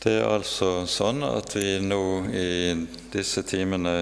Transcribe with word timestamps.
Det 0.00 0.14
er 0.16 0.30
altså 0.32 0.86
sånn 0.88 1.18
at 1.26 1.52
vi 1.52 1.74
nå 1.84 2.04
i 2.32 2.72
disse 3.12 3.42
timene 3.44 3.92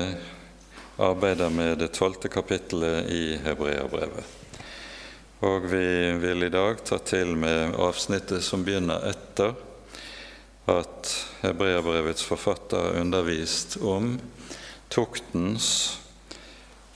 arbeider 1.02 1.50
med 1.50 1.80
det 1.80 1.88
tolvte 1.96 2.30
kapittelet 2.30 3.08
i 3.10 3.22
Hebreabrevet. 3.42 4.36
Og 5.48 5.66
vi 5.72 5.88
vil 6.22 6.46
i 6.46 6.52
dag 6.54 6.84
ta 6.86 7.00
til 7.02 7.34
med 7.34 7.74
avsnittet 7.82 8.46
som 8.46 8.62
begynner 8.62 9.08
etter 9.10 9.58
at 10.70 11.10
Hebreabrevets 11.42 12.22
forfatter 12.30 12.92
har 12.92 13.02
undervist 13.02 13.80
om 13.82 14.14
tuktens 14.94 15.98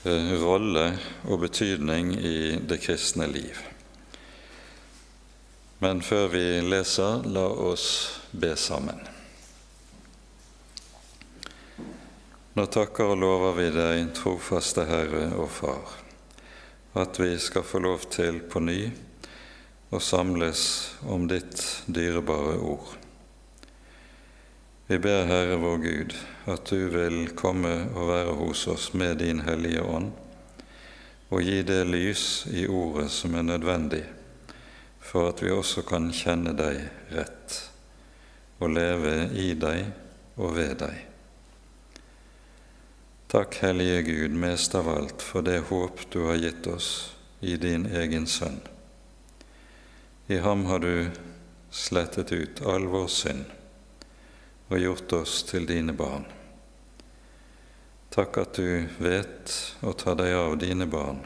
eh, 0.07 0.31
rolle 0.39 0.93
og 1.27 1.43
betydning 1.43 2.15
i 2.23 2.37
det 2.71 2.79
kristne 2.87 3.27
liv. 3.27 3.72
Men 5.83 5.99
før 6.01 6.27
vi 6.27 6.61
leser, 6.63 7.25
la 7.27 7.43
oss 7.43 7.87
be 8.31 8.53
sammen. 8.55 9.01
Nå 12.55 12.65
takker 12.71 13.11
og 13.11 13.19
lover 13.19 13.57
vi 13.57 13.65
deg, 13.75 14.13
trofaste 14.15 14.85
Herre 14.87 15.25
og 15.35 15.49
Far, 15.51 15.91
at 17.03 17.19
vi 17.19 17.33
skal 17.35 17.67
få 17.67 17.83
lov 17.83 18.07
til 18.15 18.39
på 18.47 18.63
ny 18.63 18.77
å 19.91 19.99
samles 19.99 20.63
om 21.03 21.27
ditt 21.27 21.59
dyrebare 21.91 22.55
ord. 22.63 22.95
Vi 24.87 25.03
ber 25.03 25.27
Herre 25.27 25.59
vår 25.67 25.83
Gud 25.83 26.19
at 26.55 26.71
du 26.71 26.87
vil 26.95 27.25
komme 27.35 27.75
og 27.91 28.07
være 28.13 28.39
hos 28.39 28.63
oss 28.71 28.91
med 28.95 29.19
din 29.19 29.43
Hellige 29.43 29.83
Ånd, 29.83 30.13
og 31.27 31.43
gi 31.43 31.59
det 31.67 31.83
lys 31.91 32.27
i 32.55 32.69
ordet 32.71 33.11
som 33.11 33.35
er 33.35 33.49
nødvendig 33.51 34.05
for 35.13 35.29
at 35.29 35.43
vi 35.45 35.51
også 35.53 35.83
kan 35.85 36.07
kjenne 36.09 36.55
deg 36.57 36.79
rett 37.13 37.57
og 38.57 38.71
leve 38.73 39.27
i 39.37 39.51
deg 39.53 39.91
og 40.41 40.55
ved 40.55 40.79
deg. 40.81 40.95
Takk, 43.29 43.59
Hellige 43.61 44.01
Gud, 44.07 44.33
mest 44.41 44.73
av 44.73 44.89
alt 44.89 45.21
for 45.21 45.45
det 45.45 45.59
håp 45.69 46.01
du 46.09 46.23
har 46.25 46.41
gitt 46.41 46.65
oss 46.65 46.89
i 47.45 47.59
din 47.61 47.85
egen 47.85 48.25
Sønn. 48.25 48.57
I 50.33 50.41
ham 50.41 50.65
har 50.65 50.81
du 50.81 51.09
slettet 51.69 52.33
ut 52.33 52.65
all 52.65 52.89
vår 52.89 53.09
synd 53.13 53.45
og 54.73 54.81
gjort 54.81 55.17
oss 55.21 55.43
til 55.45 55.69
dine 55.69 55.93
barn. 55.93 56.25
Takk 58.17 58.41
at 58.47 58.57
du 58.57 58.89
vet 58.97 59.59
å 59.85 59.93
ta 59.93 60.17
deg 60.17 60.33
av 60.41 60.57
dine 60.57 60.89
barn 60.89 61.21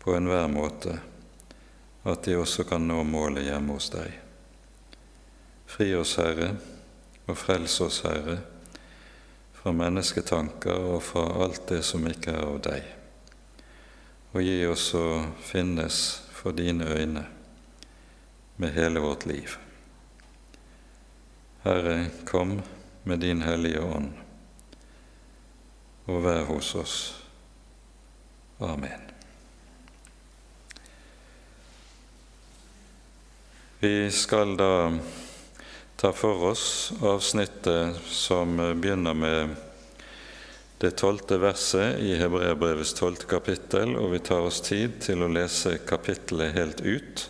på 0.00 0.16
enhver 0.16 0.48
måte, 0.48 1.02
at 2.04 2.24
de 2.24 2.36
også 2.36 2.66
kan 2.68 2.84
nå 2.84 3.00
målet 3.08 3.46
hjemme 3.48 3.76
hos 3.76 3.88
deg. 3.92 4.18
Fri 5.66 5.88
oss, 5.96 6.16
Herre, 6.20 6.50
og 7.24 7.38
frels 7.40 7.78
oss, 7.80 8.02
Herre, 8.04 8.38
fra 9.56 9.72
mennesketanker 9.72 10.90
og 10.92 11.00
fra 11.02 11.24
alt 11.44 11.64
det 11.70 11.80
som 11.86 12.04
ikke 12.08 12.34
er 12.36 12.44
av 12.44 12.60
deg. 12.66 12.90
Og 14.34 14.44
gi 14.44 14.58
oss 14.68 14.90
å 14.98 15.06
finnes 15.46 16.00
for 16.34 16.52
dine 16.52 16.90
øyne 16.92 17.24
med 18.60 18.74
hele 18.76 19.00
vårt 19.00 19.24
liv. 19.30 19.56
Herre, 21.64 22.10
kom 22.28 22.58
med 23.08 23.24
din 23.24 23.42
Hellige 23.42 23.80
Ånd 23.80 24.12
og 26.04 26.20
vær 26.26 26.44
hos 26.50 26.74
oss. 26.76 26.98
Amen. 28.60 29.13
Vi 33.84 34.10
skal 34.10 34.56
da 34.56 34.98
ta 35.96 36.12
for 36.12 36.44
oss 36.44 36.92
avsnittet 37.02 37.96
som 38.08 38.56
begynner 38.56 39.14
med 39.14 39.48
det 40.78 40.90
tolvte 40.90 41.36
verset 41.38 41.98
i 42.00 42.14
Hebreabrevets 42.16 42.94
tolvte 42.96 43.28
kapittel, 43.28 43.92
og 44.00 44.14
vi 44.14 44.22
tar 44.24 44.40
oss 44.40 44.62
tid 44.64 44.94
til 45.04 45.20
å 45.20 45.28
lese 45.28 45.74
kapittelet 45.84 46.56
helt 46.56 46.80
ut, 46.80 47.26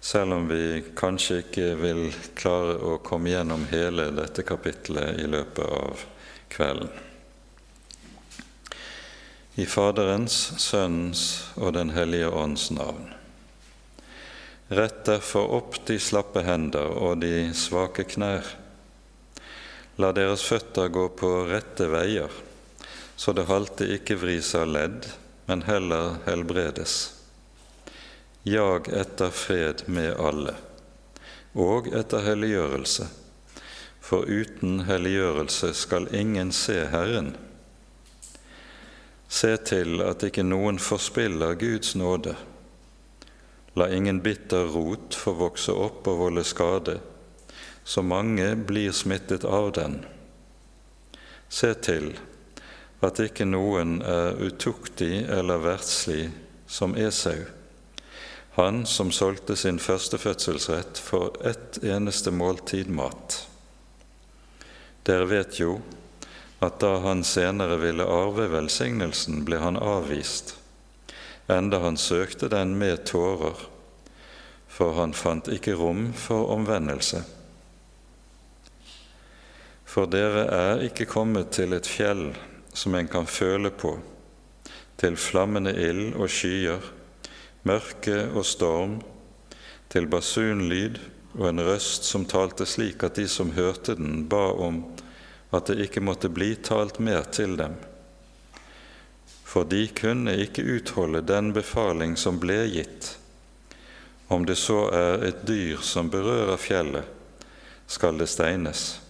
selv 0.00 0.40
om 0.40 0.50
vi 0.50 0.82
kanskje 0.98 1.38
ikke 1.44 1.68
vil 1.84 2.02
klare 2.34 2.74
å 2.74 2.96
komme 3.06 3.30
gjennom 3.30 3.68
hele 3.70 4.08
dette 4.18 4.42
kapittelet 4.42 5.22
i 5.22 5.30
løpet 5.30 5.78
av 5.78 6.04
kvelden. 6.50 6.90
I 9.54 9.70
Faderens, 9.70 10.42
Sønnens 10.58 11.24
og 11.54 11.78
Den 11.78 11.94
hellige 11.94 12.34
ånds 12.34 12.72
navn. 12.74 13.19
Rett 14.72 15.04
derfor 15.04 15.50
opp 15.50 15.86
de 15.86 15.96
slappe 15.98 16.44
hender 16.46 16.92
og 16.94 17.16
de 17.24 17.50
svake 17.58 18.04
knær. 18.06 18.46
La 19.98 20.12
deres 20.14 20.44
føtter 20.46 20.92
gå 20.94 21.08
på 21.18 21.30
rette 21.48 21.88
veier, 21.90 22.30
så 23.18 23.34
det 23.34 23.48
halte 23.48 23.88
ikke 23.96 24.14
vris 24.20 24.52
av 24.54 24.68
ledd, 24.70 25.08
men 25.50 25.64
heller 25.66 26.20
helbredes. 26.28 26.94
Jag 28.46 28.86
etter 28.94 29.34
fred 29.34 29.82
med 29.90 30.14
alle, 30.14 30.54
og 31.58 31.90
etter 31.90 32.22
helliggjørelse, 32.28 33.08
for 33.98 34.30
uten 34.30 34.84
helliggjørelse 34.86 35.72
skal 35.74 36.06
ingen 36.14 36.54
se 36.54 36.78
Herren. 36.94 37.32
Se 39.26 39.50
til 39.66 39.98
at 40.06 40.22
ikke 40.30 40.46
noen 40.46 40.78
forspiller 40.78 41.58
Guds 41.58 41.96
nåde 41.98 42.38
La 43.74 43.88
ingen 43.88 44.20
bitter 44.20 44.64
rot 44.64 45.14
få 45.14 45.32
vokse 45.38 45.72
opp 45.72 46.08
og 46.10 46.18
volde 46.24 46.42
skade, 46.44 46.98
så 47.84 48.02
mange 48.02 48.48
blir 48.56 48.92
smittet 48.92 49.44
av 49.46 49.70
den. 49.78 50.00
Se 51.48 51.70
til 51.74 52.12
at 53.00 53.22
ikke 53.22 53.46
noen 53.46 54.00
er 54.02 54.36
utuktig 54.42 55.22
eller 55.30 55.62
verdslig 55.62 56.28
som 56.70 56.96
Esau, 56.98 57.46
han 58.58 58.82
som 58.86 59.12
solgte 59.14 59.56
sin 59.56 59.78
førstefødselsrett 59.78 60.98
for 60.98 61.38
ett 61.46 61.78
eneste 61.86 62.34
måltid 62.34 62.90
mat. 62.90 63.38
Dere 65.06 65.30
vet 65.30 65.60
jo 65.62 65.78
at 66.60 66.82
da 66.82 66.98
han 67.06 67.22
senere 67.24 67.78
ville 67.80 68.04
arve 68.04 68.50
velsignelsen, 68.52 69.44
ble 69.46 69.62
han 69.62 69.78
avvist 69.80 70.59
enda 71.50 71.78
han 71.78 71.96
søkte 71.96 72.48
den 72.48 72.76
med 72.78 73.04
tårer, 73.08 73.58
for 74.70 74.94
han 75.00 75.12
fant 75.16 75.50
ikke 75.50 75.74
rom 75.78 76.10
for 76.16 76.50
omvendelse. 76.54 77.22
For 79.90 80.06
dere 80.06 80.46
er 80.54 80.84
ikke 80.86 81.08
kommet 81.10 81.50
til 81.56 81.74
et 81.74 81.88
fjell 81.90 82.30
som 82.74 82.94
en 82.94 83.10
kan 83.10 83.26
føle 83.26 83.72
på, 83.74 83.96
til 85.00 85.18
flammende 85.18 85.74
ild 85.74 86.14
og 86.14 86.30
skyer, 86.30 86.84
mørke 87.66 88.22
og 88.30 88.46
storm, 88.46 89.00
til 89.90 90.06
basunlyd 90.06 91.00
og 91.34 91.48
en 91.50 91.64
røst 91.66 92.06
som 92.06 92.24
talte 92.30 92.66
slik 92.66 93.02
at 93.02 93.18
de 93.18 93.26
som 93.28 93.50
hørte 93.56 93.96
den, 93.98 94.28
ba 94.30 94.50
om 94.54 94.84
at 95.50 95.66
det 95.66 95.88
ikke 95.88 96.02
måtte 96.04 96.30
bli 96.30 96.54
talt 96.62 97.02
mer 97.02 97.26
til 97.34 97.56
dem 97.58 97.74
for 99.50 99.66
de 99.66 99.88
kunne 99.88 100.36
ikke 100.44 100.62
utholde 100.62 101.24
den 101.26 101.50
befaling 101.50 102.12
som 102.16 102.36
ble 102.38 102.68
gitt. 102.70 103.16
Om 104.30 104.44
det 104.46 104.54
så 104.60 104.84
er 104.94 105.24
et 105.26 105.40
dyr 105.46 105.80
som 105.82 106.10
berører 106.10 106.60
fjellet, 106.60 107.08
skal 107.90 108.20
det 108.20 108.28
steines. 108.30 109.00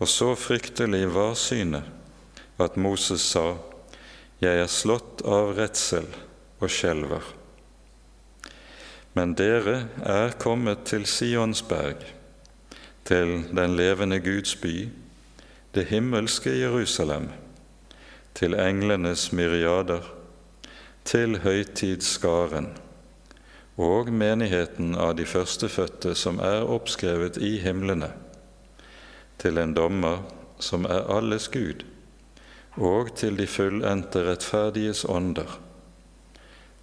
Og 0.00 0.08
så 0.08 0.30
fryktelig 0.32 1.02
var 1.12 1.34
synet 1.36 1.84
at 2.56 2.78
Moses 2.80 3.20
sa, 3.34 3.58
Jeg 4.40 4.62
er 4.62 4.70
slått 4.70 5.20
av 5.26 5.50
redsel 5.58 6.06
og 6.62 6.70
skjelver. 6.70 7.26
Men 9.12 9.34
dere 9.34 9.88
er 10.06 10.38
kommet 10.38 10.86
til 10.86 11.04
Sionsberg, 11.10 12.00
til 13.04 13.42
den 13.50 13.76
levende 13.76 14.20
Guds 14.22 14.54
by, 14.62 14.88
det 15.74 15.88
himmelske 15.90 16.54
Jerusalem 16.54 17.28
til 18.38 18.54
englenes 18.54 19.32
myriader, 19.34 20.04
til 21.02 21.40
høytidsskaren 21.42 22.68
og 23.82 24.10
menigheten 24.14 24.92
av 24.94 25.16
de 25.18 25.24
førstefødte 25.26 26.12
som 26.18 26.36
er 26.44 26.66
oppskrevet 26.70 27.40
i 27.42 27.56
himlene, 27.64 28.12
til 29.42 29.58
en 29.58 29.72
dommer 29.74 30.20
som 30.62 30.86
er 30.86 31.08
alles 31.16 31.48
Gud, 31.50 31.82
og 32.76 33.10
til 33.18 33.40
de 33.40 33.46
fullendte 33.50 34.22
rettferdiges 34.28 35.02
ånder, 35.08 35.56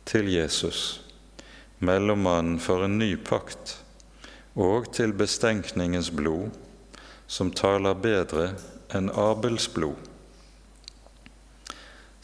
til 0.06 0.28
Jesus, 0.34 0.82
mellommannen 1.80 2.58
for 2.60 2.84
en 2.84 2.98
ny 3.00 3.14
pakt, 3.30 3.78
og 4.56 4.92
til 4.98 5.16
bestenkningens 5.16 6.12
blod, 6.12 6.52
som 7.28 7.54
taler 7.56 7.96
bedre 7.96 8.50
enn 8.96 9.08
Abels 9.16 9.70
blod 9.72 10.12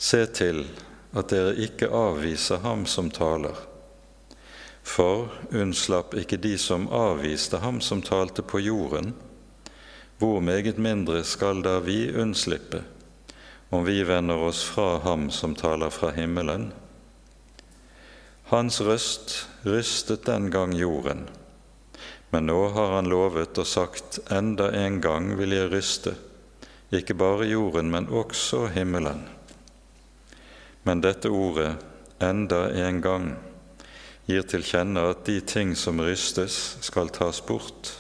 Se 0.02 0.24
til 0.34 0.64
at 1.14 1.30
dere 1.30 1.52
ikke 1.62 1.86
avviser 1.94 2.64
ham 2.64 2.88
som 2.90 3.12
taler. 3.14 3.54
For 4.82 5.28
unnslapp 5.54 6.16
ikke 6.18 6.40
de 6.42 6.56
som 6.58 6.88
avviste 6.90 7.60
ham 7.62 7.78
som 7.86 8.02
talte 8.02 8.42
på 8.42 8.64
jorden, 8.66 9.12
hvor 10.18 10.40
meget 10.42 10.80
mindre 10.82 11.22
skal 11.26 11.62
da 11.62 11.76
vi 11.86 12.00
unnslippe, 12.18 12.82
om 13.70 13.86
vi 13.86 14.02
vender 14.04 14.42
oss 14.42 14.64
fra 14.66 14.98
ham 15.04 15.30
som 15.30 15.54
taler 15.56 15.94
fra 15.94 16.10
himmelen? 16.16 16.72
Hans 18.50 18.82
røst 18.82 19.36
rystet 19.70 20.26
den 20.26 20.50
gang 20.50 20.74
jorden, 20.78 21.28
men 22.34 22.50
nå 22.50 22.58
har 22.74 22.96
han 22.96 23.12
lovet 23.12 23.62
og 23.62 23.70
sagt 23.70 24.18
enda 24.34 24.72
en 24.82 24.98
gang 25.02 25.36
vil 25.38 25.54
jeg 25.56 25.70
ryste, 25.72 26.16
ikke 26.90 27.14
bare 27.22 27.46
jorden, 27.52 27.94
men 27.94 28.10
også 28.10 28.66
himmelen. 28.74 29.22
Men 30.84 31.02
dette 31.02 31.30
ordet, 31.30 31.76
enda 32.20 32.70
en 32.88 33.02
gang, 33.02 33.32
gir 34.26 34.46
til 34.48 34.64
kjenne 34.66 35.04
at 35.12 35.26
de 35.28 35.40
ting 35.42 35.76
som 35.78 36.02
rystes, 36.02 36.78
skal 36.82 37.12
tas 37.14 37.42
bort. 37.46 37.94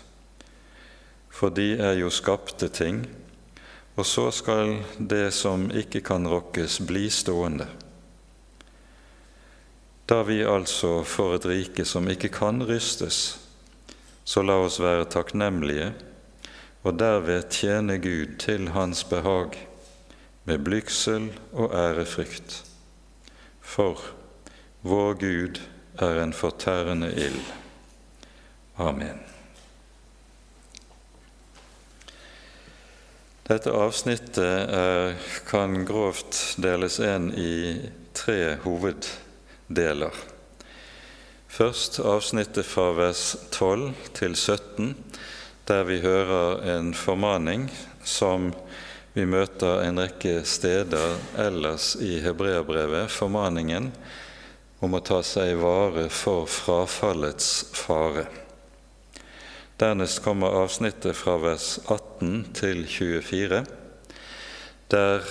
For 1.30 1.54
de 1.54 1.74
er 1.78 2.00
jo 2.00 2.10
skapte 2.14 2.70
ting, 2.70 3.04
og 3.96 4.06
så 4.06 4.30
skal 4.32 4.80
det 4.98 5.34
som 5.36 5.68
ikke 5.70 6.02
kan 6.06 6.28
rokkes, 6.28 6.80
bli 6.88 7.10
stående. 7.12 7.68
Da 10.10 10.22
vi 10.28 10.42
altså 10.44 11.04
får 11.08 11.36
et 11.36 11.46
rike 11.48 11.86
som 11.88 12.10
ikke 12.10 12.32
kan 12.34 12.64
rystes, 12.68 13.38
så 14.26 14.44
la 14.44 14.58
oss 14.64 14.80
være 14.82 15.10
takknemlige 15.12 15.92
og 16.84 16.98
derved 17.00 17.48
tjene 17.54 17.98
Gud 18.02 18.38
til 18.42 18.72
Hans 18.76 19.04
behag 19.08 19.56
med 20.46 20.66
blygsel 20.66 21.30
og 21.54 21.74
ærefrykt. 21.78 22.71
For 23.72 24.00
vår 24.84 25.14
Gud 25.14 25.60
er 26.04 26.18
en 26.20 26.34
fortærende 26.36 27.08
ild. 27.16 27.46
Amen. 28.76 29.22
Dette 33.48 33.72
avsnittet 33.72 34.76
er, 34.76 35.16
kan 35.48 35.86
grovt 35.88 36.36
deles 36.60 37.00
inn 37.00 37.30
i 37.32 37.56
tre 38.16 38.58
hoveddeler. 38.66 40.20
Først 41.48 42.02
avsnittet 42.04 42.68
fra 42.68 42.90
vers 43.00 43.24
12 43.56 43.88
til 44.20 44.36
17, 44.36 44.96
der 45.72 45.88
vi 45.88 46.02
hører 46.04 46.60
en 46.76 46.92
formaning 46.96 47.70
som 48.04 48.52
vi 49.14 49.26
møter 49.28 49.84
en 49.84 50.00
rekke 50.00 50.42
steder 50.48 51.18
ellers 51.40 51.96
i 52.00 52.20
hebreerbrevet. 52.24 53.12
Formaningen 53.12 53.92
om 54.80 54.96
å 54.96 55.04
ta 55.04 55.20
seg 55.26 55.54
i 55.54 55.60
vare 55.60 56.08
for 56.14 56.48
frafallets 56.50 57.50
fare. 57.76 58.26
Dernest 59.82 60.22
kommer 60.24 60.60
avsnittet 60.62 61.18
fra 61.18 61.36
vers 61.42 61.74
18 61.88 62.54
til 62.58 62.86
24, 62.86 63.64
der 64.94 65.26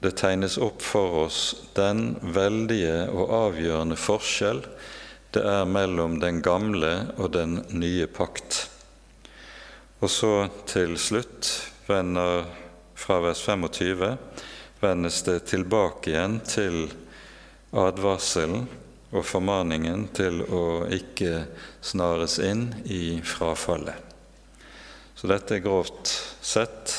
det 0.00 0.14
tegnes 0.16 0.56
opp 0.56 0.80
for 0.80 1.26
oss 1.26 1.42
den 1.76 2.14
veldige 2.22 3.04
og 3.12 3.34
avgjørende 3.36 3.98
forskjell 4.00 4.64
det 5.30 5.42
er 5.46 5.68
mellom 5.68 6.16
den 6.22 6.40
gamle 6.42 6.90
og 7.14 7.30
den 7.36 7.60
nye 7.70 8.08
pakt. 8.10 8.64
Og 10.02 10.10
så 10.10 10.32
til 10.66 10.96
slutt 10.98 11.50
vender 11.86 12.48
fra 13.00 13.20
vers 13.24 13.40
25 13.46 14.16
vendes 14.80 15.22
det 15.22 15.38
tilbake 15.50 16.12
igjen 16.12 16.38
til 16.44 16.82
advarselen 17.72 18.66
og 19.10 19.24
formaningen 19.26 20.06
til 20.14 20.42
å 20.44 20.64
ikke 20.94 21.46
snares 21.82 22.38
inn 22.44 22.68
i 22.84 23.18
frafallet. 23.26 23.96
Så 25.16 25.28
dette 25.28 25.56
er 25.56 25.64
grovt 25.64 26.12
sett 26.40 26.94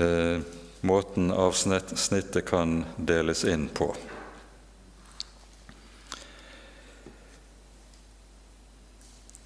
eh, 0.00 0.40
måten 0.84 1.32
avsnittet 1.32 2.44
kan 2.48 2.82
deles 2.96 3.44
inn 3.48 3.66
på. 3.68 3.90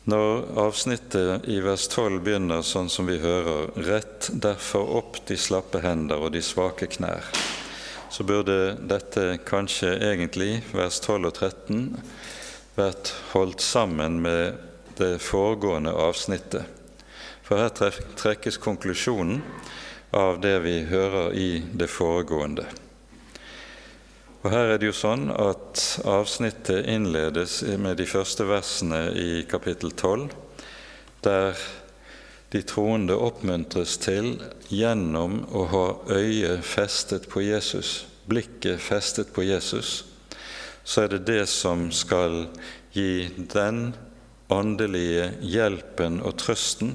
Når 0.09 0.47
avsnittet 0.57 1.45
i 1.53 1.59
vers 1.61 1.83
12 1.93 2.23
begynner 2.25 2.63
sånn 2.65 2.87
som 2.89 3.11
vi 3.11 3.19
hører, 3.21 3.67
rett 3.85 4.31
derfor 4.33 4.89
opp 5.03 5.19
de 5.29 5.37
slappe 5.37 5.83
hender 5.85 6.23
og 6.25 6.33
de 6.33 6.41
svake 6.41 6.89
knær, 6.95 7.29
så 8.09 8.25
burde 8.25 8.79
dette 8.89 9.37
kanskje 9.45 9.91
egentlig, 10.09 10.63
vers 10.73 11.03
12 11.05 11.29
og 11.29 11.35
13, 11.35 11.85
vært 12.79 13.13
holdt 13.35 13.61
sammen 13.61 14.17
med 14.25 14.57
det 14.97 15.19
foregående 15.21 15.93
avsnittet. 15.93 16.65
For 17.45 17.61
her 17.61 18.01
trekkes 18.17 18.57
konklusjonen 18.65 19.43
av 20.17 20.41
det 20.41 20.57
vi 20.65 20.79
hører 20.89 21.37
i 21.37 21.51
det 21.69 21.93
foregående. 21.93 22.65
Og 24.39 24.53
Her 24.55 24.69
er 24.71 24.79
det 24.79 24.87
jo 24.87 24.95
sånn 24.95 25.33
at 25.35 25.81
avsnittet 26.07 26.87
innledes 26.87 27.57
med 27.83 27.99
de 27.99 28.05
første 28.07 28.45
versene 28.47 29.09
i 29.19 29.31
kapittel 29.51 29.91
12, 29.91 30.29
der 31.27 31.59
de 32.55 32.61
troende 32.63 33.17
oppmuntres 33.19 33.97
til 33.99 34.37
gjennom 34.71 35.41
å 35.51 35.65
ha 35.73 35.87
øyet 36.15 36.63
festet 36.63 37.27
på 37.33 37.43
Jesus, 37.43 38.07
blikket 38.31 38.79
festet 38.79 39.33
på 39.35 39.43
Jesus, 39.43 40.05
så 40.87 41.03
er 41.05 41.17
det 41.17 41.25
det 41.27 41.43
som 41.51 41.89
skal 41.91 42.45
gi 42.95 43.27
den 43.51 43.91
åndelige 44.55 45.33
hjelpen 45.43 46.23
og 46.23 46.39
trøsten 46.45 46.95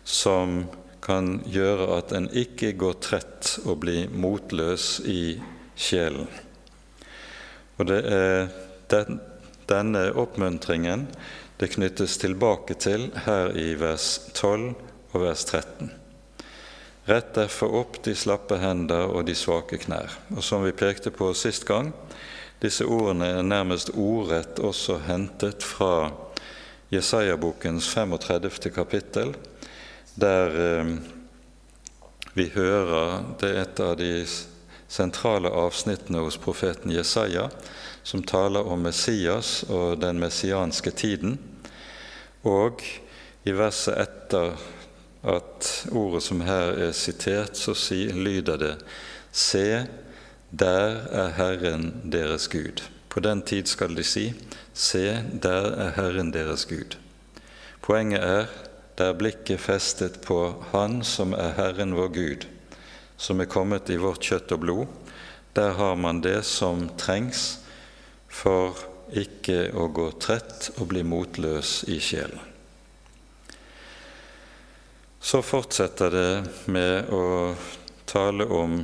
som 0.00 0.64
kan 1.04 1.42
gjøre 1.44 1.92
at 1.98 2.16
en 2.16 2.30
ikke 2.32 2.72
går 2.80 2.98
trett 3.04 3.52
og 3.66 3.82
blir 3.84 4.08
motløs 4.08 4.96
i 5.04 5.36
sjelen. 5.76 6.26
Og 7.78 7.88
det 7.90 8.00
er 8.06 8.48
den, 8.92 9.20
denne 9.70 10.06
oppmuntringen 10.12 11.08
det 11.60 11.72
knyttes 11.74 12.18
tilbake 12.18 12.74
til 12.78 13.08
her 13.26 13.54
i 13.58 13.74
vers 13.78 14.30
12 14.34 14.72
og 15.14 15.20
vers 15.22 15.44
13. 15.46 15.92
Rett 17.04 17.34
derfor 17.36 17.74
opp 17.82 17.98
de 18.04 18.14
slappe 18.16 18.56
hender 18.58 19.10
og 19.12 19.26
de 19.28 19.34
svake 19.36 19.78
knær. 19.82 20.12
Og 20.34 20.42
som 20.42 20.64
vi 20.64 20.72
pekte 20.72 21.12
på 21.14 21.30
sist 21.36 21.66
gang, 21.68 21.92
disse 22.62 22.86
ordene 22.88 23.28
er 23.38 23.44
nærmest 23.44 23.92
ordrett 23.92 24.58
også 24.58 24.98
hentet 25.06 25.62
fra 25.62 26.10
Jesaja-bokens 26.94 27.88
35. 27.92 28.70
kapittel, 28.74 29.34
der 30.16 30.58
eh, 30.64 30.94
vi 32.34 32.48
hører 32.54 33.22
det 33.40 33.50
er 33.50 33.62
et 33.62 33.80
av 33.84 33.94
de 34.00 34.10
sentrale 34.94 35.50
avsnittene 35.50 36.22
hos 36.22 36.36
profeten 36.38 36.92
Jesaja, 36.94 37.48
som 38.02 38.22
taler 38.22 38.66
om 38.70 38.84
Messias 38.86 39.64
og 39.66 39.98
den 39.98 40.20
messianske 40.22 40.92
tiden. 40.94 41.38
Og 42.46 42.84
i 43.44 43.54
verset 43.56 43.98
etter 44.04 44.54
at 45.24 45.70
ordet 45.90 46.22
som 46.22 46.44
her 46.46 46.76
er 46.86 46.92
sitert, 46.94 47.56
så 47.58 47.74
lyder 48.12 48.60
det 48.60 48.74
Se, 49.32 49.86
der 50.50 51.00
er 51.10 51.32
Herren 51.34 52.12
deres 52.12 52.46
Gud. 52.48 52.84
På 53.08 53.20
den 53.20 53.42
tid 53.42 53.66
skal 53.66 53.96
de 53.96 54.04
si 54.04 54.28
Se, 54.74 55.22
der 55.42 55.72
er 55.74 55.94
Herren 55.96 56.30
deres 56.32 56.66
Gud. 56.70 56.94
Poenget 57.82 58.22
er 58.22 58.46
der 58.98 59.16
blikket 59.18 59.60
festet 59.60 60.20
på 60.22 60.64
Han 60.70 61.02
som 61.02 61.32
er 61.32 61.56
Herren 61.58 61.96
vår 61.98 62.08
Gud, 62.14 62.46
som 63.16 63.40
er 63.40 63.50
kommet 63.50 63.90
i 63.90 63.98
vårt 64.00 64.24
kjøtt 64.24 64.54
og 64.56 64.64
blod. 64.64 64.86
Der 65.54 65.76
har 65.78 65.94
man 65.96 66.20
det 66.24 66.42
som 66.46 66.88
trengs 66.98 67.60
for 68.28 68.78
ikke 69.14 69.68
å 69.78 69.86
gå 69.94 70.08
trett 70.22 70.72
og 70.78 70.88
bli 70.90 71.04
motløs 71.06 71.84
i 71.92 72.00
sjelen. 72.02 72.40
Så 75.24 75.40
fortsetter 75.40 76.10
det 76.12 76.32
med 76.68 77.08
å 77.14 77.54
tale 78.04 78.44
om 78.44 78.82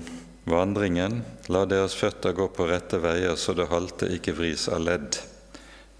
vandringen. 0.49 1.21
La 1.53 1.67
deres 1.69 1.95
føtter 1.99 2.33
gå 2.33 2.47
på 2.55 2.69
rette 2.71 3.01
veier, 3.03 3.37
så 3.37 3.53
det 3.53 3.69
halte 3.69 4.09
ikke 4.15 4.37
vris 4.39 4.65
av 4.73 4.87
ledd, 4.87 5.19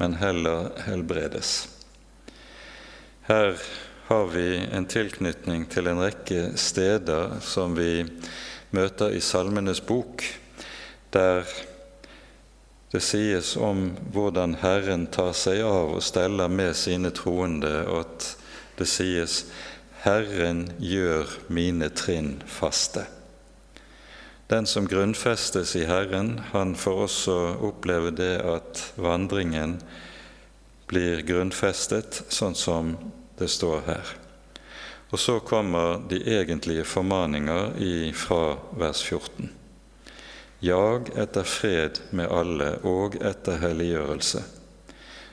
men 0.01 0.17
heller 0.23 0.71
helbredes. 0.87 1.69
Her 3.29 3.59
har 4.11 4.27
vi 4.27 4.57
en 4.73 4.87
tilknytning 4.91 5.69
til 5.71 5.87
en 5.87 6.01
rekke 6.03 6.57
steder 6.59 7.37
som 7.47 7.77
vi 7.79 8.03
møter 8.75 9.13
i 9.15 9.21
Salmenes 9.23 9.79
bok, 9.87 10.25
der 11.15 11.47
det 12.91 13.05
sies 13.07 13.53
om 13.55 13.85
hvordan 14.11 14.57
Herren 14.65 15.05
tar 15.15 15.31
seg 15.39 15.63
av 15.63 15.93
og 15.95 16.03
steller 16.03 16.51
med 16.51 16.75
sine 16.75 17.13
troende, 17.15 17.71
og 17.87 18.01
at 18.01 18.27
det 18.81 18.89
sies 18.91 19.45
'Herren 20.03 20.73
gjør 20.83 21.31
mine 21.47 21.93
trinn 21.95 22.43
faste'. 22.51 23.07
Den 24.51 24.67
som 24.67 24.91
grunnfestes 24.91 25.77
i 25.77 25.85
Herren, 25.87 26.41
han 26.51 26.75
får 26.75 27.03
også 27.07 27.39
oppleve 27.63 28.11
det 28.11 28.43
at 28.43 28.93
vandringen 28.97 29.79
blir 30.89 31.23
grunnfestet, 31.23 32.25
sånn 32.29 32.59
som 32.59 32.97
det 33.41 33.49
står 33.49 33.81
her. 33.87 34.13
Og 35.11 35.19
så 35.19 35.41
kommer 35.41 35.99
de 36.09 36.21
egentlige 36.23 36.85
formaninger 36.85 38.13
fra 38.15 38.57
vers 38.79 39.03
14. 39.03 39.51
Jag 40.61 41.11
etter 41.17 41.43
fred 41.43 41.99
med 42.11 42.29
alle 42.29 42.75
og 42.85 43.17
etter 43.17 43.59
helliggjørelse. 43.63 44.43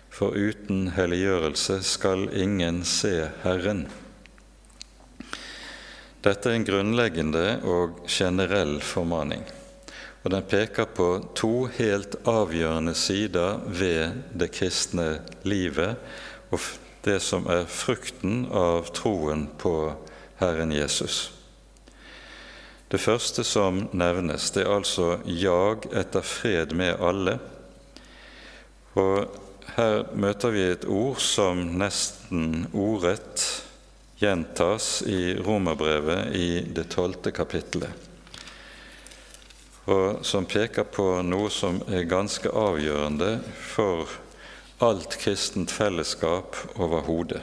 For 0.09 0.33
uten 0.33 0.87
helliggjørelse 0.95 1.81
skal 1.85 2.29
ingen 2.33 2.81
se 2.87 3.27
Herren. 3.43 3.83
Dette 6.23 6.49
er 6.49 6.57
en 6.57 6.65
grunnleggende 6.65 7.45
og 7.67 7.99
generell 8.09 8.79
formaning, 8.81 9.43
og 10.23 10.31
den 10.33 10.47
peker 10.49 10.89
på 10.89 11.11
to 11.37 11.67
helt 11.77 12.17
avgjørende 12.27 12.95
sider 12.97 13.61
ved 13.67 14.23
det 14.33 14.49
kristne 14.55 15.11
livet 15.45 15.99
og 16.49 16.63
det 17.07 17.19
som 17.23 17.47
er 17.47 17.65
frukten 17.71 18.45
av 18.51 18.91
troen 18.95 19.47
på 19.57 19.73
Herren 20.41 20.71
Jesus. 20.75 21.31
Det 22.87 22.99
første 23.03 23.43
som 23.43 23.85
nevnes, 23.91 24.51
det 24.51 24.63
er 24.63 24.75
altså 24.75 25.19
'jag 25.25 25.87
etter 25.91 26.21
fred 26.21 26.71
med 26.71 26.99
alle'. 26.99 27.39
Og 28.95 29.27
her 29.75 30.03
møter 30.15 30.49
vi 30.49 30.63
et 30.71 30.85
ord 30.85 31.19
som 31.19 31.77
nesten 31.77 32.67
ordrett 32.73 33.63
gjentas 34.17 35.01
i 35.01 35.35
Romerbrevet 35.35 36.35
i 36.35 36.61
det 36.61 36.89
tolvte 36.89 37.31
kapittelet, 37.31 37.91
og 39.85 40.25
som 40.25 40.45
peker 40.45 40.83
på 40.83 41.21
noe 41.21 41.49
som 41.49 41.81
er 41.87 42.09
ganske 42.09 42.49
avgjørende 42.49 43.39
for 43.75 44.07
alt 44.79 45.17
kristent 45.17 45.71
fellesskap 45.71 46.55
overhodet. 46.75 47.41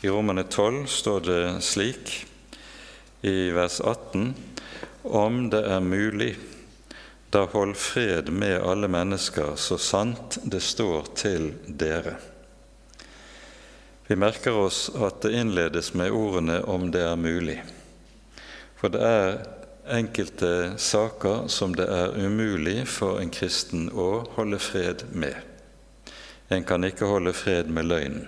I 0.00 0.08
Romerne 0.08 0.42
12 0.42 0.86
står 0.86 1.20
det 1.20 1.62
slik 1.62 2.26
i 3.22 3.50
vers 3.50 3.80
18.: 3.80 4.34
Om 5.02 5.50
det 5.50 5.62
er 5.70 5.80
mulig, 5.80 6.36
da 7.30 7.44
hold 7.52 7.76
fred 7.76 8.32
med 8.32 8.62
alle 8.62 8.88
mennesker, 8.88 9.54
så 9.56 9.78
sant 9.78 10.38
det 10.42 10.60
står 10.60 11.06
til 11.14 11.52
dere. 11.66 12.16
Vi 14.06 14.16
merker 14.16 14.58
oss 14.58 14.90
at 14.94 15.22
det 15.22 15.32
innledes 15.38 15.94
med 15.94 16.10
ordene 16.10 16.62
'om 16.64 16.90
det 16.90 17.00
er 17.00 17.16
mulig'. 17.16 17.62
For 18.76 18.88
det 18.88 19.00
er 19.00 19.38
enkelte 19.86 20.74
saker 20.76 21.48
som 21.48 21.74
det 21.74 21.88
er 21.88 22.26
umulig 22.26 22.88
for 22.88 23.18
en 23.20 23.30
kristen 23.30 23.90
å 23.90 24.26
holde 24.36 24.58
fred 24.58 25.04
med. 25.12 25.53
En 26.54 26.64
kan 26.64 26.86
ikke 26.86 27.08
holde 27.10 27.34
fred 27.34 27.70
med 27.70 27.90
løgnen. 27.90 28.26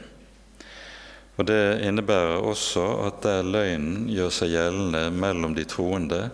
Og 1.37 1.47
Det 1.47 1.85
innebærer 1.85 2.41
også 2.41 2.85
at 3.07 3.23
der 3.23 3.45
løgnen 3.45 4.09
gjør 4.09 4.33
seg 4.33 4.55
gjeldende 4.55 5.11
mellom 5.13 5.55
de 5.55 5.67
troende, 5.69 6.31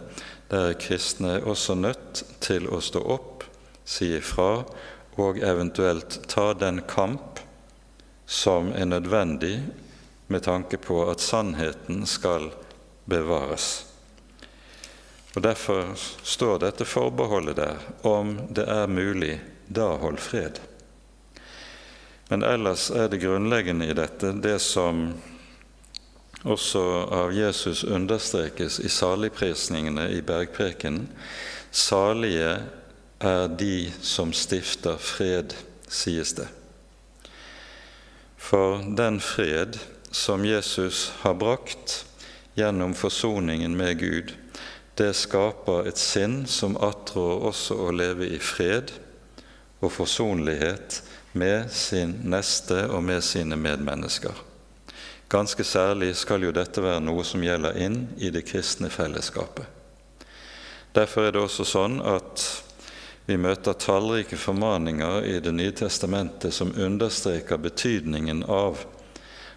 der 0.50 0.70
er 0.70 0.78
kristne 0.78 1.40
også 1.42 1.75
nødt 1.75 2.22
til 2.44 2.68
å 2.70 2.78
stå 2.80 3.02
opp, 3.14 3.44
si 3.84 4.12
ifra 4.14 4.62
og 5.20 5.40
eventuelt 5.42 6.20
ta 6.30 6.52
den 6.54 6.84
kamp 6.88 7.40
som 8.26 8.70
er 8.72 8.87
nødvendig 8.87 9.56
med 10.32 10.44
tanke 10.46 10.78
på 10.78 11.02
at 11.11 11.20
sannheten 11.20 12.06
skal 12.06 12.52
bevares. 13.04 13.84
Og 15.34 15.42
Derfor 15.42 15.94
står 16.22 16.61
dette 16.62 16.84
forbeholdet 16.84 17.56
der 17.56 17.80
om 18.06 18.37
det 18.52 18.68
er 18.68 18.87
mulig, 18.87 19.40
da 19.68 19.94
hold 20.00 20.20
fred. 20.20 20.61
Men 22.33 22.43
ellers 22.49 22.87
er 22.91 23.11
det 23.12 23.19
grunnleggende 23.21 23.91
i 23.93 23.93
dette 23.93 24.31
det 24.41 24.57
som 24.65 25.03
også 26.49 26.85
av 27.12 27.35
Jesus 27.37 27.83
understrekes 27.85 28.79
i 28.81 28.89
saligprisningene 28.89 30.07
i 30.17 30.23
bergprekenen. 30.25 31.11
Salige 31.71 32.55
er 33.21 33.53
de 33.61 33.93
som 34.01 34.33
stifter 34.33 34.97
fred, 34.97 35.53
sies 35.93 36.33
det. 36.41 36.49
For 38.41 38.81
den 38.81 39.21
fred 39.21 39.77
som 40.09 40.49
Jesus 40.49 41.11
har 41.21 41.37
brakt 41.37 42.07
gjennom 42.57 42.97
forsoningen 42.97 43.77
med 43.77 44.01
Gud, 44.01 44.33
det 44.97 45.12
skaper 45.21 45.85
et 45.85 46.01
sinn 46.01 46.47
som 46.49 46.81
attrår 46.81 47.45
også 47.53 47.77
å 47.77 47.93
leve 47.93 48.33
i 48.33 48.41
fred 48.41 48.97
og 49.85 49.93
forsonlighet 50.01 51.03
med 51.33 51.71
sin 51.71 52.19
neste 52.25 52.87
og 52.89 53.03
med 53.05 53.25
sine 53.25 53.57
medmennesker. 53.57 54.35
Ganske 55.33 55.65
særlig 55.65 56.12
skal 56.21 56.45
jo 56.45 56.53
dette 56.53 56.83
være 56.85 57.01
noe 57.01 57.25
som 57.25 57.43
gjelder 57.43 57.79
inn 57.81 58.03
i 58.21 58.29
det 58.35 58.45
kristne 58.45 58.91
fellesskapet. 58.93 59.65
Derfor 60.93 61.25
er 61.25 61.33
det 61.33 61.41
også 61.41 61.65
sånn 61.65 62.03
at 62.05 62.43
vi 63.25 63.39
møter 63.41 63.79
tallrike 63.79 64.37
formaninger 64.37 65.25
i 65.25 65.39
Det 65.41 65.53
nye 65.55 65.73
testamentet 65.73 66.53
som 66.53 66.75
understreker 66.77 67.57
betydningen 67.57 68.43
av 68.45 68.83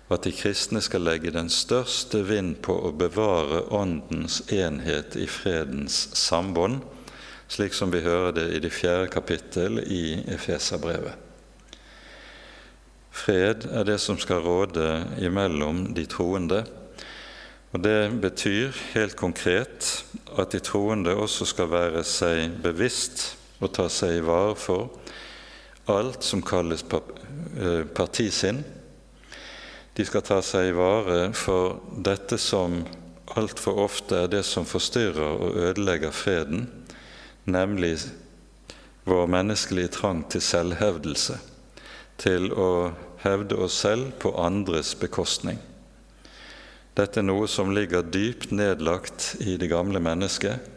at 0.08 0.24
de 0.24 0.32
kristne 0.32 0.79
skal 0.86 1.01
legge 1.01 1.34
den 1.34 1.50
største 1.50 2.22
vind 2.29 2.60
på 2.62 2.77
å 2.88 2.94
bevare 2.94 3.65
Åndens 3.74 4.44
enhet 4.53 5.17
i 5.17 5.25
fredens 5.27 5.98
sambånd, 6.13 6.84
slik 7.50 7.74
som 7.74 7.91
vi 7.91 8.05
hører 8.05 8.32
det 8.38 8.48
i 8.53 8.62
det 8.62 8.72
fjerde 8.72 9.10
kapittel 9.12 9.82
i 9.82 10.22
Efeserbrevet. 10.29 11.25
Fred 13.15 13.63
er 13.72 13.86
det 13.88 14.00
som 14.03 14.17
skal 14.19 14.43
råde 14.43 15.05
imellom 15.24 15.93
de 15.95 16.03
troende. 16.05 16.65
Og 17.72 17.81
Det 17.84 18.12
betyr 18.22 18.75
helt 18.93 19.15
konkret 19.15 20.05
at 20.38 20.51
de 20.51 20.60
troende 20.60 21.15
også 21.15 21.48
skal 21.48 21.72
være 21.72 22.03
seg 22.07 22.60
bevisst 22.63 23.36
og 23.60 23.72
ta 23.75 23.88
seg 23.91 24.17
i 24.17 24.25
vare 24.25 24.55
for 24.60 24.91
alt 25.91 26.24
som 26.24 26.43
kalles 26.43 26.84
eh, 26.91 27.84
partisinn. 27.95 28.63
De 29.95 30.05
skal 30.05 30.24
ta 30.27 30.41
seg 30.43 30.69
i 30.69 30.75
vare 30.75 31.31
for 31.36 31.79
dette 31.95 32.39
som 32.41 32.81
altfor 33.36 33.79
ofte 33.86 34.25
er 34.25 34.31
det 34.31 34.43
som 34.48 34.67
forstyrrer 34.67 35.39
og 35.39 35.60
ødelegger 35.69 36.12
freden, 36.12 36.67
nemlig 37.45 37.95
vår 39.07 39.27
menneskelige 39.31 39.93
trang 40.00 40.24
til 40.29 40.43
selvhevdelse 40.43 41.39
til 42.22 42.51
å 42.53 42.69
hevde 43.24 43.55
oss 43.55 43.77
selv 43.86 44.12
på 44.19 44.34
andres 44.41 44.95
bekostning. 45.00 45.60
Dette 46.95 47.19
er 47.19 47.27
noe 47.27 47.48
som 47.51 47.74
ligger 47.75 48.05
dypt 48.07 48.53
nedlagt 48.55 49.36
i 49.43 49.57
det 49.60 49.67
gamle 49.72 50.00
mennesket. 50.00 50.72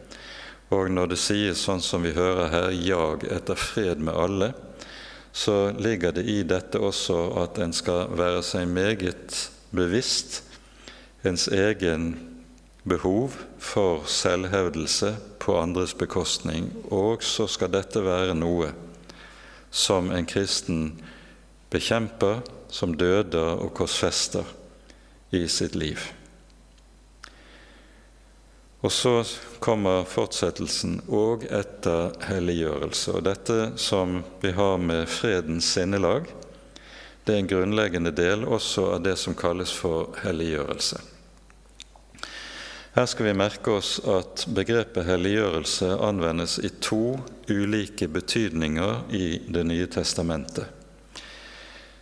Og 0.69 0.91
når 0.91 1.13
det 1.13 1.19
sies 1.21 1.61
sånn 1.65 1.81
som 1.81 2.03
vi 2.03 2.11
hører 2.13 2.49
her, 2.51 2.69
'jag 2.71 3.23
etter 3.31 3.55
fred 3.55 3.99
med 3.99 4.13
alle', 4.13 4.53
så 5.31 5.71
ligger 5.71 6.11
det 6.11 6.25
i 6.25 6.43
dette 6.43 6.79
også 6.79 7.43
at 7.43 7.57
en 7.59 7.73
skal 7.73 8.09
være 8.17 8.43
seg 8.43 8.67
meget 8.67 9.49
bevisst 9.71 10.43
ens 11.23 11.47
egen 11.47 12.17
behov 12.83 13.35
for 13.59 14.03
selvhevdelse 14.05 15.15
på 15.39 15.57
andres 15.59 15.93
bekostning. 15.93 16.71
Og 16.91 17.23
så 17.23 17.47
skal 17.47 17.71
dette 17.71 18.03
være 18.03 18.35
noe 18.35 18.73
som 19.71 20.11
en 20.11 20.25
kristen 20.25 21.01
bekjemper, 21.69 22.41
som 22.69 22.95
døder 22.97 23.59
og 23.59 23.73
korsfester 23.77 24.45
i 25.31 25.47
sitt 25.49 25.75
liv. 25.75 25.99
Og 28.79 28.91
så 28.95 29.13
kommer 29.59 30.05
fortsettelsen 30.07 31.01
og 31.11 31.43
etter 31.51 32.13
helliggjørelse. 32.29 33.17
Og 33.17 33.25
dette 33.27 33.57
som 33.75 34.21
vi 34.39 34.53
har 34.55 34.77
med 34.79 35.09
fredens 35.11 35.67
sinnelag, 35.73 36.29
det 37.25 37.35
er 37.35 37.43
en 37.43 37.51
grunnleggende 37.51 38.13
del 38.15 38.47
også 38.47 38.93
av 38.95 39.03
det 39.03 39.17
som 39.19 39.35
kalles 39.37 39.73
for 39.75 40.15
helliggjørelse. 40.23 41.01
Her 42.95 43.05
skal 43.05 43.27
vi 43.27 43.35
merke 43.37 43.75
oss 43.77 43.99
at 44.01 44.47
begrepet 44.55 45.05
helliggjørelse 45.05 45.91
anvendes 46.07 46.57
i 46.63 46.71
to 46.81 47.19
ulike 47.51 48.07
betydninger 48.07 49.11
i 49.13 49.25
Det 49.45 49.63
nye 49.67 49.85
testamentet. 49.91 50.78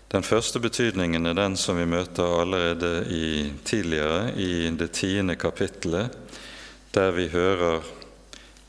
Den 0.08 0.24
første 0.24 0.60
betydningen 0.64 1.28
er 1.28 1.36
den 1.36 1.58
som 1.60 1.76
vi 1.76 1.86
møter 1.86 2.38
allerede 2.40 3.08
i, 3.12 3.52
tidligere, 3.68 4.32
i 4.40 4.70
det 4.72 4.94
tiende 4.96 5.36
kapittelet, 5.36 6.16
der 6.96 7.12
vi 7.12 7.28
hører 7.28 7.84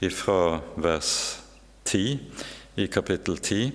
ifra 0.02 0.59
vers 0.76 1.12
10 1.85 2.18
i 2.76 2.87
kapittel 2.90 3.38
10 3.38 3.71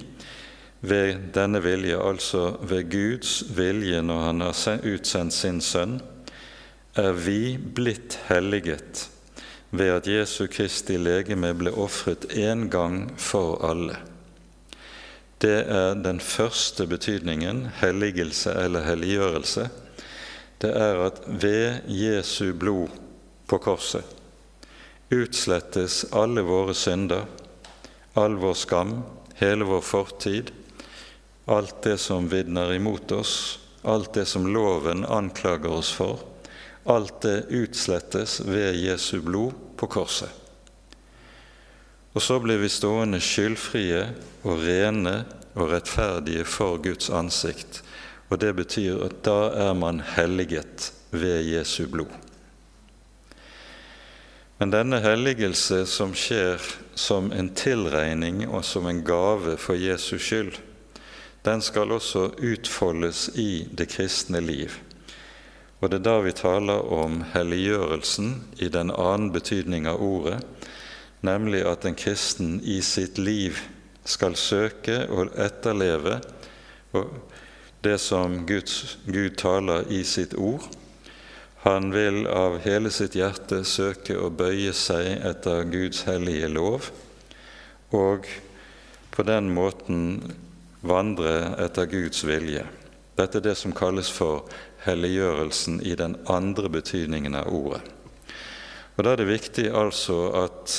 ved 0.84 1.32
denne 1.36 1.64
vilje, 1.64 1.96
altså 1.96 2.58
ved 2.68 2.90
Guds 2.92 3.44
vilje 3.56 4.02
når 4.04 4.24
Han 4.28 4.42
har 4.42 4.84
utsendt 4.84 5.34
sin 5.34 5.62
Sønn, 5.62 6.02
er 6.96 7.12
vi 7.16 7.58
blitt 7.58 8.20
helliget 8.28 9.10
ved 9.72 9.90
at 9.90 10.08
Jesu 10.08 10.48
Kristi 10.52 10.98
legeme 10.98 11.54
ble 11.58 11.72
ofret 11.72 12.28
én 12.36 12.68
gang 12.70 13.08
for 13.18 13.64
alle. 13.66 14.13
Det 15.44 15.60
er 15.68 16.00
den 16.00 16.24
første 16.24 16.88
betydningen, 16.88 17.68
helligelse 17.82 18.56
eller 18.64 18.88
helliggjørelse. 18.88 19.70
Det 20.64 20.72
er 20.72 21.06
at 21.10 21.24
ved 21.28 21.90
Jesu 21.92 22.54
blod 22.56 22.94
på 23.52 23.60
korset 23.60 24.20
utslettes 25.14 26.06
alle 26.12 26.42
våre 26.42 26.74
synder, 26.74 27.26
all 28.14 28.38
vår 28.42 28.56
skam, 28.58 28.94
hele 29.40 29.68
vår 29.68 29.82
fortid, 29.86 30.52
alt 31.46 31.82
det 31.84 31.98
som 32.02 32.30
vitner 32.32 32.74
imot 32.74 33.12
oss, 33.12 33.60
alt 33.84 34.14
det 34.14 34.26
som 34.30 34.48
loven 34.48 35.06
anklager 35.06 35.74
oss 35.74 35.92
for, 35.94 36.22
alt 36.90 37.22
det 37.26 37.46
utslettes 37.50 38.40
ved 38.48 38.80
Jesu 38.80 39.20
blod 39.22 39.54
på 39.78 39.88
korset. 39.88 40.43
Og 42.14 42.22
så 42.22 42.38
blir 42.40 42.62
vi 42.62 42.70
stående 42.70 43.20
skyldfrie 43.22 44.04
og 44.46 44.62
rene 44.62 45.24
og 45.54 45.72
rettferdige 45.72 46.46
for 46.46 46.78
Guds 46.82 47.10
ansikt. 47.10 47.82
Og 48.30 48.40
det 48.42 48.54
betyr 48.58 49.02
at 49.06 49.24
da 49.26 49.40
er 49.70 49.74
man 49.78 50.02
helliget 50.16 50.92
ved 51.12 51.42
Jesu 51.46 51.88
blod. 51.90 52.14
Men 54.58 54.72
denne 54.72 55.02
helligelse 55.04 55.82
som 55.90 56.14
skjer 56.16 56.62
som 56.96 57.32
en 57.34 57.50
tilregning 57.58 58.46
og 58.48 58.62
som 58.66 58.86
en 58.88 59.02
gave 59.06 59.58
for 59.58 59.76
Jesus 59.76 60.22
skyld, 60.22 60.54
den 61.44 61.62
skal 61.62 61.92
også 61.92 62.30
utfoldes 62.40 63.28
i 63.36 63.66
det 63.74 63.90
kristne 63.92 64.40
liv. 64.40 64.72
Og 65.82 65.90
det 65.92 66.00
er 66.00 66.06
da 66.06 66.20
vi 66.24 66.32
taler 66.32 66.86
om 66.96 67.20
helliggjørelsen 67.34 68.30
i 68.64 68.70
den 68.72 68.94
annen 68.94 69.34
betydning 69.36 69.90
av 69.92 70.00
ordet, 70.00 70.40
nemlig 71.24 71.64
at 71.68 71.86
en 71.88 71.96
kristen 71.96 72.58
i 72.64 72.82
sitt 72.84 73.18
liv 73.18 73.60
skal 74.06 74.36
søke 74.36 75.06
og 75.08 75.32
etterleve 75.40 76.20
det 77.84 77.98
som 78.00 78.44
Guds, 78.48 78.98
Gud 79.06 79.38
taler 79.40 79.88
i 79.92 80.04
sitt 80.08 80.36
ord. 80.36 80.64
Han 81.64 81.92
vil 81.96 82.26
av 82.28 82.60
hele 82.64 82.92
sitt 82.92 83.16
hjerte 83.16 83.62
søke 83.68 84.18
å 84.20 84.30
bøye 84.32 84.74
seg 84.76 85.24
etter 85.24 85.64
Guds 85.72 86.04
hellige 86.08 86.50
lov, 86.52 86.90
og 87.96 88.28
på 89.14 89.24
den 89.28 89.52
måten 89.56 90.02
vandre 90.84 91.54
etter 91.64 91.88
Guds 91.88 92.24
vilje. 92.28 92.66
Dette 93.16 93.40
er 93.40 93.46
det 93.46 93.56
som 93.60 93.76
kalles 93.76 94.10
for 94.12 94.50
helliggjørelsen 94.84 95.80
i 95.86 95.96
den 95.96 96.18
andre 96.28 96.72
betydningen 96.74 97.36
av 97.40 97.52
ordet. 97.54 97.84
Og 98.98 99.04
Da 99.04 99.14
er 99.14 99.22
det 99.24 99.32
viktig 99.32 99.70
altså 99.72 100.18
at 100.44 100.76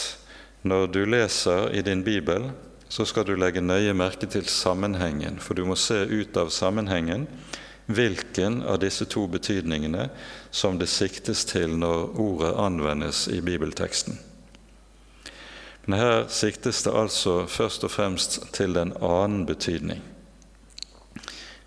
når 0.64 0.86
du 0.92 1.02
leser 1.04 1.68
i 1.76 1.82
din 1.84 2.02
bibel, 2.04 2.50
så 2.88 3.04
skal 3.04 3.26
du 3.28 3.34
legge 3.36 3.60
nøye 3.60 3.92
merke 3.96 4.26
til 4.30 4.46
sammenhengen, 4.48 5.36
for 5.40 5.56
du 5.56 5.64
må 5.68 5.76
se 5.76 6.04
ut 6.08 6.36
av 6.40 6.52
sammenhengen 6.54 7.26
hvilken 7.86 8.62
av 8.62 8.78
disse 8.80 9.04
to 9.12 9.26
betydningene 9.28 10.08
som 10.50 10.78
det 10.80 10.88
siktes 10.88 11.44
til 11.50 11.74
når 11.76 12.16
ordet 12.20 12.54
anvendes 12.56 13.26
i 13.28 13.42
bibelteksten. 13.44 14.16
Men 15.84 16.00
her 16.00 16.22
siktes 16.32 16.80
det 16.86 16.94
altså 16.96 17.42
først 17.50 17.84
og 17.84 17.92
fremst 17.92 18.38
til 18.56 18.78
en 18.80 18.94
annen 19.04 19.44
betydning. 19.44 20.00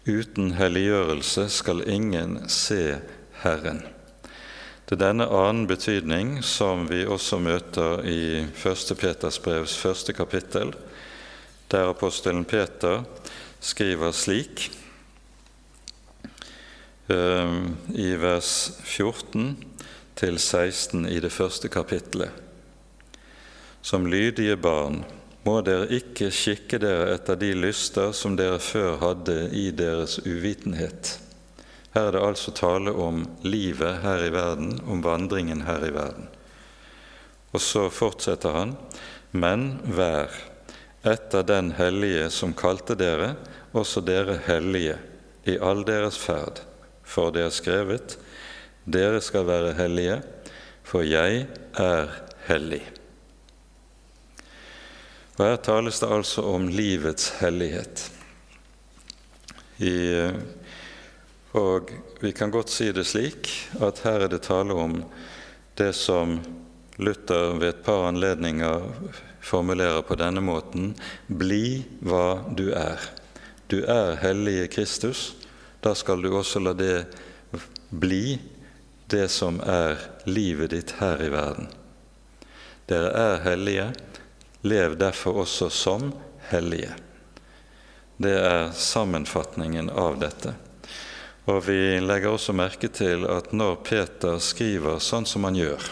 Uten 0.07 0.55
helliggjørelse 0.57 1.49
skal 1.53 1.85
ingen 1.85 2.39
se 2.49 2.97
Herren. 3.43 3.83
Det 4.87 4.95
er 4.95 5.01
denne 5.01 5.25
annen 5.27 5.65
betydning 5.67 6.37
som 6.47 6.85
vi 6.87 7.01
også 7.03 7.41
møter 7.43 8.05
i 8.07 8.45
1. 8.55 8.93
Peters 8.95 9.35
brevs 9.43 9.73
første 9.75 10.15
kapittel, 10.15 10.71
der 11.67 11.89
apostelen 11.91 12.45
Peter 12.47 13.01
skriver 13.59 14.15
slik 14.15 14.69
ehm, 17.11 17.75
i 17.99 18.07
vers 18.15 18.53
14 18.87 19.51
til 20.15 20.39
16 20.39 21.03
i 21.11 21.19
det 21.19 21.35
første 21.35 21.67
kapittelet. 21.67 22.31
Som 23.83 24.07
lydige 24.07 24.55
barn 24.55 25.01
må 25.43 25.59
dere 25.67 25.91
ikke 25.99 26.31
skikke 26.31 26.79
dere 26.79 27.11
etter 27.19 27.35
de 27.35 27.51
lyster 27.59 28.15
som 28.15 28.39
dere 28.39 28.63
før 28.63 29.01
hadde 29.03 29.41
i 29.51 29.67
deres 29.75 30.21
uvitenhet 30.23 31.17
her 31.93 32.09
er 32.09 32.11
det 32.15 32.23
altså 32.23 32.51
tale 32.51 32.91
om 32.91 33.23
livet 33.47 34.01
her 34.03 34.25
i 34.25 34.33
verden, 34.33 34.79
om 34.87 35.01
vandringen 35.03 35.63
her 35.67 35.85
i 35.87 35.93
verden. 35.95 36.27
Og 37.55 37.61
så 37.63 37.87
fortsetter 37.89 38.53
han.: 38.53 38.75
Men 39.31 39.79
vær 39.83 40.33
etter 41.07 41.43
den 41.47 41.71
hellige 41.77 42.29
som 42.33 42.53
kalte 42.53 42.95
dere, 42.99 43.35
også 43.71 44.01
dere 44.01 44.39
hellige, 44.47 44.97
i 45.47 45.57
all 45.57 45.85
deres 45.87 46.17
ferd. 46.19 46.61
For 47.03 47.31
det 47.31 47.47
er 47.47 47.55
skrevet:" 47.55 48.17
Dere 48.87 49.19
skal 49.21 49.43
være 49.43 49.73
hellige, 49.75 50.21
for 50.83 51.03
jeg 51.03 51.45
er 51.75 52.07
hellig. 52.47 52.83
Og 55.37 55.43
Her 55.45 55.55
tales 55.55 55.99
det 55.99 56.07
altså 56.07 56.41
om 56.41 56.69
livets 56.71 57.29
hellighet. 57.41 58.11
I 59.83 60.31
og 61.57 61.91
vi 62.21 62.31
kan 62.31 62.51
godt 62.53 62.69
si 62.69 62.91
det 62.93 63.07
slik 63.09 63.49
at 63.81 64.03
her 64.05 64.25
er 64.25 64.31
det 64.31 64.43
tale 64.45 64.75
om 64.77 64.99
det 65.77 65.93
som 65.97 66.37
Luther 66.97 67.57
ved 67.59 67.69
et 67.69 67.83
par 67.85 68.07
anledninger 68.07 68.85
formulerer 69.41 70.01
på 70.01 70.17
denne 70.17 70.41
måten 70.41 70.91
Bli 71.27 71.85
hva 72.01 72.41
du 72.57 72.71
er. 72.73 73.01
Du 73.67 73.83
er 73.83 74.17
hellige 74.21 74.67
Kristus. 74.73 75.35
Da 75.81 75.93
skal 75.95 76.21
du 76.21 76.31
også 76.33 76.61
la 76.63 76.73
det 76.73 77.05
bli 77.89 78.39
det 79.07 79.27
som 79.31 79.61
er 79.63 80.01
livet 80.25 80.73
ditt 80.73 80.95
her 80.99 81.21
i 81.23 81.29
verden. 81.31 81.69
Dere 82.89 83.11
er 83.13 83.43
hellige. 83.45 83.89
Lev 84.67 84.97
derfor 84.99 85.43
også 85.45 85.69
som 85.69 86.11
hellige. 86.49 86.91
Det 88.17 88.33
er 88.35 88.71
sammenfatningen 88.73 89.93
av 89.93 90.17
dette. 90.19 90.57
Og 91.47 91.61
vi 91.63 91.99
legger 92.03 92.33
også 92.33 92.55
merke 92.55 92.89
til 92.91 93.23
at 93.31 93.53
når 93.55 93.79
Peter 93.87 94.35
skriver 94.43 94.99
sånn 94.99 95.27
som 95.29 95.47
han 95.47 95.55
gjør, 95.55 95.85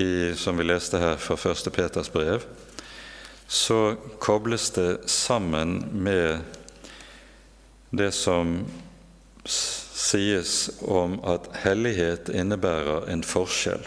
i, 0.00 0.32
som 0.38 0.56
vi 0.56 0.64
leste 0.64 1.00
her 1.02 1.18
fra 1.20 1.36
1. 1.36 1.68
Peters 1.74 2.08
brev, 2.12 2.46
så 3.48 3.96
kobles 4.20 4.70
det 4.76 5.10
sammen 5.10 5.82
med 5.92 6.40
det 7.90 8.12
som 8.16 8.62
sies 9.48 10.70
om 10.84 11.18
at 11.26 11.48
hellighet 11.64 12.32
innebærer 12.32 13.08
en 13.12 13.24
forskjell. 13.24 13.84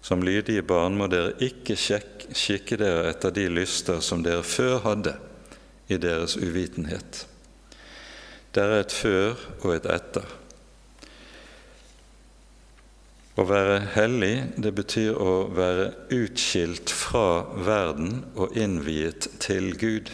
Som 0.00 0.22
lydige 0.22 0.62
barn 0.62 0.96
må 0.96 1.08
dere 1.10 1.34
ikke 1.42 1.76
kikke 1.76 2.78
dere 2.78 3.08
etter 3.10 3.34
de 3.34 3.48
lyster 3.50 4.00
som 4.04 4.22
dere 4.24 4.44
før 4.46 4.78
hadde 4.84 5.16
i 5.90 5.98
deres 6.00 6.36
uvitenhet. 6.38 7.26
Det 8.56 8.62
er 8.64 8.78
et 8.80 8.92
før 8.96 9.40
og 9.60 9.72
et 9.74 9.86
etter. 9.92 10.28
Å 13.36 13.44
være 13.44 13.80
hellig, 13.92 14.36
det 14.56 14.70
betyr 14.78 15.18
å 15.20 15.32
være 15.52 15.90
utskilt 16.16 16.88
fra 16.88 17.42
verden 17.66 18.22
og 18.32 18.56
innviet 18.56 19.26
til 19.44 19.74
Gud. 19.76 20.08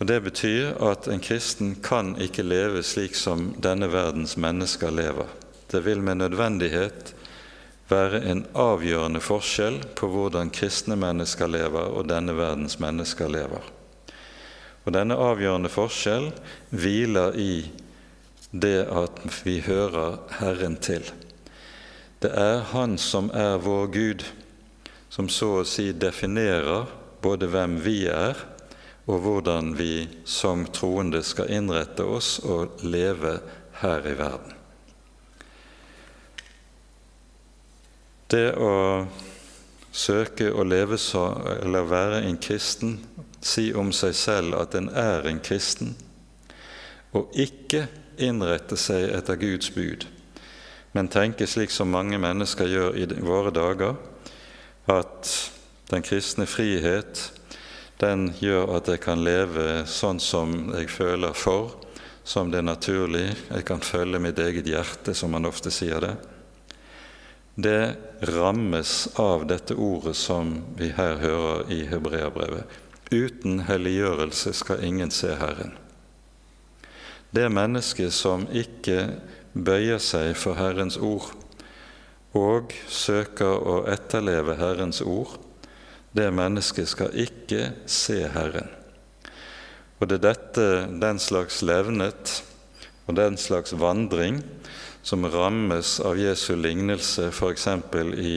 Og 0.00 0.08
Det 0.10 0.16
betyr 0.24 0.72
at 0.82 1.06
en 1.06 1.22
kristen 1.22 1.76
kan 1.78 2.16
ikke 2.18 2.42
leve 2.42 2.82
slik 2.82 3.14
som 3.14 3.52
denne 3.62 3.86
verdens 3.92 4.34
mennesker 4.34 4.90
lever. 4.90 5.30
Det 5.70 5.84
vil 5.86 6.02
med 6.02 6.18
nødvendighet 6.24 7.12
være 7.86 8.18
en 8.32 8.42
avgjørende 8.58 9.22
forskjell 9.22 9.78
på 9.94 10.10
hvordan 10.10 10.50
kristne 10.50 10.98
mennesker 10.98 11.46
lever 11.46 11.94
og 11.94 12.10
denne 12.10 12.34
verdens 12.34 12.80
mennesker 12.82 13.30
lever. 13.30 13.62
Og 14.82 14.94
denne 14.96 15.14
avgjørende 15.14 15.70
forskjell 15.70 16.30
hviler 16.74 17.36
i 17.38 17.54
det 18.52 18.84
at 18.90 19.20
vi 19.44 19.60
hører 19.64 20.18
Herren 20.40 20.76
til. 20.82 21.04
Det 22.22 22.30
er 22.38 22.62
Han 22.72 22.98
som 22.98 23.30
er 23.34 23.58
vår 23.62 23.86
Gud, 23.94 24.24
som 25.10 25.28
så 25.28 25.60
å 25.60 25.68
si 25.68 25.90
definerer 25.92 26.90
både 27.22 27.48
hvem 27.50 27.78
vi 27.82 28.06
er, 28.10 28.38
og 29.06 29.24
hvordan 29.24 29.72
vi 29.78 30.06
som 30.24 30.66
troende 30.70 31.22
skal 31.26 31.50
innrette 31.50 32.04
oss 32.06 32.36
og 32.46 32.82
leve 32.86 33.38
her 33.82 34.06
i 34.06 34.14
verden. 34.18 34.54
Det 38.30 38.54
å 38.56 38.74
søke 39.92 40.48
å 40.54 40.64
leve 40.64 40.96
så, 40.96 41.26
eller 41.58 41.90
være 41.90 42.22
en 42.28 42.38
kristen 42.40 42.94
si 43.42 43.72
om 43.74 43.90
seg 43.94 44.14
selv 44.16 44.56
at 44.60 44.76
en 44.78 44.88
er 44.88 45.26
en 45.28 45.40
kristen, 45.42 45.96
og 47.12 47.34
ikke 47.36 47.86
innrette 48.22 48.78
seg 48.80 49.10
etter 49.12 49.38
Guds 49.40 49.72
bud, 49.74 50.06
men 50.92 51.10
tenke 51.12 51.48
slik 51.48 51.72
som 51.72 51.92
mange 51.92 52.18
mennesker 52.20 52.68
gjør 52.68 52.98
i 53.00 53.06
våre 53.24 53.52
dager, 53.54 53.96
at 54.90 55.30
den 55.92 56.04
kristne 56.04 56.46
frihet 56.48 57.30
den 58.02 58.32
gjør 58.40 58.76
at 58.78 58.88
jeg 58.90 59.00
kan 59.04 59.22
leve 59.22 59.84
sånn 59.86 60.18
som 60.20 60.72
jeg 60.74 60.88
føler 60.90 61.36
for, 61.38 61.76
som 62.24 62.50
det 62.50 62.58
er 62.58 62.66
naturlig. 62.66 63.28
Jeg 63.50 63.66
kan 63.66 63.82
følge 63.82 64.18
mitt 64.22 64.38
eget 64.42 64.66
hjerte, 64.66 65.14
som 65.14 65.30
man 65.34 65.46
ofte 65.46 65.70
sier 65.74 66.02
det. 66.02 66.14
Det 67.54 67.94
rammes 68.32 68.94
av 69.20 69.44
dette 69.46 69.76
ordet 69.76 70.16
som 70.16 70.54
vi 70.78 70.88
her 70.96 71.20
hører 71.20 71.70
i 71.70 71.82
Hebreabrevet. 71.90 72.81
Uten 73.12 73.66
helliggjørelse 73.68 74.54
skal 74.56 74.84
ingen 74.84 75.12
se 75.12 75.34
Herren. 75.36 75.76
Det 77.32 77.48
mennesket 77.52 78.12
som 78.12 78.46
ikke 78.48 79.18
bøyer 79.52 80.00
seg 80.00 80.34
for 80.36 80.56
Herrens 80.56 80.96
ord 80.96 81.30
og 82.36 82.72
søker 82.88 83.60
å 83.68 83.82
etterleve 83.92 84.56
Herrens 84.56 85.02
ord, 85.04 85.36
det 86.16 86.28
mennesket 86.32 86.88
skal 86.88 87.12
ikke 87.16 87.72
se 87.88 88.18
Herren. 88.32 88.68
Og 90.00 90.08
det 90.08 90.18
er 90.18 90.26
dette, 90.32 90.68
den 91.00 91.20
slags 91.22 91.60
levnet 91.64 92.40
og 93.06 93.16
den 93.16 93.36
slags 93.40 93.76
vandring 93.76 94.40
som 95.04 95.24
rammes 95.28 95.98
av 96.04 96.18
Jesu 96.20 96.54
lignelse 96.56 97.28
f.eks. 97.32 97.68
i 98.18 98.36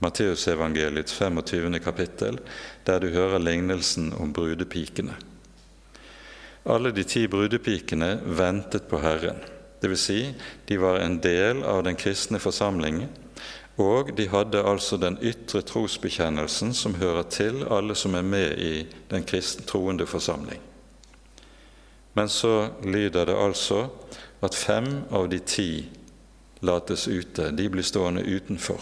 Matteusevangeliets 0.00 1.12
25. 1.12 1.78
kapittel, 1.84 2.38
der 2.86 3.00
du 3.00 3.10
hører 3.12 3.38
lignelsen 3.38 4.12
om 4.16 4.32
brudepikene. 4.32 5.12
Alle 6.64 6.92
de 6.96 7.04
ti 7.04 7.26
brudepikene 7.28 8.14
ventet 8.24 8.86
på 8.88 9.00
Herren. 9.00 9.42
Dvs. 9.82 10.00
Si, 10.00 10.20
de 10.68 10.78
var 10.80 11.00
en 11.00 11.18
del 11.20 11.60
av 11.64 11.82
den 11.84 12.00
kristne 12.00 12.40
forsamlingen, 12.40 13.12
og 13.80 14.12
de 14.16 14.26
hadde 14.28 14.64
altså 14.64 14.96
den 15.00 15.18
ytre 15.24 15.60
trosbekjennelsen 15.68 16.72
som 16.76 16.96
hører 17.00 17.28
til 17.32 17.62
alle 17.68 17.96
som 17.96 18.16
er 18.16 18.24
med 18.24 18.56
i 18.60 18.72
den 19.12 19.24
kristne 19.24 19.64
troende 19.68 20.08
forsamling. 20.08 20.60
Men 22.16 22.28
så 22.28 22.70
lyder 22.84 23.28
det 23.28 23.36
altså 23.36 23.86
at 24.40 24.56
fem 24.56 25.04
av 25.12 25.28
de 25.28 25.38
ti 25.44 25.70
lates 26.64 27.06
ute. 27.08 27.50
De 27.52 27.68
blir 27.68 27.84
stående 27.84 28.24
utenfor. 28.24 28.80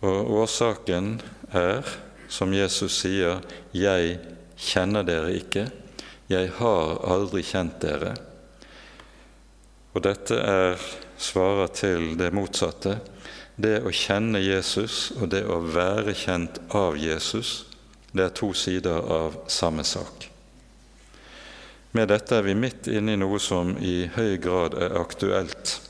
Og 0.00 0.30
årsaken 0.42 1.20
er, 1.52 1.84
som 2.28 2.54
Jesus 2.54 3.00
sier, 3.02 3.40
'Jeg 3.72 4.18
kjenner 4.56 5.02
dere 5.02 5.34
ikke, 5.36 5.70
jeg 6.30 6.50
har 6.56 7.00
aldri 7.10 7.42
kjent 7.42 7.80
dere. 7.82 8.14
Og 9.94 10.02
dette 10.02 10.36
er, 10.38 10.78
svarer 11.18 11.66
til 11.74 12.14
det 12.18 12.30
motsatte. 12.32 13.00
Det 13.60 13.82
å 13.84 13.90
kjenne 13.92 14.40
Jesus 14.40 15.10
og 15.18 15.28
det 15.34 15.42
å 15.44 15.58
være 15.60 16.14
kjent 16.14 16.60
av 16.70 16.96
Jesus, 16.96 17.66
det 18.14 18.24
er 18.24 18.34
to 18.34 18.52
sider 18.56 19.02
av 19.02 19.36
samme 19.50 19.84
sak. 19.84 20.30
Med 21.92 22.08
dette 22.08 22.38
er 22.38 22.46
vi 22.46 22.54
midt 22.54 22.86
inne 22.86 23.16
i 23.16 23.20
noe 23.20 23.40
som 23.42 23.74
i 23.82 24.06
høy 24.14 24.38
grad 24.38 24.78
er 24.78 24.94
aktuelt 25.00 25.89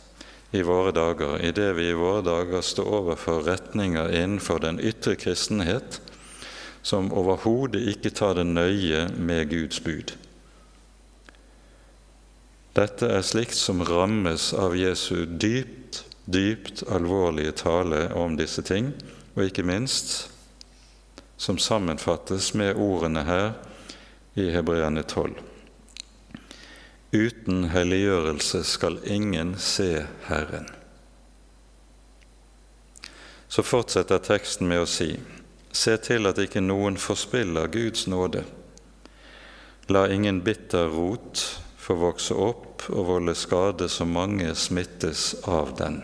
i 0.50 0.62
våre 0.62 0.92
dager, 0.92 1.38
idet 1.44 1.76
vi 1.76 1.90
i 1.90 1.98
våre 1.98 2.22
dager 2.26 2.62
står 2.64 2.88
overfor 3.00 3.44
retninger 3.46 4.10
innenfor 4.10 4.58
den 4.64 4.80
ytre 4.82 5.14
kristenhet 5.14 6.00
som 6.82 7.12
overhodet 7.12 7.82
ikke 7.92 8.10
tar 8.10 8.38
det 8.38 8.46
nøye 8.48 9.06
med 9.16 9.50
Guds 9.50 9.80
bud. 9.84 10.14
Dette 12.74 13.10
er 13.10 13.26
slikt 13.26 13.58
som 13.58 13.82
rammes 13.84 14.52
av 14.54 14.76
Jesu 14.78 15.26
dypt, 15.26 16.04
dypt 16.30 16.84
alvorlige 16.88 17.52
tale 17.64 18.06
om 18.16 18.38
disse 18.38 18.62
ting, 18.62 18.92
og 19.34 19.44
ikke 19.46 19.66
minst 19.66 20.30
som 21.40 21.58
sammenfattes 21.58 22.52
med 22.54 22.78
ordene 22.78 23.24
her 23.26 23.52
i 24.38 24.50
Hebreane 24.54 25.02
12. 25.02 25.49
Uten 27.12 27.64
helliggjørelse 27.72 28.62
skal 28.64 29.00
ingen 29.02 29.56
se 29.58 30.04
Herren. 30.28 30.68
Så 33.50 33.64
fortsetter 33.66 34.22
teksten 34.22 34.68
med 34.70 34.84
å 34.84 34.86
si:" 34.86 35.16
Se 35.72 35.96
til 36.02 36.26
at 36.26 36.38
ikke 36.38 36.62
noen 36.62 36.96
forspiller 36.98 37.66
Guds 37.70 38.06
nåde. 38.06 38.44
La 39.88 40.06
ingen 40.10 40.40
bitter 40.42 40.86
rot 40.90 41.42
få 41.78 41.94
vokse 41.98 42.34
opp 42.34 42.86
og 42.90 43.06
volde 43.06 43.34
skade 43.34 43.88
så 43.88 44.04
mange 44.06 44.54
smittes 44.54 45.34
av 45.46 45.74
den. 45.78 46.02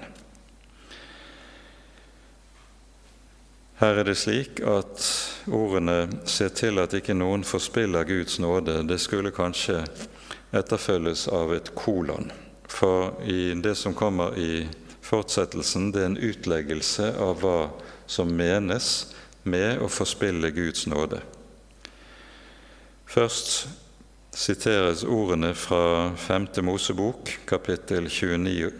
Her 3.78 4.00
er 4.00 4.08
det 4.08 4.16
slik 4.18 4.60
at 4.60 5.06
ordene 5.46 6.08
'se 6.24 6.48
til 6.48 6.78
at 6.78 6.94
ikke 6.94 7.14
noen 7.14 7.44
forspiller 7.44 8.04
Guds 8.04 8.38
nåde' 8.38 8.88
det 8.88 9.00
skulle 9.00 9.30
kanskje 9.30 9.84
etterfølges 10.52 11.26
av 11.28 11.54
et 11.54 11.72
kolon. 11.74 12.30
For 12.68 13.14
i 13.24 13.54
det 13.62 13.74
som 13.78 13.94
kommer 13.94 14.36
i 14.38 14.66
fortsettelsen, 15.06 15.92
det 15.94 16.02
er 16.02 16.10
en 16.10 16.18
utleggelse 16.18 17.12
av 17.22 17.40
hva 17.42 17.58
som 18.10 18.30
menes 18.30 19.14
med 19.46 19.82
å 19.82 19.88
forspille 19.90 20.50
Guds 20.54 20.86
nåde. 20.90 21.20
Først 23.06 23.68
siteres 24.36 25.04
ordene 25.06 25.54
fra 25.56 26.10
5. 26.18 26.48
Mosebok, 26.66 27.30
kapittel 27.48 28.10
29, 28.10 28.72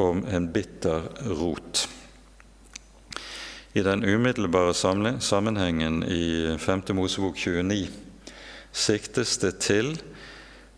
om 0.00 0.24
en 0.26 0.48
bitter 0.52 1.04
rot. 1.36 1.84
I 3.72 3.84
den 3.84 4.04
umiddelbare 4.04 4.74
sammenhengen 5.20 6.02
i 6.04 6.56
5. 6.58 6.82
Mosebok 6.96 7.36
29 7.36 7.88
siktes 8.72 9.36
det 9.38 9.52
til 9.64 9.94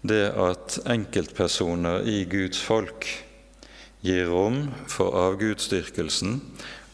det 0.05 0.35
at 0.37 0.79
enkeltpersoner 0.85 2.05
i 2.05 2.25
Guds 2.29 2.61
folk 2.61 3.07
gir 4.05 4.29
rom 4.29 4.67
for 4.91 5.17
avgudsdyrkelsen 5.17 6.43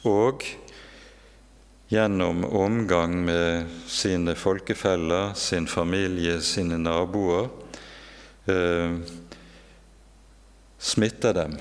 og 0.07 0.45
gjennom 1.91 2.45
omgang 2.45 3.17
med 3.27 3.67
sine 3.91 4.37
folkefeller, 4.39 5.35
sin 5.35 5.67
familie, 5.67 6.39
sine 6.41 6.79
naboer, 6.79 7.51
eh, 8.47 8.95
smitter 10.79 11.35
dem 11.35 11.59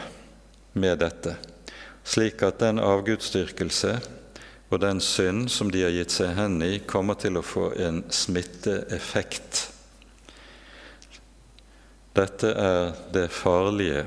med 0.73 1.01
dette, 1.01 1.33
slik 2.05 2.45
at 2.45 2.61
den 2.61 2.77
avgudsdyrkelse 2.77 3.97
og 4.69 4.79
den 4.85 5.01
synd 5.01 5.49
som 5.49 5.73
de 5.73 5.81
har 5.81 5.97
gitt 5.97 6.13
seg 6.13 6.37
hen 6.37 6.61
i, 6.61 6.77
kommer 6.85 7.17
til 7.17 7.41
å 7.41 7.45
få 7.45 7.71
en 7.81 8.03
smitteeffekt. 8.13 9.78
Dette 12.19 12.51
er 12.51 12.97
det 13.15 13.29
farlige 13.31 14.03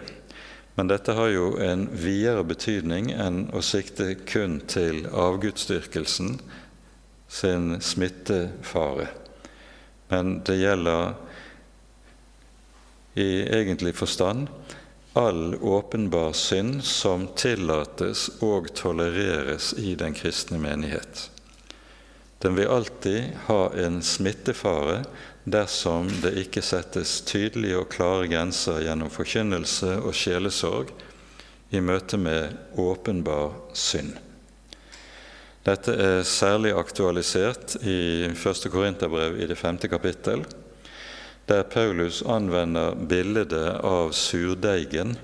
men 0.75 0.89
dette 0.89 1.13
har 1.13 1.29
jo 1.29 1.49
en 1.61 1.85
videre 1.93 2.45
betydning 2.49 3.11
enn 3.13 3.45
å 3.53 3.61
sikte 3.65 4.15
kun 4.29 4.61
til 4.73 5.05
avgudsdyrkelsen 5.07 6.39
sin 7.33 7.75
smittefare. 7.85 9.11
Men 10.09 10.39
det 10.49 10.57
gjelder 10.63 11.13
i 13.21 13.29
egentlig 13.45 13.93
forstand 13.99 14.49
all 15.13 15.59
åpenbar 15.61 16.33
synd 16.37 16.81
som 16.89 17.27
tillates 17.37 18.31
og 18.41 18.71
tolereres 18.77 19.75
i 19.77 19.93
den 20.01 20.17
kristne 20.17 20.61
menighet. 20.61 21.29
Den 22.41 22.57
vil 22.57 22.73
alltid 22.73 23.37
ha 23.47 23.67
en 23.77 24.01
smittefare 24.03 25.03
dersom 25.45 26.09
det 26.23 26.37
ikke 26.45 26.63
settes 26.63 27.21
tydelige 27.27 27.81
og 27.81 27.89
klare 27.91 28.29
grenser 28.31 28.83
gjennom 28.85 29.11
forkynnelse 29.11 29.97
og 29.99 30.15
sjelesorg 30.15 30.93
i 31.73 31.81
møte 31.83 32.19
med 32.21 32.79
åpenbar 32.79 33.57
synd. 33.75 34.15
Dette 35.63 35.95
er 35.95 36.25
særlig 36.27 36.73
aktualisert 36.75 37.77
i 37.87 38.27
1. 38.31 38.67
Korinterbrev 38.71 39.39
i 39.39 39.47
det 39.47 39.59
femte 39.59 39.91
kapittel, 39.91 40.43
der 41.47 41.63
Paulus 41.71 42.23
anvender 42.27 42.95
bildet 42.95 43.55
av 43.55 44.13
surdeigen 44.15 45.17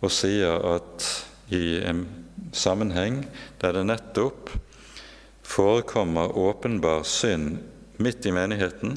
og 0.00 0.12
sier 0.12 0.60
at 0.76 1.06
i 1.52 1.78
en 1.88 2.04
sammenheng 2.56 3.22
der 3.60 3.76
det 3.76 3.84
nettopp 3.88 4.52
forekommer 5.46 6.36
åpenbar 6.36 7.04
synd 7.08 7.60
midt 8.02 8.26
i 8.28 8.32
menigheten, 8.34 8.96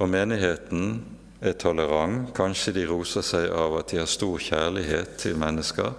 og 0.00 0.08
menigheten 0.08 1.02
er 1.40 1.56
tolerant. 1.60 2.30
Kanskje 2.36 2.74
de 2.78 2.86
roser 2.88 3.24
seg 3.24 3.50
av 3.52 3.76
at 3.80 3.92
de 3.92 4.00
har 4.00 4.08
stor 4.08 4.40
kjærlighet 4.40 5.18
til 5.20 5.36
mennesker, 5.40 5.92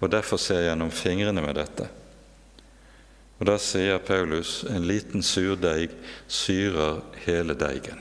og 0.00 0.10
derfor 0.12 0.40
ser 0.40 0.66
gjennom 0.66 0.92
fingrene 0.92 1.44
med 1.44 1.56
dette. 1.56 1.88
Og 3.36 3.46
Da 3.46 3.58
sier 3.60 3.98
Paulus 4.00 4.64
en 4.64 4.86
liten 4.88 5.22
surdeig 5.22 5.92
syrer 6.28 7.02
hele 7.26 7.54
deigen. 7.54 8.00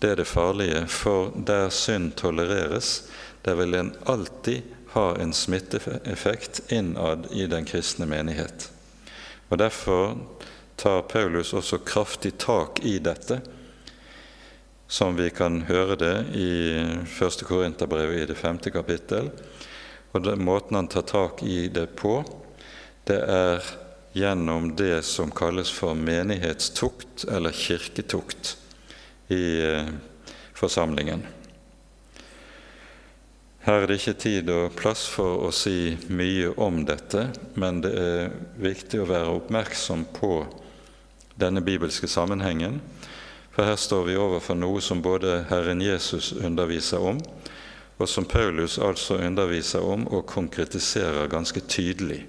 Det 0.00 0.10
er 0.10 0.16
det 0.16 0.28
farlige, 0.28 0.86
for 0.86 1.30
der 1.46 1.70
synd 1.70 2.16
tolereres, 2.18 3.08
der 3.44 3.54
vil 3.54 3.74
en 3.74 3.94
alltid 4.06 4.62
ha 4.92 5.14
en 5.20 5.32
smitteeffekt 5.32 6.72
innad 6.72 7.28
i 7.32 7.46
den 7.46 7.64
kristne 7.64 8.06
menighet. 8.06 8.70
Og 9.48 9.58
Derfor 9.58 10.18
tar 10.76 11.02
Paulus 11.02 11.54
også 11.54 11.78
kraftig 11.78 12.38
tak 12.38 12.82
i 12.84 12.98
dette, 12.98 13.40
som 14.88 15.16
vi 15.18 15.30
kan 15.34 15.62
høre 15.66 15.96
det 15.98 16.14
i 16.38 16.50
1. 17.04 17.42
Korinterbrev 17.46 18.12
i 18.14 18.26
det 18.28 18.38
femte 18.38 18.70
kapittel. 18.70 19.30
Og 20.14 20.22
den 20.24 20.44
måten 20.46 20.78
han 20.78 20.88
tar 20.88 21.06
tak 21.08 21.42
i 21.42 21.66
det 21.68 21.88
på, 21.98 22.20
det 23.06 23.18
er 23.20 23.66
gjennom 24.16 24.70
det 24.76 25.02
som 25.04 25.30
kalles 25.30 25.70
for 25.70 25.94
menighetstukt 25.98 27.26
eller 27.28 27.52
kirketukt 27.52 28.56
i 29.28 29.44
eh, 29.60 29.90
forsamlingen. 30.56 31.26
Her 33.66 33.82
er 33.82 33.90
det 33.90 33.98
ikke 33.98 34.20
tid 34.22 34.50
og 34.54 34.76
plass 34.78 35.04
for 35.10 35.42
å 35.42 35.50
si 35.50 35.96
mye 36.08 36.52
om 36.62 36.84
dette, 36.86 37.26
men 37.58 37.80
det 37.82 37.92
er 37.98 38.36
viktig 38.62 39.02
å 39.02 39.08
være 39.10 39.32
oppmerksom 39.40 40.06
på 40.14 40.30
denne 41.34 41.60
bibelske 41.66 42.08
sammenhengen. 42.08 42.78
For 43.56 43.64
her 43.64 43.78
står 43.80 44.02
vi 44.04 44.14
overfor 44.20 44.58
noe 44.60 44.82
som 44.84 44.98
både 45.00 45.46
Herren 45.48 45.80
Jesus 45.80 46.34
underviser 46.36 47.00
om, 47.00 47.22
og 47.96 48.08
som 48.08 48.26
Paulus 48.28 48.74
altså 48.76 49.16
underviser 49.24 49.80
om 49.80 50.04
og 50.12 50.26
konkretiserer 50.28 51.30
ganske 51.32 51.62
tydelig 51.64 52.26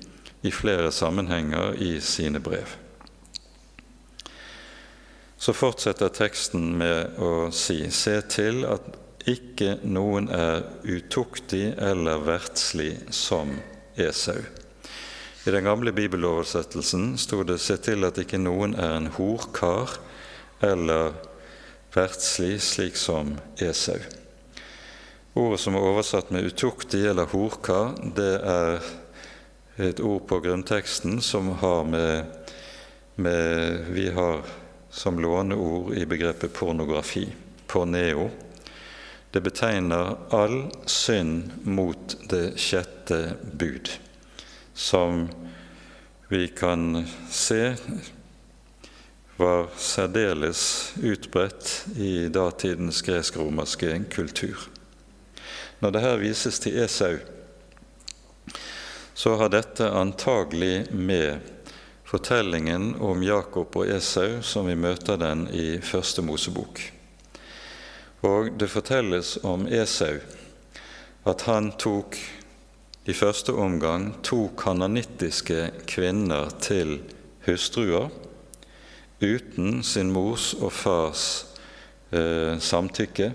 i 0.48 0.54
flere 0.56 0.88
sammenhenger 0.96 1.76
i 1.84 1.98
sine 2.00 2.40
brev. 2.40 2.72
Så 5.36 5.52
fortsetter 5.52 6.16
teksten 6.16 6.72
med 6.80 7.20
å 7.20 7.52
si:" 7.52 7.92
Se 7.92 8.22
til 8.22 8.64
at 8.64 8.88
ikke 9.28 9.82
noen 9.84 10.32
er 10.32 10.64
utuktig 10.88 11.76
eller 11.76 12.24
verdslig 12.24 12.94
som 13.12 13.52
Esau. 14.00 14.40
I 15.44 15.52
den 15.52 15.68
gamle 15.68 15.92
bibeloversettelsen 15.92 17.18
sto 17.18 17.44
det 17.44 17.60
'se 17.60 17.78
til 17.78 18.06
at 18.06 18.18
ikke 18.18 18.40
noen 18.40 18.76
er 18.76 18.96
en 18.96 19.08
horkar 19.08 20.07
eller 20.60 21.14
verdslig 21.94 22.62
slik 22.62 22.96
som 22.96 23.38
Esau'. 23.58 24.02
Ordet 25.34 25.60
som 25.60 25.76
er 25.76 25.86
oversatt 25.86 26.32
med 26.32 26.44
'utuktig' 26.44 27.10
eller 27.10 27.26
'horkar', 27.26 28.16
det 28.16 28.42
er 28.42 28.80
et 29.78 30.00
ord 30.00 30.28
på 30.28 30.40
grunnteksten 30.40 31.22
som 31.22 31.50
har 31.50 31.84
med, 31.84 32.26
med 33.16 33.86
Vi 33.90 34.10
har 34.10 34.42
som 34.90 35.20
låneord 35.20 35.94
i 35.94 36.06
begrepet 36.06 36.54
pornografi, 36.54 37.28
porneo, 37.68 38.30
det 39.32 39.42
betegner 39.42 40.16
all 40.34 40.72
synd 40.86 41.52
mot 41.64 42.16
det 42.30 42.56
sjette 42.58 43.36
bud, 43.54 43.90
som 44.74 45.28
vi 46.28 46.48
kan 46.48 47.06
se 47.30 47.76
var 49.38 49.68
særdeles 49.78 50.94
utbredt 51.04 51.86
i 51.98 52.28
datidens 52.34 53.04
gresk-romerske 53.06 53.92
kultur. 54.14 54.68
Når 55.80 55.94
det 55.94 56.02
her 56.02 56.18
vises 56.18 56.58
til 56.60 56.80
Esau, 56.82 57.20
så 59.14 59.36
har 59.38 59.54
dette 59.54 59.90
antagelig 59.94 60.88
med 60.92 61.38
fortellingen 62.08 62.96
om 63.04 63.22
Jakob 63.24 63.78
og 63.78 63.90
Esau 63.94 64.42
som 64.42 64.66
vi 64.70 64.78
møter 64.78 65.20
den 65.22 65.46
i 65.54 65.78
Første 65.86 66.26
Mosebok. 66.26 66.82
Og 68.26 68.52
det 68.58 68.72
fortelles 68.74 69.38
om 69.46 69.68
Esau 69.70 70.18
at 71.28 71.44
han 71.46 71.74
tok 71.78 72.18
i 73.08 73.14
første 73.14 73.54
omgang 73.54 74.10
to 74.26 74.48
kanonittiske 74.60 75.70
kvinner 75.88 76.50
til 76.64 76.98
hustruer 77.46 78.10
uten 79.20 79.84
sin 79.84 80.12
mors 80.14 80.54
og 80.60 80.72
fars 80.74 81.24
eh, 82.12 82.58
samtykke. 82.60 83.32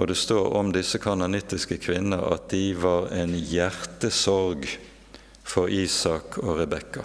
Og 0.00 0.08
det 0.08 0.16
står 0.16 0.54
om 0.56 0.72
disse 0.72 1.00
kanonittiske 1.00 1.76
kvinner 1.82 2.22
at 2.32 2.48
de 2.52 2.72
var 2.78 3.10
en 3.12 3.34
hjertesorg 3.36 4.68
for 5.44 5.68
Isak 5.68 6.38
og 6.40 6.60
Rebekka. 6.60 7.04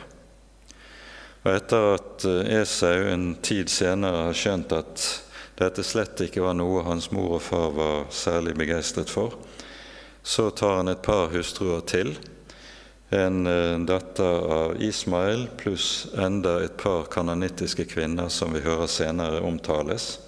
Og 1.45 1.51
etter 1.53 1.91
at 1.97 2.25
eh, 2.29 2.53
Esau 2.61 3.09
en 3.11 3.33
tid 3.45 3.71
senere 3.71 4.29
har 4.29 4.37
skjønt 4.37 4.75
at 4.75 5.07
dette 5.55 5.83
slett 5.87 6.19
ikke 6.25 6.43
var 6.43 6.55
noe 6.57 6.83
hans 6.83 7.11
mor 7.15 7.37
og 7.37 7.43
far 7.43 7.69
var 7.75 8.07
særlig 8.11 8.57
begeistret 8.59 9.11
for. 9.11 9.37
Så 10.25 10.49
tar 10.57 10.81
han 10.81 10.91
et 10.91 11.03
par 11.05 11.29
hustruer 11.31 11.83
til, 11.87 12.15
en 13.09 13.47
eh, 13.47 13.79
datter 13.79 14.53
av 14.53 14.81
Ismael 14.81 15.47
pluss 15.57 16.07
enda 16.17 16.63
et 16.63 16.77
par 16.77 17.05
kanonittiske 17.11 17.85
kvinner 17.85 18.29
som 18.29 18.53
vi 18.53 18.63
hører 18.65 18.87
senere 18.89 19.41
omtales. 19.45 20.19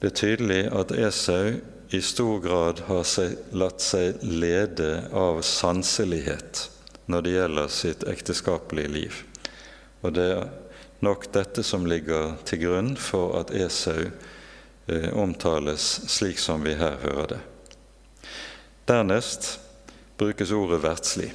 Det 0.00 0.10
er 0.10 0.18
tydelig 0.20 0.60
at 0.74 0.92
Esau 0.92 1.54
i 1.94 2.00
stor 2.02 2.40
grad 2.42 2.82
har 2.88 3.04
seg, 3.06 3.36
latt 3.54 3.80
seg 3.80 4.18
lede 4.22 5.06
av 5.14 5.40
sanselighet 5.46 6.66
når 7.06 7.22
det 7.22 7.34
gjelder 7.36 7.68
sitt 7.70 8.02
ekteskapelige 8.10 8.90
liv. 8.90 9.20
Og 10.02 10.16
det 10.18 10.26
er 10.34 10.48
nok 11.06 11.28
dette 11.32 11.62
som 11.62 11.86
ligger 11.86 12.34
til 12.48 12.64
grunn 12.64 12.96
for 12.98 13.36
at 13.40 13.54
Esau 13.54 14.08
eh, 14.08 15.12
omtales 15.14 15.86
slik 16.10 16.42
som 16.42 16.66
vi 16.66 16.74
her 16.74 16.98
hører 17.04 17.36
det. 17.36 17.40
Dernest 18.86 19.56
brukes 20.18 20.52
ordet 20.52 20.80
verdslig. 20.82 21.30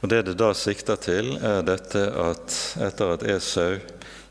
Og 0.00 0.08
Det 0.08 0.22
det 0.26 0.36
da 0.40 0.52
sikter 0.54 0.96
til, 0.96 1.34
er 1.36 1.62
dette 1.62 2.00
at 2.00 2.54
etter 2.80 3.14
at 3.14 3.22
Esau, 3.22 3.80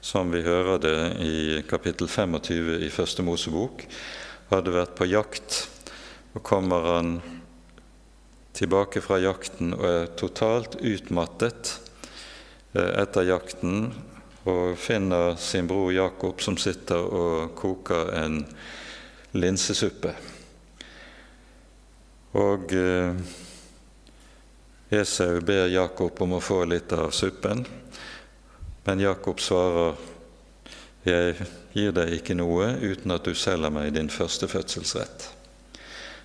som 0.02 0.32
vi 0.32 0.42
hører 0.42 0.80
det 0.82 1.00
i 1.22 1.62
kapittel 1.70 2.08
25 2.08 2.80
i 2.86 2.90
Første 2.90 3.24
Mosebok, 3.24 3.84
hadde 4.50 4.74
vært 4.74 4.96
på 4.98 5.06
jakt, 5.06 5.68
og 6.34 6.42
kommer 6.44 6.96
han 6.96 7.20
tilbake 8.54 9.02
fra 9.02 9.20
jakten 9.22 9.74
og 9.74 9.86
er 9.86 10.10
totalt 10.18 10.80
utmattet 10.82 11.78
Eh, 12.74 13.02
etter 13.02 13.26
jakten 13.26 13.88
og 14.46 14.76
finner 14.78 15.34
sin 15.42 15.66
bror 15.68 15.90
Jakob 15.90 16.42
som 16.42 16.58
sitter 16.58 17.02
og 17.02 17.56
koker 17.58 18.12
en 18.14 18.44
linsesuppe. 19.34 20.14
Og 22.38 22.74
eh, 22.74 23.16
Esau 24.90 25.40
ber 25.42 25.72
Jakob 25.74 26.22
om 26.22 26.38
å 26.38 26.44
få 26.44 26.64
litt 26.70 26.94
av 26.94 27.10
suppen, 27.16 27.64
men 28.86 29.02
Jakob 29.02 29.42
svarer 29.42 29.98
jeg 31.08 31.36
gir 31.74 31.94
deg 31.96 32.14
ikke 32.18 32.36
noe 32.38 32.74
uten 32.82 33.14
at 33.16 33.26
du 33.26 33.34
selger 33.38 33.72
meg 33.74 33.94
din 33.96 34.10
første 34.14 34.50
fødselsrett'. 34.52 35.30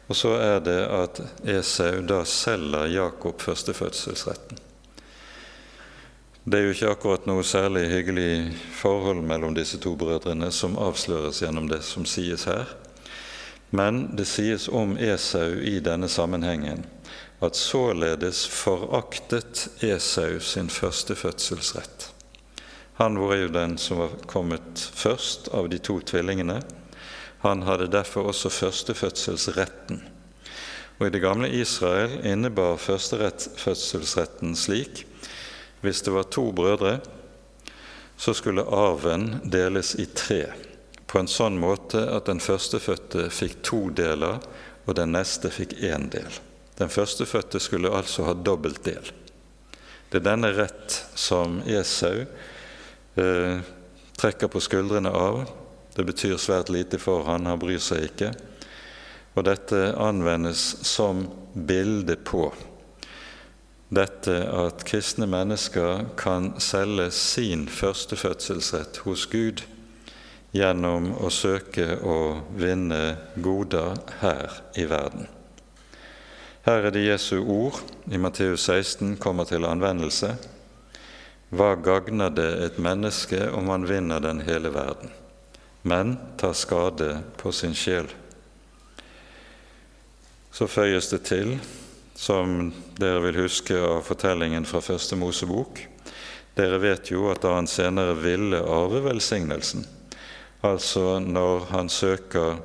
Og 0.09 0.17
så 0.17 0.35
er 0.37 0.59
det 0.61 0.81
at 0.93 1.21
Esau 1.49 2.03
da 2.05 2.21
selger 2.29 2.91
Jakob 2.93 3.41
førstefødselsretten. 3.41 4.59
Det 6.45 6.59
er 6.59 6.67
jo 6.67 6.75
ikke 6.75 6.91
akkurat 6.93 7.27
noe 7.29 7.45
særlig 7.47 7.87
hyggelig 7.89 8.53
forhold 8.77 9.23
mellom 9.25 9.55
disse 9.57 9.79
to 9.81 9.95
brødrene 9.97 10.51
som 10.53 10.77
avsløres 10.77 11.41
gjennom 11.41 11.71
det 11.71 11.81
som 11.87 12.05
sies 12.05 12.45
her. 12.45 12.69
Men 13.75 14.05
det 14.17 14.29
sies 14.31 14.69
om 14.69 14.95
Esau 15.03 15.59
i 15.59 15.81
denne 15.83 16.07
sammenhengen 16.09 16.85
at 17.43 17.57
således 17.59 18.45
foraktet 18.47 19.67
Esau 19.83 20.39
sin 20.41 20.71
første 20.71 21.17
fødselsrett. 21.19 22.11
Han 23.01 23.19
var 23.19 23.35
jo 23.35 23.49
den 23.51 23.75
som 23.79 23.99
var 23.99 24.15
kommet 24.31 24.79
først 24.79 25.49
av 25.51 25.67
de 25.73 25.81
to 25.83 25.99
tvillingene. 26.07 26.61
Han 27.43 27.65
hadde 27.67 27.91
derfor 27.91 28.31
også 28.31 28.53
førstefødselsretten. 28.55 29.99
Og 31.01 31.09
I 31.09 31.11
det 31.11 31.25
gamle 31.25 31.51
Israel 31.51 32.21
innebar 32.23 32.79
førstefødselsretten 32.79 34.55
slik 34.57 35.03
hvis 35.83 36.01
det 36.07 36.15
var 36.15 36.31
to 36.33 36.47
brødre, 36.57 37.01
så 38.17 38.33
skulle 38.33 38.65
arven 38.65 39.43
deles 39.53 39.93
i 40.01 40.07
tre, 40.07 40.47
på 41.15 41.21
en 41.23 41.31
sånn 41.31 41.61
måte 41.63 42.01
at 42.11 42.27
den 42.27 42.41
førstefødte 42.43 43.29
fikk 43.31 43.61
to 43.63 43.85
deler, 43.95 44.41
og 44.83 44.97
den 44.99 45.13
neste 45.15 45.47
fikk 45.55 45.77
én 45.87 46.09
del. 46.11 46.41
Den 46.75 46.91
førstefødte 46.91 47.61
skulle 47.63 47.93
altså 47.95 48.25
ha 48.27 48.33
dobbelt 48.35 48.83
del. 48.83 49.13
Det 50.11 50.19
er 50.19 50.25
denne 50.27 50.51
rett 50.57 50.97
som 51.15 51.61
Esau 51.71 52.25
eh, 53.15 53.63
trekker 54.19 54.51
på 54.51 54.63
skuldrene 54.67 55.13
av. 55.15 55.45
Det 55.95 56.03
betyr 56.03 56.35
svært 56.35 56.73
lite 56.75 56.99
for 56.99 57.23
han, 57.29 57.47
han 57.47 57.63
bryr 57.63 57.79
seg 57.79 58.09
ikke. 58.09 58.33
Og 59.39 59.47
dette 59.47 59.85
anvendes 59.95 60.65
som 60.83 61.29
bilde 61.55 62.17
på 62.27 62.49
dette 63.95 64.35
at 64.51 64.83
kristne 64.89 65.31
mennesker 65.31 66.09
kan 66.19 66.57
selge 66.59 67.07
sin 67.15 67.69
førstefødselsrett 67.71 69.05
hos 69.07 69.29
Gud 69.31 69.63
gjennom 70.55 71.11
å 71.19 71.31
søke 71.35 71.97
å 71.99 72.19
vinne 72.55 73.17
goder 73.43 73.99
her 74.21 74.61
i 74.79 74.87
verden. 74.87 75.27
Her 76.65 76.87
er 76.87 76.95
det 76.95 77.03
Jesu 77.05 77.41
ord 77.43 77.81
i 78.09 78.21
Matteus 78.23 78.69
16 78.71 79.17
kommer 79.21 79.45
til 79.51 79.67
anvendelse. 79.69 80.37
hva 81.55 81.75
gagner 81.77 82.31
det 82.35 82.51
et 82.65 82.79
menneske 82.79 83.51
om 83.53 83.69
han 83.69 83.85
vinner 83.87 84.21
den 84.21 84.41
hele 84.43 84.71
verden, 84.75 85.11
men 85.83 86.17
tar 86.37 86.53
skade 86.53 87.23
på 87.37 87.53
sin 87.53 87.75
sjel? 87.75 88.09
Så 90.51 90.67
føyes 90.67 91.11
det 91.11 91.21
til, 91.29 91.59
som 92.15 92.73
dere 92.99 93.21
vil 93.27 93.43
huske 93.45 93.77
av 93.79 94.03
fortellingen 94.07 94.65
fra 94.65 94.81
Første 94.81 95.19
Mosebok, 95.21 95.85
dere 96.57 96.79
vet 96.79 97.11
jo 97.11 97.29
at 97.31 97.43
da 97.43 97.55
han 97.59 97.69
senere 97.71 98.17
ville 98.19 98.63
arve 98.63 99.05
velsignelsen, 99.05 99.85
altså 100.65 101.19
når 101.21 101.67
han 101.71 101.91
søker 101.93 102.59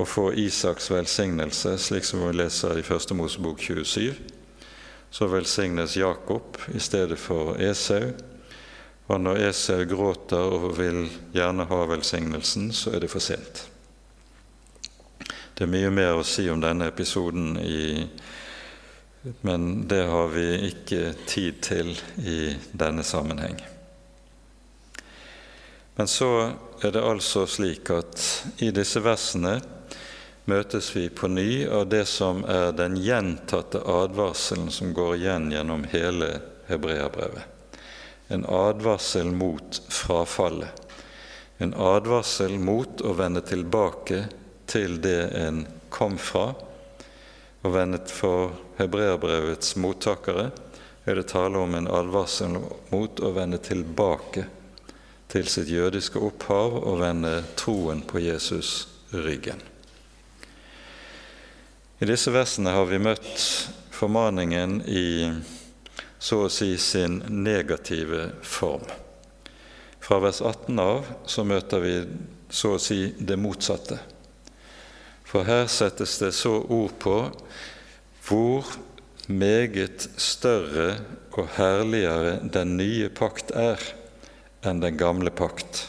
å 0.00 0.06
få 0.08 0.30
Isaks 0.40 0.90
velsignelse, 0.90 1.76
slik 1.78 2.06
som 2.08 2.24
vi 2.24 2.32
leser 2.36 2.80
i 2.80 2.86
Første 2.86 3.14
Mosebok 3.14 3.60
27, 3.60 4.14
så 5.12 5.28
velsignes 5.28 5.96
Jakob 6.00 6.56
i 6.72 6.80
stedet 6.80 7.18
for 7.20 7.58
Esau. 7.60 8.14
Og 9.12 9.20
når 9.20 9.42
Esau 9.50 9.84
gråter 9.84 10.56
og 10.56 10.72
vil 10.78 11.04
gjerne 11.36 11.68
ha 11.68 11.80
velsignelsen, 11.90 12.70
så 12.72 12.94
er 12.96 13.04
det 13.04 13.12
for 13.12 13.20
sent. 13.20 13.66
Det 15.52 15.66
er 15.66 15.74
mye 15.74 15.92
mer 15.92 16.16
å 16.16 16.26
si 16.26 16.48
om 16.50 16.62
denne 16.62 16.88
episoden 16.88 17.58
i 17.60 17.82
men 19.40 19.88
det 19.88 20.02
har 20.10 20.32
vi 20.34 20.46
ikke 20.66 21.12
tid 21.26 21.60
til 21.62 21.92
i 22.26 22.56
denne 22.74 23.04
sammenheng. 23.06 23.60
Men 25.94 26.08
så 26.08 26.52
er 26.80 26.90
det 26.90 27.04
altså 27.04 27.46
slik 27.46 27.90
at 27.92 28.22
i 28.64 28.70
disse 28.74 29.02
versene 29.04 29.58
møtes 30.48 30.88
vi 30.96 31.06
på 31.12 31.28
ny 31.28 31.66
av 31.68 31.86
det 31.92 32.04
som 32.10 32.42
er 32.48 32.72
den 32.74 32.96
gjentatte 32.98 33.82
advarselen 33.86 34.70
som 34.72 34.94
går 34.96 35.16
igjen 35.20 35.50
gjennom 35.52 35.84
hele 35.92 36.30
hebreabrevet. 36.70 37.44
En 38.32 38.46
advarsel 38.48 39.28
mot 39.36 39.82
frafallet. 39.92 40.72
En 41.58 41.74
advarsel 41.76 42.56
mot 42.58 43.04
å 43.04 43.12
vende 43.14 43.44
tilbake 43.46 44.24
til 44.66 44.96
det 45.04 45.28
en 45.36 45.66
kom 45.92 46.16
fra, 46.18 46.54
og 47.62 47.74
vennet 47.76 48.10
for 48.10 48.56
hebreabrevets 48.80 49.76
mottakere 49.78 50.48
er 51.04 51.20
det 51.20 51.28
tale 51.30 51.60
om 51.60 51.76
en 51.76 51.90
advarsel 51.92 52.56
mot 52.90 53.20
å 53.20 53.30
vende 53.36 53.60
tilbake 53.62 54.48
til 55.32 55.48
sitt 55.48 55.70
jødiske 55.72 56.20
opphav 56.20 56.74
og 56.82 56.98
vende 57.00 57.38
troen 57.56 58.02
på 58.04 58.20
Jesus 58.20 58.88
ryggen. 59.16 59.62
I 62.02 62.08
disse 62.08 62.32
versene 62.34 62.74
har 62.74 62.84
vi 62.90 62.98
møtt 63.00 63.44
formaningen 63.94 64.80
i 64.90 65.06
så 66.22 66.44
å 66.44 66.50
si 66.52 66.74
sin 66.78 67.20
negative 67.44 68.28
form. 68.44 68.84
Fra 70.02 70.18
vers 70.20 70.42
18 70.42 70.82
av 70.82 71.08
så 71.30 71.46
møter 71.46 71.80
vi 71.80 71.94
så 72.52 72.74
å 72.76 72.82
si 72.82 73.14
det 73.18 73.38
motsatte. 73.40 74.00
For 75.24 75.48
her 75.48 75.64
settes 75.72 76.18
det 76.20 76.34
så 76.36 76.58
ord 76.60 76.98
på 77.00 77.16
hvor 78.26 78.68
meget 79.32 80.10
større 80.20 80.98
og 81.32 81.54
herligere 81.56 82.36
den 82.52 82.76
nye 82.76 83.08
pakt 83.14 83.54
er 83.56 83.80
enn 84.62 84.80
den 84.80 84.96
gamle 84.96 85.30
pakt. 85.30 85.88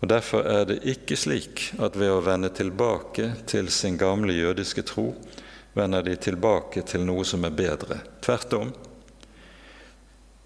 Og 0.00 0.08
Derfor 0.08 0.46
er 0.46 0.64
det 0.68 0.82
ikke 0.86 1.16
slik 1.18 1.64
at 1.82 1.96
ved 1.98 2.12
å 2.12 2.22
vende 2.22 2.52
tilbake 2.54 3.32
til 3.50 3.70
sin 3.74 3.98
gamle 3.98 4.32
jødiske 4.36 4.84
tro, 4.86 5.10
vender 5.74 6.02
de 6.06 6.14
tilbake 6.16 6.82
til 6.86 7.02
noe 7.06 7.26
som 7.26 7.44
er 7.46 7.54
bedre. 7.54 8.00
Tvert 8.22 8.54
om. 8.58 8.70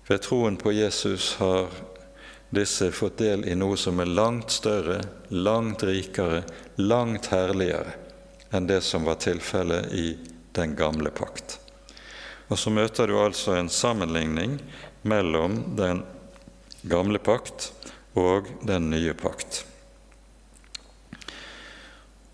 Ved 0.09 0.23
troen 0.25 0.57
på 0.61 0.73
Jesus 0.73 1.35
har 1.41 1.69
disse 2.53 2.91
fått 2.93 3.21
del 3.23 3.45
i 3.49 3.57
noe 3.57 3.77
som 3.81 4.01
er 4.01 4.11
langt 4.13 4.53
større, 4.53 5.01
langt 5.29 5.85
rikere, 5.89 6.43
langt 6.77 7.31
herligere 7.33 7.97
enn 8.53 8.67
det 8.69 8.83
som 8.85 9.07
var 9.09 9.17
tilfellet 9.25 9.93
i 9.97 10.19
den 10.53 10.75
gamle 10.77 11.09
pakt. 11.11 11.57
Og 12.53 12.59
så 12.61 12.69
møter 12.71 13.09
du 13.09 13.17
altså 13.17 13.55
en 13.57 13.71
sammenligning 13.73 14.59
mellom 15.09 15.63
den 15.79 16.03
gamle 16.83 17.19
pakt 17.23 17.71
og 18.19 18.51
den 18.67 18.91
nye 18.91 19.15
pakt. 19.19 19.65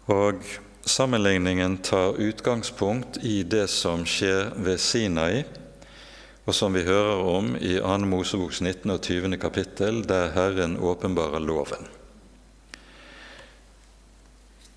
Og 0.08 0.40
Sammenligningen 0.88 1.76
tar 1.78 2.16
utgangspunkt 2.16 3.18
i 3.22 3.42
det 3.42 3.66
som 3.68 4.06
skjer 4.08 4.54
ved 4.56 4.80
Sinai, 4.80 5.42
og 6.48 6.54
som 6.56 6.72
vi 6.72 6.86
hører 6.86 7.20
om 7.28 7.50
i 7.60 7.74
2. 7.76 7.96
Moseboks 8.08 8.62
19. 8.64 8.94
og 8.94 9.02
20. 9.04 9.36
kapittel, 9.36 10.00
der 10.08 10.30
Herren 10.32 10.78
åpenbarer 10.80 11.44
loven. 11.44 11.84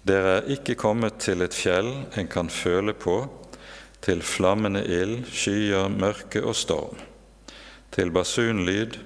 Dere 0.03 0.33
er 0.41 0.51
ikke 0.51 0.75
kommet 0.75 1.21
til 1.23 1.45
et 1.45 1.55
fjell 1.55 1.93
en 2.19 2.27
kan 2.27 2.51
føle 2.51 2.91
på, 2.91 3.21
til 4.03 4.19
flammende 4.25 4.83
ild, 4.83 5.21
skyer, 5.31 5.87
mørke 5.95 6.43
og 6.43 6.57
storm, 6.59 6.99
til 7.95 8.11
basunlyd 8.11 8.99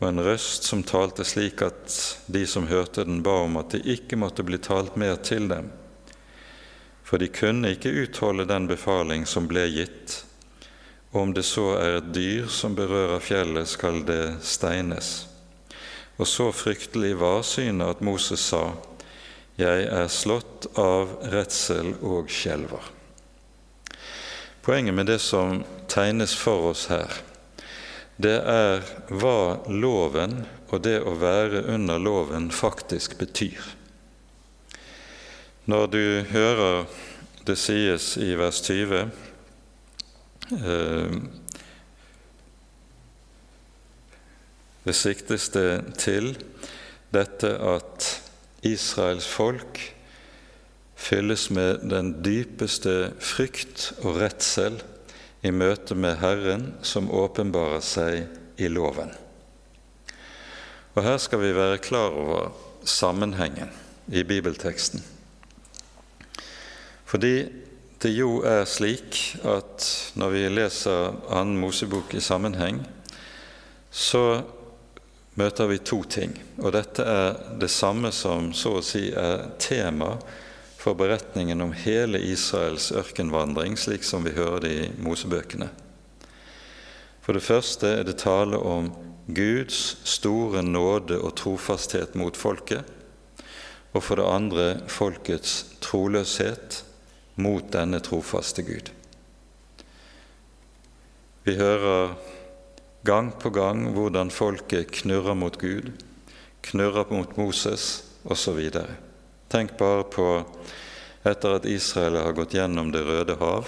og 0.00 0.08
en 0.08 0.22
røst 0.24 0.64
som 0.64 0.82
talte 0.82 1.24
slik 1.28 1.60
at 1.62 1.92
de 2.32 2.46
som 2.48 2.66
hørte 2.70 3.04
den, 3.04 3.20
ba 3.22 3.42
om 3.44 3.58
at 3.60 3.74
det 3.74 3.84
ikke 3.84 4.16
måtte 4.16 4.44
bli 4.48 4.56
talt 4.58 4.96
mer 4.96 5.20
til 5.20 5.48
dem. 5.50 5.68
For 7.04 7.20
de 7.20 7.28
kunne 7.28 7.74
ikke 7.74 7.92
utholde 8.06 8.48
den 8.48 8.68
befaling 8.70 9.26
som 9.28 9.48
ble 9.50 9.66
gitt, 9.68 10.22
om 11.12 11.34
det 11.34 11.42
så 11.44 11.74
er 11.76 11.98
et 11.98 12.12
dyr 12.14 12.46
som 12.48 12.76
berører 12.78 13.20
fjellet, 13.20 13.68
skal 13.68 14.00
det 14.08 14.38
steines. 14.46 15.26
Og 16.16 16.28
så 16.28 16.48
fryktelig 16.54 17.16
var 17.20 17.42
synet 17.44 17.96
at 17.96 18.04
Moses 18.04 18.40
sa, 18.52 18.70
Jeg 19.58 19.88
er 19.92 20.06
slått 20.08 20.70
av 20.78 21.18
redsel 21.32 21.92
og 22.00 22.30
skjelver. 22.32 22.86
Poenget 24.62 24.94
med 24.94 25.10
det 25.10 25.18
som 25.20 25.64
tegnes 25.88 26.32
for 26.36 26.70
oss 26.70 26.86
her, 26.88 27.10
det 28.20 28.38
er 28.52 28.84
hva 29.08 29.60
loven 29.68 30.42
og 30.70 30.82
det 30.84 30.98
å 31.02 31.16
være 31.18 31.64
under 31.72 31.98
loven 31.98 32.50
faktisk 32.54 33.16
betyr. 33.18 33.60
Når 35.70 35.90
du 35.92 36.04
hører 36.30 36.86
det 37.46 37.56
sies 37.58 38.12
i 38.20 38.34
vers 38.38 38.60
20 38.66 39.10
Eh, 40.50 41.12
det 44.82 44.94
siktes 44.98 45.46
det 45.54 45.94
til 46.00 46.32
dette 47.14 47.52
at 47.54 48.08
Israels 48.66 49.28
folk 49.30 49.78
fylles 51.00 51.46
med 51.54 51.86
den 51.92 52.16
dypeste 52.24 53.12
frykt 53.22 53.92
og 54.02 54.18
redsel 54.24 54.80
i 55.42 55.52
møte 55.52 55.96
med 55.96 56.18
Herren 56.20 56.66
som 56.84 57.10
åpenbarer 57.10 57.80
seg 57.84 58.60
i 58.60 58.68
loven. 58.68 59.12
Og 60.96 61.02
Her 61.06 61.16
skal 61.22 61.40
vi 61.40 61.54
være 61.56 61.80
klar 61.82 62.12
over 62.12 62.50
sammenhengen 62.84 63.70
i 64.12 64.22
bibelteksten. 64.26 65.02
Fordi 67.10 67.34
det 68.02 68.12
jo 68.14 68.40
er 68.46 68.64
slik 68.68 69.16
at 69.44 69.86
når 70.16 70.32
vi 70.34 70.46
leser 70.48 71.16
annen 71.28 71.58
Mosebok 71.60 72.14
i 72.14 72.22
sammenheng, 72.24 72.80
så 73.90 74.42
møter 75.40 75.68
vi 75.70 75.80
to 75.84 76.02
ting. 76.04 76.32
Og 76.62 76.72
dette 76.74 77.04
er 77.04 77.40
det 77.60 77.70
samme 77.72 78.12
som 78.14 78.52
så 78.56 78.76
å 78.78 78.84
si 78.84 79.08
er 79.12 79.50
tema 79.60 80.14
for 80.80 80.96
beretningen 80.96 81.60
om 81.60 81.74
hele 81.76 82.18
Israels 82.24 82.88
ørkenvandring, 82.96 83.76
slik 83.76 84.04
som 84.06 84.24
vi 84.24 84.32
hører 84.32 84.62
det 84.64 84.72
i 84.72 84.88
Mosebøkene. 85.04 85.68
For 87.20 87.36
det 87.36 87.44
første 87.44 87.90
er 87.98 88.06
det 88.08 88.16
tale 88.22 88.56
om 88.56 88.88
Guds 89.28 89.98
store 90.08 90.62
nåde 90.64 91.18
og 91.20 91.34
trofasthet 91.36 92.16
mot 92.16 92.36
folket, 92.36 92.88
og 93.92 94.02
for 94.06 94.16
det 94.16 94.30
andre 94.30 94.66
folkets 94.88 95.76
troløshet 95.84 96.80
mot 97.36 97.68
denne 97.74 98.00
trofaste 98.00 98.64
Gud. 98.64 98.88
Vi 101.44 101.58
hører 101.60 102.16
gang 103.04 103.34
på 103.36 103.52
gang 103.52 103.84
hvordan 103.92 104.32
folket 104.32 104.92
knurrer 105.02 105.36
mot 105.36 105.60
Gud, 105.60 105.92
knurrer 106.64 107.12
mot 107.12 107.36
Moses 107.36 108.04
osv. 108.24 108.70
Tenk 109.50 109.72
bare 109.78 110.04
på 110.06 110.26
etter 111.26 111.56
at 111.56 111.64
Israel 111.66 112.20
har 112.22 112.36
gått 112.38 112.54
gjennom 112.54 112.92
Det 112.94 113.02
røde 113.02 113.34
hav. 113.40 113.66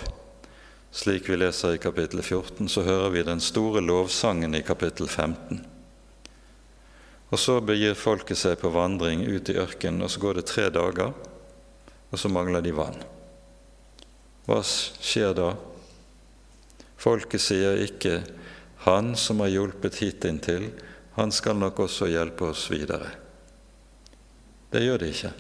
Slik 0.95 1.27
vi 1.27 1.37
leser 1.41 1.75
i 1.75 1.81
kapittel 1.83 2.23
14, 2.23 2.69
så 2.69 2.85
hører 2.87 3.11
vi 3.11 3.25
den 3.27 3.41
store 3.41 3.83
lovsangen 3.83 4.55
i 4.55 4.63
kapittel 4.63 5.09
15. 5.09 5.65
Og 7.33 7.39
Så 7.39 7.59
begir 7.67 7.99
folket 7.99 8.39
seg 8.39 8.61
på 8.61 8.71
vandring 8.71 9.25
ut 9.27 9.51
i 9.51 9.59
ørkenen, 9.59 10.05
og 10.07 10.11
så 10.13 10.21
går 10.23 10.39
det 10.39 10.47
tre 10.53 10.69
dager, 10.71 11.15
og 12.13 12.19
så 12.19 12.29
mangler 12.29 12.63
de 12.63 12.77
vann. 12.77 13.03
Hva 14.47 14.63
skjer 14.63 15.35
da? 15.35 15.53
Folket 16.97 17.43
sier 17.43 17.83
ikke 17.83 18.21
Han 18.87 19.17
som 19.17 19.41
har 19.41 19.51
hjulpet 19.51 19.99
hit 20.03 20.27
han 21.15 21.33
skal 21.33 21.57
nok 21.57 21.79
også 21.81 22.07
hjelpe 22.07 22.49
oss 22.51 22.71
videre. 22.71 23.11
Det 24.73 24.83
gjør 24.83 24.99
de 24.99 25.11
ikke. 25.13 25.33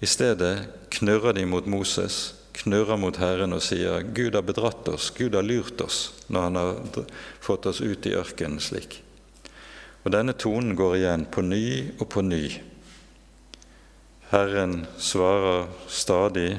I 0.00 0.06
stedet 0.06 0.68
knurrer 0.92 1.32
de 1.32 1.46
mot 1.48 1.66
Moses, 1.66 2.34
knurrer 2.52 2.98
mot 3.00 3.16
Herren 3.16 3.56
og 3.56 3.62
sier 3.64 4.04
Gud 4.16 4.36
har 4.36 4.44
bedratt 4.44 4.88
oss, 4.92 5.08
Gud 5.16 5.36
har 5.36 5.44
lurt 5.46 5.80
oss 5.80 6.10
når 6.28 6.48
han 6.48 6.58
har 6.60 7.04
fått 7.40 7.68
oss 7.70 7.80
ut 7.80 8.08
i 8.08 8.12
ørkenen 8.16 8.60
slik. 8.60 9.00
Og 10.04 10.12
Denne 10.12 10.36
tonen 10.38 10.76
går 10.78 10.98
igjen 10.98 11.24
på 11.32 11.42
ny 11.42 11.66
og 11.96 12.08
på 12.12 12.22
ny. 12.22 12.44
Herren 14.30 14.84
svarer 15.00 15.68
stadig 15.88 16.58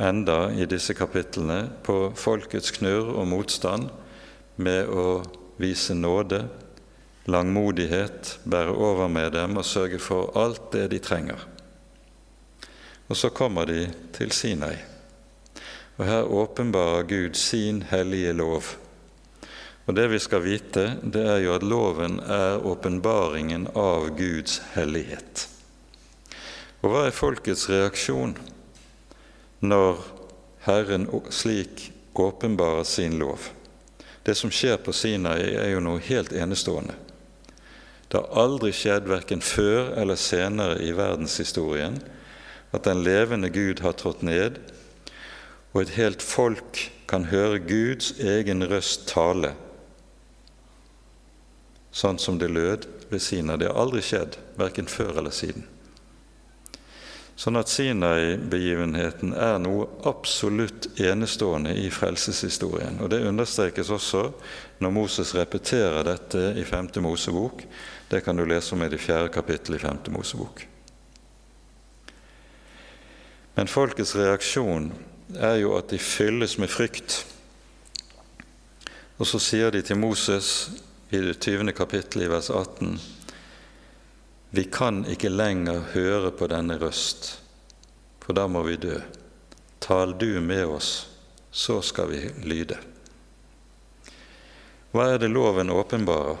enda 0.00 0.50
i 0.52 0.66
disse 0.68 0.96
kapitlene 0.96 1.62
på 1.86 2.10
folkets 2.18 2.72
knurr 2.76 3.12
og 3.14 3.28
motstand 3.30 3.90
med 4.60 4.90
å 4.90 5.20
vise 5.60 5.94
nåde, 5.94 6.42
langmodighet, 7.30 8.38
bære 8.48 8.74
over 8.74 9.12
med 9.12 9.36
dem 9.36 9.60
og 9.60 9.68
sørge 9.68 10.00
for 10.02 10.32
alt 10.40 10.72
det 10.74 10.88
de 10.94 11.00
trenger. 11.04 11.49
Og 13.10 13.18
så 13.18 13.28
kommer 13.34 13.66
de 13.66 13.88
til 14.14 14.30
Sinai. 14.30 14.76
Og 15.98 16.06
her 16.06 16.22
åpenbarer 16.22 17.02
Gud 17.02 17.34
sin 17.34 17.82
hellige 17.82 18.32
lov. 18.32 18.76
Og 19.86 19.96
det 19.96 20.06
vi 20.12 20.18
skal 20.22 20.44
vite, 20.44 20.84
det 21.02 21.24
er 21.26 21.40
jo 21.42 21.56
at 21.56 21.66
loven 21.66 22.20
er 22.22 22.62
åpenbaringen 22.62 23.66
av 23.74 24.12
Guds 24.14 24.60
hellighet. 24.76 25.48
Og 26.80 26.92
hva 26.92 27.02
er 27.08 27.16
folkets 27.16 27.66
reaksjon 27.68 28.36
når 29.60 30.04
Herren 30.64 31.08
slik 31.34 31.90
åpenbarer 32.14 32.86
sin 32.86 33.18
lov? 33.18 33.50
Det 34.22 34.36
som 34.38 34.52
skjer 34.54 34.78
på 34.78 34.94
Sinai, 34.94 35.50
er 35.58 35.72
jo 35.74 35.82
noe 35.82 35.98
helt 36.06 36.30
enestående. 36.32 36.94
Det 38.06 38.22
har 38.22 38.46
aldri 38.46 38.70
skjedd 38.74 39.10
verken 39.10 39.42
før 39.42 39.96
eller 39.98 40.18
senere 40.18 40.78
i 40.86 40.94
verdenshistorien 40.94 41.98
at 42.72 42.86
den 42.86 43.02
levende 43.02 43.50
Gud 43.50 43.82
har 43.84 43.96
trådt 43.98 44.22
ned, 44.22 44.60
og 45.72 45.82
et 45.82 45.96
helt 45.98 46.22
folk 46.22 46.90
kan 47.10 47.26
høre 47.30 47.58
Guds 47.62 48.12
egen 48.18 48.62
røst 48.70 49.08
tale, 49.10 49.54
sånn 51.90 52.18
som 52.22 52.38
det 52.38 52.50
lød 52.50 52.86
ved 53.10 53.22
Sina. 53.22 53.56
Det 53.58 53.70
har 53.70 53.78
aldri 53.78 54.02
skjedd, 54.04 54.38
verken 54.58 54.90
før 54.90 55.18
eller 55.18 55.34
siden. 55.34 55.66
Sånn 57.40 57.56
at 57.56 57.70
Sinai-begivenheten 57.72 59.32
er 59.32 59.56
noe 59.62 59.86
absolutt 60.06 60.90
enestående 61.00 61.72
i 61.72 61.86
frelseshistorien. 61.88 62.98
Og 63.00 63.08
Det 63.08 63.22
understrekes 63.24 63.88
også 63.90 64.26
når 64.84 64.92
Moses 64.92 65.32
repeterer 65.34 66.04
dette 66.04 66.50
i 66.60 66.66
5. 66.68 66.92
Mosebok. 67.00 67.64
Det 68.12 68.20
kan 68.26 68.36
du 68.36 68.44
lese 68.44 68.74
om 68.76 68.84
i 68.84 68.90
det 68.92 69.00
fjerde 69.00 69.32
kapittelet 69.32 69.80
i 69.80 69.86
5. 69.86 70.12
Mosebok. 70.12 70.66
Men 73.60 73.68
folkets 73.68 74.14
reaksjon 74.16 74.86
er 75.36 75.58
jo 75.60 75.74
at 75.76 75.90
de 75.92 75.98
fylles 76.00 76.54
med 76.56 76.70
frykt. 76.72 77.18
Og 79.20 79.28
så 79.28 79.36
sier 79.36 79.74
de 79.74 79.82
til 79.84 80.00
Moses 80.00 80.70
i 81.12 81.20
det 81.20 81.34
20. 81.44 81.74
kapittelet 81.76 82.24
i 82.24 82.30
vers 82.32 82.48
18.: 82.48 82.94
Vi 84.56 84.64
kan 84.64 85.02
ikke 85.04 85.28
lenger 85.28 85.92
høre 85.92 86.32
på 86.32 86.48
denne 86.48 86.78
røst, 86.80 87.28
for 88.24 88.32
da 88.40 88.46
må 88.48 88.64
vi 88.64 88.80
dø. 88.80 88.96
Tal 89.76 90.16
du 90.16 90.40
med 90.40 90.64
oss, 90.64 90.90
så 91.52 91.82
skal 91.84 92.08
vi 92.14 92.24
lyde. 92.40 92.80
Hva 94.96 95.10
er 95.12 95.20
det 95.20 95.34
loven 95.36 95.68
åpenbarer? 95.68 96.40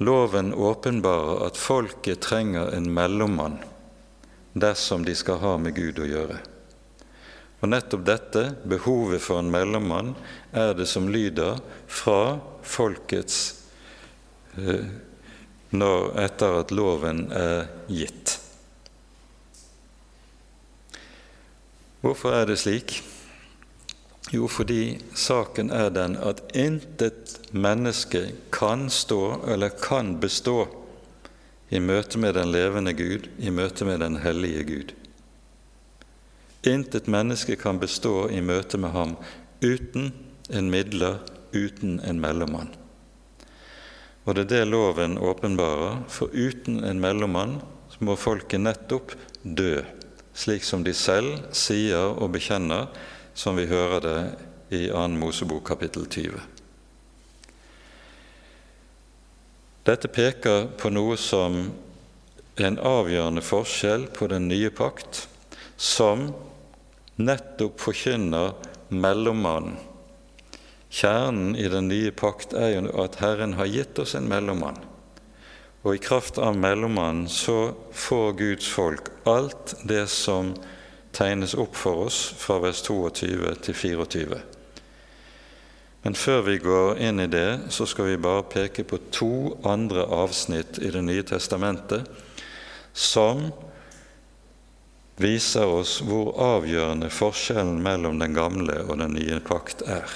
Loven 0.00 0.54
åpenbarer 0.54 1.44
at 1.50 1.60
folket 1.60 2.24
trenger 2.24 2.72
en 2.72 2.88
mellommann 2.88 3.60
dersom 4.56 5.04
de 5.04 5.14
skal 5.14 5.40
ha 5.42 5.56
med 5.60 5.76
Gud 5.76 6.00
å 6.00 6.08
gjøre. 6.08 6.38
Og 7.60 7.70
nettopp 7.72 8.04
dette, 8.06 8.42
behovet 8.68 9.22
for 9.24 9.40
en 9.40 9.50
mellommann, 9.52 10.14
er 10.52 10.74
det 10.76 10.88
som 10.88 11.08
lyder 11.12 11.60
fra 11.88 12.38
folkets 12.64 13.40
eh, 14.56 14.88
når, 15.76 16.08
etter 16.24 16.60
at 16.60 16.72
loven 16.72 17.26
er 17.36 17.68
gitt. 17.92 18.38
Hvorfor 22.04 22.36
er 22.38 22.48
det 22.48 22.60
slik? 22.60 23.00
Jo, 24.34 24.48
fordi 24.50 24.98
saken 25.14 25.72
er 25.74 25.92
den 25.94 26.16
at 26.18 26.42
intet 26.56 27.36
menneske 27.54 28.28
kan 28.54 28.88
stå 28.90 29.20
eller 29.46 29.74
kan 29.82 30.16
bestå 30.22 30.64
i 31.70 31.80
møte 31.82 32.18
med 32.18 32.36
den 32.36 32.52
levende 32.54 32.94
Gud, 32.94 33.28
i 33.38 33.50
møte 33.50 33.84
med 33.84 34.00
den 34.00 34.20
hellige 34.22 34.64
Gud. 34.64 34.94
Intet 36.66 37.06
menneske 37.10 37.56
kan 37.58 37.78
bestå 37.78 38.28
i 38.28 38.40
møte 38.40 38.78
med 38.78 38.94
ham 38.94 39.16
uten 39.62 40.12
en 40.50 40.70
midler, 40.70 41.20
uten 41.54 42.00
en 42.04 42.20
mellommann. 42.20 42.72
Og 44.26 44.34
det 44.34 44.46
er 44.46 44.50
det 44.50 44.68
loven 44.70 45.18
åpenbarer, 45.18 46.02
for 46.10 46.30
uten 46.34 46.82
en 46.84 47.00
mellommann 47.02 47.60
må 48.02 48.16
folket 48.18 48.60
nettopp 48.60 49.14
dø, 49.42 49.80
slik 50.36 50.66
som 50.66 50.82
de 50.84 50.92
selv 50.94 51.46
sier 51.54 52.12
og 52.18 52.34
bekjenner, 52.34 52.90
som 53.34 53.56
vi 53.56 53.68
hører 53.70 54.02
det 54.04 54.18
i 54.74 54.86
2. 54.90 55.06
Mosebok 55.20 55.64
kapittel 55.70 56.08
20. 56.10 56.42
Dette 59.86 60.08
peker 60.10 60.64
på 60.80 60.90
noe 60.90 61.14
som 61.14 61.60
en 62.56 62.78
avgjørende 62.82 63.42
forskjell 63.44 64.08
på 64.16 64.26
den 64.32 64.48
nye 64.50 64.72
pakt, 64.74 65.28
som 65.76 66.32
nettopp 67.22 67.78
forkynner 67.84 68.56
mellommannen. 68.88 69.76
Kjernen 70.90 71.54
i 71.54 71.68
den 71.70 71.86
nye 71.90 72.10
pakt 72.10 72.54
er 72.56 72.72
jo 72.72 72.90
at 73.02 73.20
Herren 73.20 73.54
har 73.60 73.70
gitt 73.70 73.98
oss 74.02 74.16
en 74.18 74.26
mellommann. 74.30 74.78
Og 75.84 75.94
i 75.94 76.02
kraft 76.02 76.38
av 76.42 76.58
mellommannen 76.58 77.28
så 77.30 77.76
får 77.94 78.32
Guds 78.40 78.66
folk 78.72 79.12
alt 79.28 79.76
det 79.86 80.08
som 80.10 80.54
tegnes 81.14 81.54
opp 81.54 81.78
for 81.78 82.08
oss 82.08 82.18
fra 82.40 82.58
vers 82.64 82.82
22 82.82 83.54
til 83.68 83.82
24. 83.84 84.42
Men 86.02 86.14
før 86.14 86.42
vi 86.46 86.58
går 86.62 86.98
inn 87.02 87.20
i 87.20 87.30
det, 87.30 87.72
så 87.74 87.86
skal 87.86 88.10
vi 88.10 88.18
bare 88.22 88.44
peke 88.50 88.84
på 88.86 88.98
to 89.10 89.56
andre 89.66 90.04
avsnitt 90.04 90.78
i 90.78 90.90
Det 90.94 91.02
nye 91.02 91.24
testamentet 91.26 92.06
som 92.96 93.48
viser 95.16 95.66
oss 95.66 95.98
hvor 96.04 96.34
avgjørende 96.40 97.08
forskjellen 97.12 97.80
mellom 97.82 98.20
den 98.20 98.36
gamle 98.36 98.82
og 98.84 99.00
den 99.00 99.16
nye 99.16 99.40
pakt 99.44 99.82
er. 99.88 100.08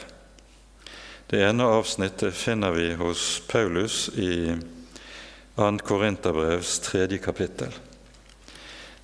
Det 1.30 1.40
ene 1.46 1.66
avsnittet 1.78 2.34
finner 2.34 2.74
vi 2.74 2.88
hos 2.98 3.40
Paulus 3.48 4.08
i 4.18 4.56
2. 5.56 5.68
Korinterbrevs 5.86 6.78
tredje 6.82 7.20
kapittel. 7.22 7.74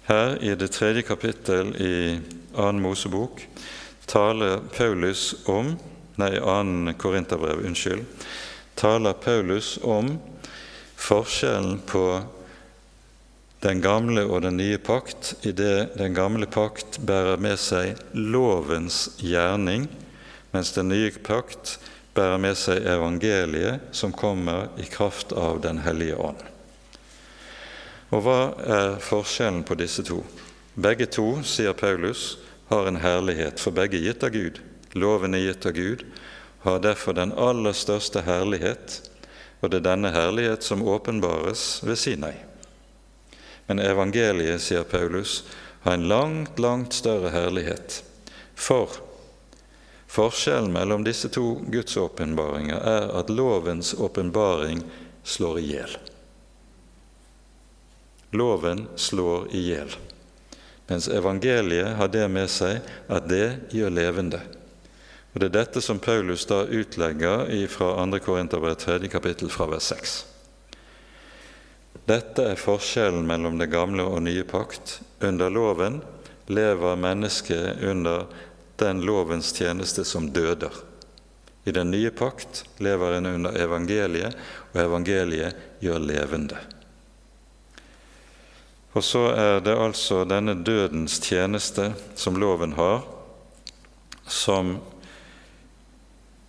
Her 0.06 0.36
i 0.42 0.54
det 0.54 0.72
tredje 0.74 1.02
kapittel 1.06 1.70
i 1.82 1.96
2. 2.56 2.72
Mosebok 2.82 3.44
taler 4.06 4.60
Paulus 4.74 5.34
om 5.46 5.76
nei, 6.20 6.36
2. 6.40 6.94
Korinterbrev, 6.98 7.64
unnskyld, 7.66 8.04
taler 8.74 9.12
Paulus 9.12 9.78
om 9.82 10.18
forskjellen 10.96 11.80
på 11.86 12.06
den 13.64 13.80
gamle 13.80 14.24
og 14.28 14.42
den 14.44 14.58
nye 14.60 14.78
pakt, 14.78 15.34
i 15.42 15.52
det 15.56 15.96
den 15.96 16.14
gamle 16.14 16.46
pakt 16.46 17.00
bærer 17.04 17.40
med 17.40 17.58
seg 17.60 17.96
lovens 18.12 19.16
gjerning, 19.18 19.88
mens 20.52 20.72
den 20.76 20.92
nye 20.92 21.12
pakt 21.24 21.78
bærer 22.16 22.40
med 22.40 22.56
seg 22.56 22.84
evangeliet 22.88 23.88
som 23.96 24.14
kommer 24.14 24.70
i 24.80 24.86
kraft 24.88 25.32
av 25.36 25.60
Den 25.64 25.82
hellige 25.84 26.16
ånd. 26.16 26.40
Og 28.14 28.22
hva 28.22 28.40
er 28.62 29.00
forskjellen 29.02 29.64
på 29.66 29.76
disse 29.80 30.04
to? 30.06 30.20
Begge 30.76 31.08
to, 31.10 31.40
sier 31.42 31.74
Paulus, 31.76 32.36
har 32.70 32.86
en 32.86 33.00
herlighet, 33.02 33.60
for 33.60 33.74
begge 33.74 33.98
gitt 33.98 34.24
av 34.24 34.30
Gud. 34.34 34.60
Loven 34.96 35.36
er 35.36 35.44
gitt 35.44 35.68
av 35.68 35.76
Gud, 35.76 36.04
har 36.66 36.82
derfor 36.82 37.14
den 37.14 37.34
aller 37.36 37.76
største 37.76 38.24
herlighet, 38.26 39.00
og 39.60 39.70
det 39.70 39.82
er 39.82 39.88
denne 39.92 40.10
herlighet 40.14 40.64
som 40.66 40.82
åpenbares 40.82 41.84
ved 41.86 42.00
Sinai. 42.00 42.34
Men 43.66 43.82
evangeliet, 43.82 44.62
sier 44.62 44.86
Paulus, 44.88 45.42
har 45.86 45.94
en 45.94 46.08
langt, 46.08 46.58
langt 46.58 46.94
større 46.94 47.30
herlighet. 47.30 48.00
For 48.54 48.90
forskjellen 50.10 50.72
mellom 50.72 51.04
disse 51.04 51.28
to 51.28 51.60
gudsåpenbaringer 51.70 52.78
er 52.80 53.08
at 53.20 53.30
lovens 53.30 53.94
åpenbaring 53.94 54.82
slår 55.22 55.58
i 55.60 55.66
hjel. 55.74 55.96
Loven 58.36 58.86
slår 58.96 59.48
i 59.54 59.62
hjel, 59.70 59.92
mens 60.86 61.08
evangeliet 61.08 61.96
har 61.98 62.10
det 62.10 62.26
med 62.30 62.50
seg 62.50 62.82
at 63.06 63.28
det 63.30 63.46
gjør 63.74 63.94
levende. 63.94 64.42
Og 65.36 65.40
Det 65.40 65.50
er 65.50 65.58
dette 65.58 65.80
som 65.84 65.98
Paulus 66.00 66.46
da 66.48 66.62
utlegger 66.64 67.50
fra 67.68 67.90
2. 68.08 68.18
Korinterbrev 68.24 68.78
3. 68.80 68.94
kapittel 69.12 69.50
fra 69.52 69.66
vers 69.68 69.90
6. 69.92 70.14
Dette 72.08 72.46
er 72.54 72.56
forskjellen 72.56 73.28
mellom 73.28 73.58
det 73.60 73.66
gamle 73.68 74.06
og 74.08 74.22
nye 74.24 74.46
pakt. 74.48 74.94
Under 75.20 75.52
loven 75.52 75.98
lever 76.48 76.96
mennesket 76.96 77.84
under 77.84 78.24
den 78.80 79.04
lovens 79.04 79.52
tjeneste 79.52 80.06
som 80.08 80.30
døder. 80.32 80.72
I 81.68 81.76
den 81.76 81.92
nye 81.92 82.14
pakt 82.16 82.64
lever 82.80 83.18
en 83.18 83.28
under 83.34 83.60
evangeliet, 83.60 84.32
og 84.72 84.82
evangeliet 84.86 85.84
gjør 85.84 86.00
levende. 86.00 86.64
Og 88.96 89.04
så 89.04 89.26
er 89.36 89.60
det 89.60 89.76
altså 89.76 90.24
denne 90.24 90.56
dødens 90.64 91.20
tjeneste 91.20 91.90
som 92.16 92.40
loven 92.40 92.78
har, 92.80 93.02
som 94.24 94.78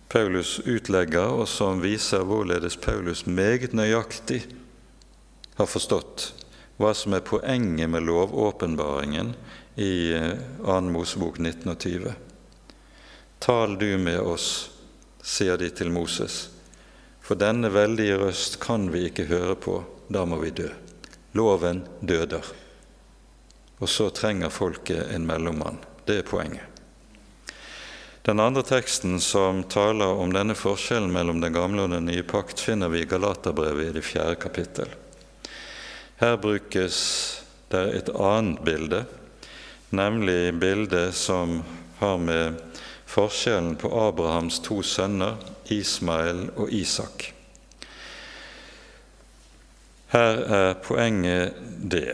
Paulus 0.08 0.60
utlegger, 0.64 1.34
og 1.36 1.48
som 1.48 1.82
viser 1.84 2.24
hvorledes 2.24 2.78
Paulus 2.80 3.26
meget 3.26 3.74
nøyaktig 3.76 4.46
har 5.58 5.68
forstått 5.68 6.30
hva 6.78 6.94
som 6.94 7.16
er 7.16 7.26
poenget 7.26 7.90
med 7.90 8.06
lovåpenbaringen 8.06 9.34
i 9.76 9.92
2. 10.14 10.76
Eh, 10.76 10.86
Mosebok 10.94 11.38
19 11.38 11.72
og 11.72 11.78
20. 11.82 12.14
Tal 13.38 13.76
du 13.78 13.90
med 13.98 14.20
oss, 14.20 14.70
sier 15.22 15.58
de 15.58 15.68
til 15.70 15.90
Moses, 15.92 16.48
for 17.20 17.36
denne 17.36 17.68
veldige 17.74 18.16
røst 18.22 18.56
kan 18.62 18.88
vi 18.94 19.04
ikke 19.10 19.28
høre 19.28 19.58
på, 19.58 19.82
da 20.08 20.24
må 20.24 20.38
vi 20.40 20.54
dø. 20.54 20.70
Loven 21.36 21.84
døder. 22.00 22.46
Og 23.78 23.90
så 23.92 24.08
trenger 24.10 24.54
folket 24.54 25.12
en 25.12 25.26
mellommann. 25.28 25.82
Det 26.06 26.22
er 26.22 26.26
poenget. 26.26 26.67
Den 28.28 28.40
andre 28.40 28.62
teksten 28.62 29.20
som 29.20 29.62
taler 29.64 30.06
om 30.20 30.32
denne 30.32 30.52
forskjellen 30.52 31.08
mellom 31.08 31.38
den 31.40 31.54
gamle 31.54 31.86
og 31.86 31.94
den 31.94 32.10
nye 32.10 32.20
pakt, 32.28 32.60
finner 32.60 32.90
vi 32.92 33.00
i 33.00 33.06
Galaterbrevet 33.08 33.86
i 33.88 33.94
det 33.94 34.02
fjerde 34.04 34.34
kapittel. 34.36 34.90
Her 36.20 36.36
brukes 36.36 36.98
det 37.72 37.80
et 37.96 38.10
annet 38.12 38.60
bilde, 38.68 39.00
nemlig 39.96 40.52
bildet 40.60 41.16
som 41.16 41.62
har 42.02 42.20
med 42.20 42.60
forskjellen 43.08 43.78
på 43.80 43.94
Abrahams 43.96 44.60
to 44.60 44.82
sønner, 44.84 45.40
Ismael 45.72 46.50
og 46.60 46.68
Isak. 46.68 47.30
Her 50.12 50.42
er 50.60 50.74
poenget 50.84 51.56
det 51.80 52.10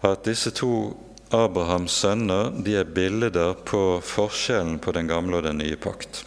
at 0.00 0.24
disse 0.24 0.56
to 0.56 0.96
Abrahams 1.36 1.92
sønner 2.00 2.50
de 2.64 2.78
er 2.80 2.88
bilder 2.88 3.54
på 3.68 4.00
forskjellen 4.04 4.78
på 4.80 4.94
den 4.96 5.10
gamle 5.10 5.40
og 5.40 5.46
den 5.46 5.60
nye 5.60 5.76
pakt. 5.76 6.24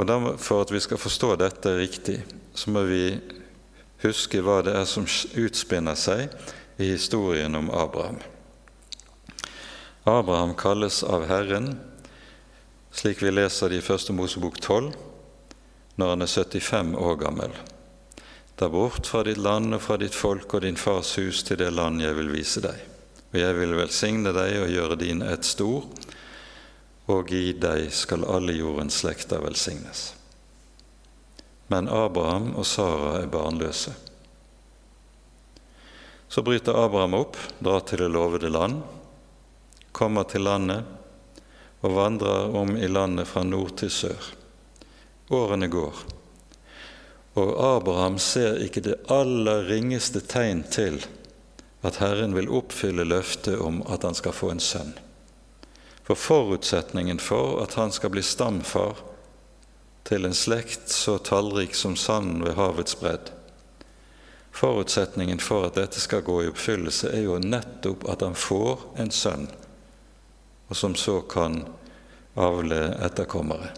Og 0.00 0.08
For 0.40 0.62
at 0.62 0.72
vi 0.72 0.80
skal 0.80 0.98
forstå 0.98 1.36
dette 1.36 1.76
riktig, 1.76 2.22
så 2.54 2.70
må 2.70 2.82
vi 2.88 3.20
huske 4.02 4.40
hva 4.42 4.62
det 4.64 4.74
er 4.76 4.86
som 4.88 5.04
utspinner 5.04 5.98
seg 5.98 6.32
i 6.80 6.88
historien 6.94 7.54
om 7.54 7.70
Abraham. 7.70 8.18
Abraham 10.08 10.54
kalles 10.58 11.02
av 11.04 11.28
Herren, 11.28 11.76
slik 12.90 13.22
vi 13.22 13.30
leser 13.30 13.70
det 13.70 13.82
i 13.82 13.84
Første 13.84 14.16
Mosebok 14.16 14.58
12, 14.60 14.90
når 16.00 16.14
han 16.14 16.24
er 16.24 16.32
75 16.32 16.96
år 16.96 17.20
gammel. 17.20 17.52
Da 18.58 18.68
bort 18.72 19.06
fra 19.06 19.22
ditt 19.26 19.38
land 19.38 19.74
og 19.76 19.84
fra 19.84 19.98
ditt 20.00 20.16
folk 20.16 20.54
og 20.54 20.64
din 20.64 20.80
fars 20.80 21.14
hus 21.20 21.44
til 21.46 21.60
det 21.60 21.70
land 21.72 22.02
jeg 22.02 22.16
vil 22.18 22.32
vise 22.32 22.64
deg. 22.64 22.91
Og 23.32 23.38
jeg 23.40 23.56
vil 23.56 23.76
velsigne 23.78 24.32
deg 24.36 24.58
og 24.60 24.72
gjøre 24.72 24.98
din 25.00 25.22
ett 25.24 25.46
stor, 25.48 25.86
og 27.12 27.32
i 27.32 27.54
deg 27.56 27.88
skal 27.96 28.26
alle 28.28 28.52
jordens 28.52 29.00
slekter 29.00 29.40
velsignes. 29.40 30.10
Men 31.72 31.88
Abraham 31.88 32.52
og 32.60 32.66
Sara 32.68 33.14
er 33.22 33.30
barnløse. 33.32 33.94
Så 36.28 36.44
bryter 36.44 36.76
Abraham 36.76 37.16
opp, 37.16 37.38
drar 37.60 37.80
til 37.88 38.04
det 38.04 38.10
lovede 38.12 38.52
land, 38.52 38.82
kommer 39.92 40.28
til 40.28 40.44
landet 40.44 40.84
og 41.80 41.96
vandrer 41.96 42.52
om 42.56 42.76
i 42.76 42.88
landet 42.88 43.28
fra 43.28 43.42
nord 43.44 43.74
til 43.80 43.90
sør. 43.92 44.28
Årene 45.32 45.68
går. 45.72 46.04
Og 47.40 47.50
Abraham 47.64 48.18
ser 48.20 48.60
ikke 48.60 48.84
det 48.84 49.00
aller 49.12 49.64
ringeste 49.72 50.20
tegn 50.20 50.62
til 50.68 51.00
at 51.82 51.98
Herren 52.02 52.34
vil 52.34 52.50
oppfylle 52.50 53.04
løftet 53.04 53.58
om 53.58 53.82
at 53.90 54.06
han 54.06 54.14
skal 54.14 54.34
få 54.36 54.52
en 54.54 54.62
sønn. 54.62 54.92
For 56.06 56.18
forutsetningen 56.18 57.18
for 57.22 57.60
at 57.62 57.74
han 57.78 57.92
skal 57.94 58.10
bli 58.14 58.22
stamfar 58.26 59.02
til 60.06 60.26
en 60.26 60.34
slekt 60.34 60.90
så 60.90 61.18
tallrik 61.18 61.74
som 61.78 61.96
sanden 61.96 62.42
ved 62.44 62.58
havets 62.58 62.98
bredd, 62.98 63.30
forutsetningen 64.52 65.38
for 65.40 65.66
at 65.66 65.78
dette 65.78 66.00
skal 66.00 66.24
gå 66.26 66.42
i 66.42 66.48
oppfyllelse, 66.50 67.10
er 67.10 67.26
jo 67.26 67.38
nettopp 67.40 68.04
at 68.10 68.22
han 68.22 68.34
får 68.36 68.82
en 69.00 69.10
sønn, 69.14 69.46
og 70.68 70.76
som 70.76 70.94
så 70.98 71.20
kan 71.30 71.62
avle 72.34 72.82
etterkommere. 73.02 73.72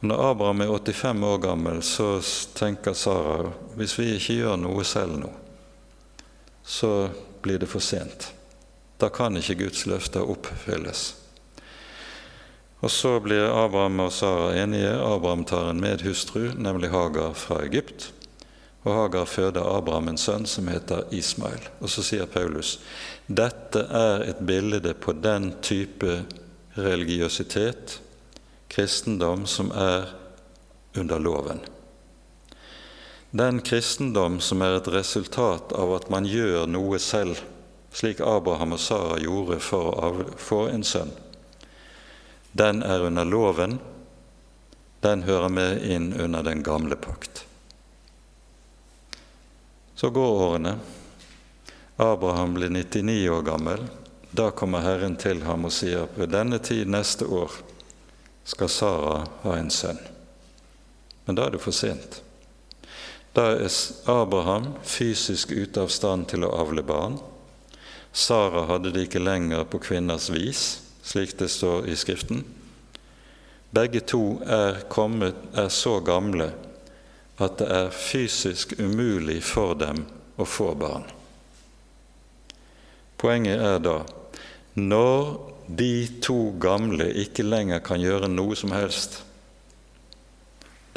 Når 0.00 0.22
Abraham 0.30 0.62
er 0.64 0.70
85 0.72 1.24
år 1.28 1.38
gammel, 1.38 1.82
så 1.84 2.20
tenker 2.56 2.96
Sara 2.96 3.50
hvis 3.76 3.98
vi 3.98 4.14
ikke 4.16 4.38
gjør 4.38 4.56
noe 4.62 4.84
selv 4.88 5.18
nå, 5.20 5.32
så 6.64 7.10
blir 7.42 7.58
det 7.58 7.66
for 7.66 7.80
sent. 7.80 8.32
Da 9.00 9.08
kan 9.08 9.36
ikke 9.36 9.54
Guds 9.64 9.86
løfter 9.86 10.28
oppfylles. 10.28 11.14
Og 12.80 12.90
Så 12.90 13.20
blir 13.20 13.64
Abraham 13.64 14.00
og 14.00 14.12
Sara 14.12 14.54
enige. 14.56 14.92
Abraham 14.92 15.44
tar 15.44 15.70
en 15.70 15.80
medhustru, 15.80 16.52
nemlig 16.56 16.90
Hagar 16.90 17.34
fra 17.34 17.62
Egypt. 17.64 18.12
Og 18.82 18.94
Hagar 18.94 19.24
føder 19.24 19.76
Abraham 19.76 20.08
en 20.08 20.18
sønn 20.18 20.46
som 20.46 20.68
heter 20.68 21.04
Ismail. 21.12 21.60
Og 21.80 21.92
så 21.92 22.04
sier 22.04 22.26
Paulus 22.26 22.78
dette 23.26 23.84
er 23.84 24.24
et 24.30 24.40
bilde 24.42 24.94
på 24.94 25.12
den 25.12 25.52
type 25.62 26.22
religiøsitet 26.74 28.00
kristendom 28.70 29.46
som 29.46 29.70
er 29.70 30.08
under 30.96 31.18
loven. 31.18 31.60
Den 33.30 33.60
kristendom 33.60 34.40
som 34.40 34.62
er 34.62 34.80
et 34.80 34.88
resultat 34.90 35.72
av 35.72 35.92
at 35.94 36.08
man 36.10 36.26
gjør 36.26 36.66
noe 36.66 36.98
selv, 36.98 37.38
slik 37.94 38.18
Abraham 38.26 38.74
og 38.74 38.80
Sara 38.82 39.18
gjorde 39.22 39.60
for 39.62 39.94
å 39.94 40.10
få 40.34 40.64
en 40.72 40.82
sønn, 40.86 41.12
den 42.52 42.82
er 42.82 43.06
under 43.06 43.24
loven, 43.24 43.78
den 45.00 45.22
hører 45.22 45.48
med 45.48 45.84
inn 45.86 46.10
under 46.12 46.42
den 46.42 46.64
gamle 46.66 46.98
pakt. 46.98 47.44
Så 49.94 50.10
går 50.10 50.42
årene. 50.42 50.74
Abraham 51.96 52.54
blir 52.54 52.72
99 52.72 53.28
år 53.30 53.42
gammel. 53.46 53.84
Da 54.30 54.50
kommer 54.50 54.82
Herren 54.82 55.16
til 55.16 55.42
ham 55.46 55.68
og 55.68 55.74
sier 55.76 56.08
på 56.10 56.26
denne 56.26 56.58
tid 56.58 56.90
neste 56.90 57.28
år 57.28 57.52
skal 58.44 58.72
Sara 58.72 59.16
ha 59.42 59.54
en 59.56 59.70
sønn. 59.70 60.00
Men 61.26 61.38
da 61.38 61.46
er 61.46 61.54
det 61.54 61.62
for 61.62 61.76
sent. 61.76 62.22
Da 63.34 63.52
er 63.54 63.70
Abraham 64.10 64.72
fysisk 64.82 65.52
ute 65.54 65.84
av 65.84 65.92
stand 65.94 66.26
til 66.32 66.44
å 66.46 66.54
avle 66.64 66.82
barn. 66.82 67.20
Sara 68.12 68.64
hadde 68.66 68.90
det 68.90 69.06
ikke 69.06 69.22
lenger 69.22 69.68
på 69.70 69.78
kvinners 69.84 70.30
vis, 70.34 70.80
slik 71.06 71.36
det 71.38 71.50
står 71.52 71.86
i 71.86 71.94
Skriften. 71.98 72.42
Begge 73.70 74.02
to 74.02 74.40
er, 74.42 74.82
kommet, 74.90 75.38
er 75.54 75.70
så 75.70 76.00
gamle 76.02 76.50
at 77.40 77.60
det 77.60 77.68
er 77.70 77.94
fysisk 77.94 78.74
umulig 78.80 79.38
for 79.46 79.78
dem 79.78 80.02
å 80.36 80.44
få 80.44 80.72
barn. 80.74 81.06
Poenget 83.20 83.62
er 83.62 83.78
da 83.84 83.96
når 84.74 85.30
de 85.70 85.94
to 86.24 86.50
gamle 86.58 87.06
ikke 87.22 87.46
lenger 87.46 87.82
kan 87.84 88.02
gjøre 88.02 88.28
noe 88.32 88.58
som 88.58 88.74
helst, 88.74 89.20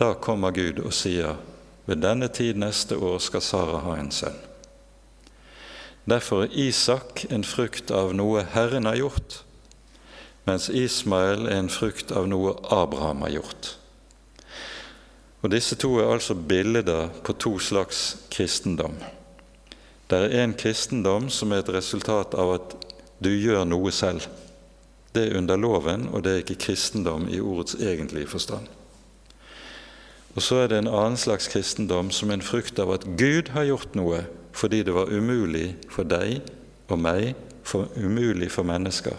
da 0.01 0.15
kommer 0.17 0.55
Gud 0.55 0.81
og 0.81 0.95
sier 0.97 1.37
ved 1.85 2.01
denne 2.03 2.27
tid 2.27 2.59
neste 2.59 2.97
år 2.97 3.19
skal 3.23 3.43
Sara 3.43 3.79
ha 3.83 3.95
en 3.99 4.11
sønn. 4.11 4.37
Derfor 6.09 6.43
er 6.43 6.55
Isak 6.59 7.25
en 7.31 7.45
frukt 7.47 7.91
av 7.91 8.11
noe 8.15 8.43
Herren 8.53 8.87
har 8.89 8.99
gjort, 8.99 9.39
mens 10.43 10.67
Ismael 10.67 11.47
er 11.47 11.61
en 11.61 11.71
frukt 11.71 12.11
av 12.11 12.27
noe 12.27 12.57
Abraham 12.75 13.23
har 13.23 13.37
gjort. 13.37 13.73
Og 15.43 15.51
Disse 15.51 15.75
to 15.79 15.97
er 15.99 16.11
altså 16.11 16.35
bilder 16.35 17.09
på 17.23 17.35
to 17.39 17.57
slags 17.59 18.03
kristendom. 18.31 18.95
Det 20.07 20.19
er 20.19 20.43
en 20.43 20.53
kristendom 20.55 21.29
som 21.31 21.51
er 21.51 21.63
et 21.63 21.73
resultat 21.75 22.35
av 22.35 22.51
at 22.57 22.75
du 23.23 23.31
gjør 23.31 23.63
noe 23.67 23.91
selv. 23.91 24.27
Det 25.15 25.27
er 25.27 25.37
under 25.37 25.59
loven, 25.59 26.07
og 26.11 26.23
det 26.23 26.31
er 26.31 26.43
ikke 26.43 26.59
kristendom 26.67 27.27
i 27.31 27.39
ordets 27.39 27.75
egentlige 27.79 28.27
forstand. 28.27 28.67
Og 30.35 30.41
så 30.41 30.63
er 30.63 30.71
det 30.71 30.79
en 30.81 30.89
annen 30.89 31.17
slags 31.17 31.47
kristendom 31.47 32.09
som 32.11 32.31
en 32.33 32.41
frukt 32.41 32.79
av 32.81 32.91
at 32.95 33.05
Gud 33.19 33.53
har 33.53 33.69
gjort 33.69 33.95
noe 33.97 34.25
fordi 34.53 34.83
det 34.85 34.93
var 34.93 35.09
umulig 35.09 35.75
for 35.89 36.05
deg 36.05 36.41
og 36.89 36.99
meg, 37.01 37.33
for 37.65 37.89
umulig 37.97 38.51
for 38.53 38.67
mennesker, 38.67 39.15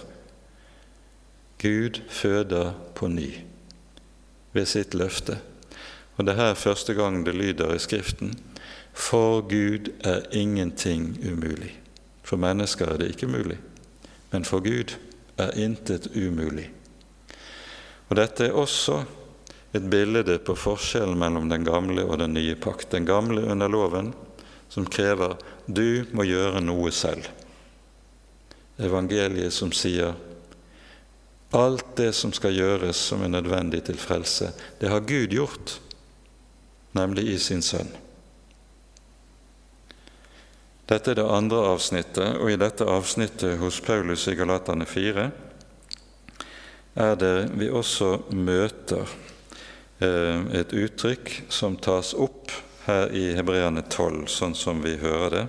Gud 1.64 2.00
føder 2.08 2.74
på 2.94 3.08
ny 3.08 3.30
ved 4.52 4.66
sitt 4.66 4.94
løfte. 4.94 5.38
Og 6.16 6.26
det 6.26 6.34
er 6.34 6.42
her 6.42 6.54
første 6.54 6.94
gang 6.94 7.22
det 7.26 7.34
lyder 7.34 7.74
i 7.74 7.78
Skriften 7.78 8.34
For 8.92 9.40
Gud 9.40 9.88
er 10.04 10.20
ingenting 10.30 11.18
umulig. 11.32 11.72
For 12.22 12.36
mennesker 12.36 12.86
er 12.86 12.96
det 12.96 13.08
ikke 13.08 13.26
mulig, 13.26 13.58
men 14.30 14.44
for 14.44 14.60
Gud 14.60 14.94
er 15.38 15.50
intet 15.50 16.06
umulig. 16.16 16.70
Og 18.08 18.16
Dette 18.16 18.46
er 18.46 18.52
også 18.52 19.02
et 19.75 19.87
bilde 19.91 20.39
på 20.39 20.55
forskjellen 20.55 21.18
mellom 21.18 21.49
den 21.51 21.64
gamle 21.66 22.05
og 22.07 22.20
den 22.20 22.37
nye 22.37 22.55
pakt. 22.55 22.93
Den 22.95 23.09
gamle 23.09 23.43
under 23.51 23.68
loven, 23.68 24.12
som 24.68 24.87
krever 24.87 25.37
'du 25.66 26.07
må 26.12 26.22
gjøre 26.22 26.61
noe 26.61 26.91
selv'. 26.91 27.29
Evangeliet 28.79 29.53
som 29.53 29.72
sier 29.72 30.14
alt 31.53 31.97
det 31.97 32.12
som 32.12 32.33
skal 32.33 32.55
gjøres 32.55 32.97
som 32.97 33.22
er 33.22 33.29
nødvendig 33.29 33.85
til 33.85 33.99
frelse, 33.99 34.53
det 34.81 34.89
har 34.89 35.01
Gud 35.01 35.31
gjort, 35.31 35.81
nemlig 36.93 37.29
i 37.29 37.39
sin 37.39 37.62
sønn. 37.62 37.91
Dette 40.89 41.11
er 41.11 41.14
det 41.14 41.31
andre 41.31 41.57
avsnittet, 41.57 42.37
og 42.37 42.51
i 42.51 42.57
dette 42.57 42.85
avsnittet 42.85 43.59
hos 43.59 43.81
Paulus 43.81 44.27
i 44.29 44.35
Galatane 44.35 44.87
4 44.87 45.31
er 46.95 47.14
det 47.16 47.51
vi 47.59 47.70
også 47.70 48.18
møter 48.31 49.09
et 50.55 50.72
uttrykk 50.72 51.32
som 51.48 51.76
tas 51.76 52.12
opp 52.14 52.52
her 52.84 53.12
i 53.16 53.30
Hebreane 53.36 53.82
12, 53.88 54.26
sånn 54.28 54.55
som 54.59 54.82
vi 54.84 54.96
hører 55.00 55.30
det. 55.34 55.46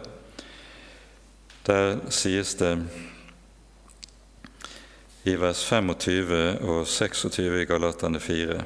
Der 1.65 1.97
sies 2.13 2.53
det 2.59 2.75
i 5.25 5.33
vers 5.41 5.63
25 5.65 6.33
og 6.61 6.83
26 6.85 7.61
i 7.63 7.65
Galatane 7.65 8.21
4 8.21 8.59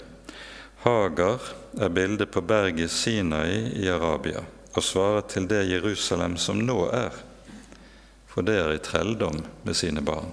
Hagar 0.83 1.39
er 1.79 1.91
bildet 1.95 2.31
på 2.31 2.43
berget 2.43 2.91
Sinai 2.91 3.79
i 3.79 3.87
Arabia 3.91 4.43
og 4.75 4.83
svarer 4.83 5.25
til 5.27 5.47
det 5.47 5.65
Jerusalem 5.67 6.37
som 6.39 6.59
nå 6.63 6.77
er, 6.95 7.15
for 8.27 8.45
det 8.47 8.59
er 8.59 8.75
i 8.75 8.83
trelldom 8.83 9.41
med 9.63 9.75
sine 9.75 10.03
barn. 10.05 10.29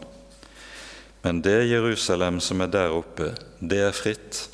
Men 1.23 1.41
det 1.43 1.65
Jerusalem 1.67 2.39
som 2.43 2.61
er 2.63 2.71
der 2.71 2.95
oppe, 2.95 3.33
det 3.59 3.81
er 3.89 3.97
fritt 3.97 4.45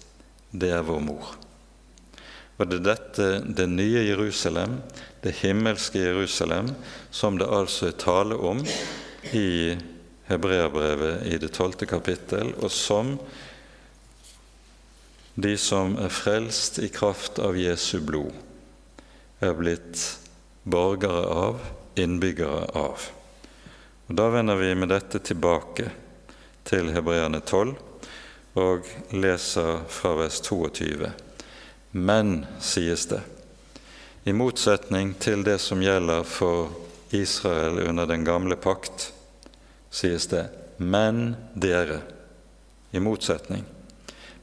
det 0.52 0.70
er 0.76 0.84
vår 0.86 1.00
mor. 1.04 1.32
Og 2.60 2.68
det 2.68 2.78
er 2.82 2.88
dette, 2.92 3.28
det 3.58 3.66
nye 3.70 4.04
Jerusalem, 4.06 4.76
det 5.24 5.34
himmelske 5.40 5.98
Jerusalem, 5.98 6.68
som 7.10 7.38
det 7.40 7.48
altså 7.48 7.88
er 7.88 7.98
tale 7.98 8.36
om 8.36 8.60
i 9.32 9.74
Hebreabrevet 10.28 11.26
i 11.26 11.38
det 11.42 11.50
tolvte 11.56 11.88
kapittel, 11.90 12.52
og 12.60 12.70
som 12.70 13.16
de 15.34 15.56
som 15.58 15.96
er 15.98 16.12
frelst 16.12 16.78
i 16.84 16.90
kraft 16.92 17.40
av 17.42 17.56
Jesu 17.56 17.98
blod, 18.04 18.34
er 19.42 19.56
blitt 19.58 20.04
borgere 20.62 21.24
av, 21.32 21.62
innbyggere 21.98 22.68
av. 22.78 23.08
Og 24.06 24.18
Da 24.20 24.28
vender 24.30 24.60
vi 24.60 24.74
med 24.76 24.92
dette 24.92 25.18
tilbake 25.24 25.88
til 26.68 26.92
Hebreerne 26.92 27.40
12 27.40 27.74
og 28.54 28.88
leser 29.10 29.84
fra 29.88 30.14
vers 30.18 30.40
22. 30.44 31.10
Men, 31.92 32.46
sies 32.60 33.06
det, 33.08 33.20
i 34.24 34.32
motsetning 34.32 35.14
til 35.20 35.42
det 35.44 35.58
som 35.60 35.82
gjelder 35.82 36.22
for 36.28 36.70
Israel 37.10 37.82
under 37.88 38.06
den 38.06 38.24
gamle 38.24 38.56
pakt, 38.56 39.10
sies 39.90 40.28
det, 40.30 40.46
men 40.76 41.34
dere, 41.54 42.00
i 42.92 43.00
motsetning, 43.00 43.64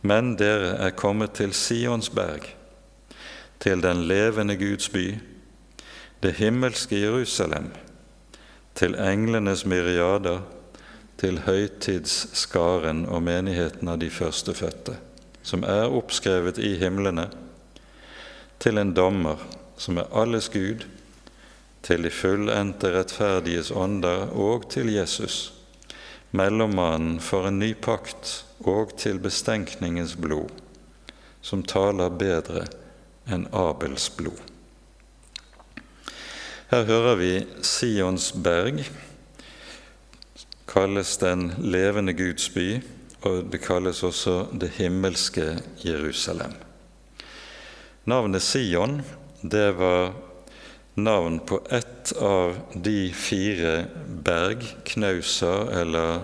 men 0.02 0.34
dere 0.40 0.76
er 0.82 0.96
kommet 0.98 1.36
til 1.38 1.54
Sions 1.54 2.10
berg, 2.10 2.46
til 3.60 3.82
den 3.84 4.06
levende 4.08 4.56
Guds 4.58 4.90
by, 4.90 5.08
det 6.24 6.34
himmelske 6.40 7.00
Jerusalem, 7.00 7.72
til 8.76 8.96
englenes 8.96 9.66
myriader, 9.66 10.42
til 11.20 11.42
høytidsskaren 11.44 13.04
og 13.12 13.24
menigheten 13.28 13.92
av 13.92 14.00
de 14.00 14.08
førstefødte, 14.14 14.96
som 15.44 15.66
er 15.68 15.92
oppskrevet 15.92 16.60
i 16.64 16.78
himlene, 16.80 17.28
til 18.60 18.80
en 18.80 18.94
dommer 18.96 19.42
som 19.80 20.00
er 20.00 20.12
alles 20.16 20.50
Gud, 20.54 20.86
til 21.84 22.04
de 22.04 22.12
fullendte 22.12 22.92
rettferdiges 22.94 23.72
ånder 23.72 24.32
og 24.36 24.70
til 24.72 24.92
Jesus, 24.94 25.54
mellommannen 26.32 27.20
for 27.24 27.48
en 27.48 27.60
ny 27.60 27.74
pakt 27.74 28.44
og 28.68 28.96
til 29.00 29.20
bestenkningens 29.24 30.16
blod, 30.20 30.52
som 31.42 31.64
taler 31.64 32.12
bedre 32.12 32.66
enn 33.30 33.48
Abels 33.56 34.10
blod. 34.16 34.40
Her 36.70 36.84
hører 36.86 37.16
vi 37.18 37.32
Sions 37.66 38.32
berg 38.36 38.84
kalles 40.70 41.18
den 41.18 41.50
levende 41.58 42.14
Guds 42.14 42.50
by, 42.54 42.80
og 43.26 43.50
det 43.52 43.62
kalles 43.66 44.04
også 44.06 44.46
det 44.54 44.70
himmelske 44.78 45.58
Jerusalem. 45.84 46.54
Navnet 48.06 48.42
Sion 48.46 49.02
det 49.42 49.72
var 49.80 50.14
navn 50.94 51.40
på 51.40 51.62
ett 51.70 52.14
av 52.22 52.58
de 52.74 53.14
fire 53.14 53.86
bergknauser, 54.08 55.72
eller 55.82 56.22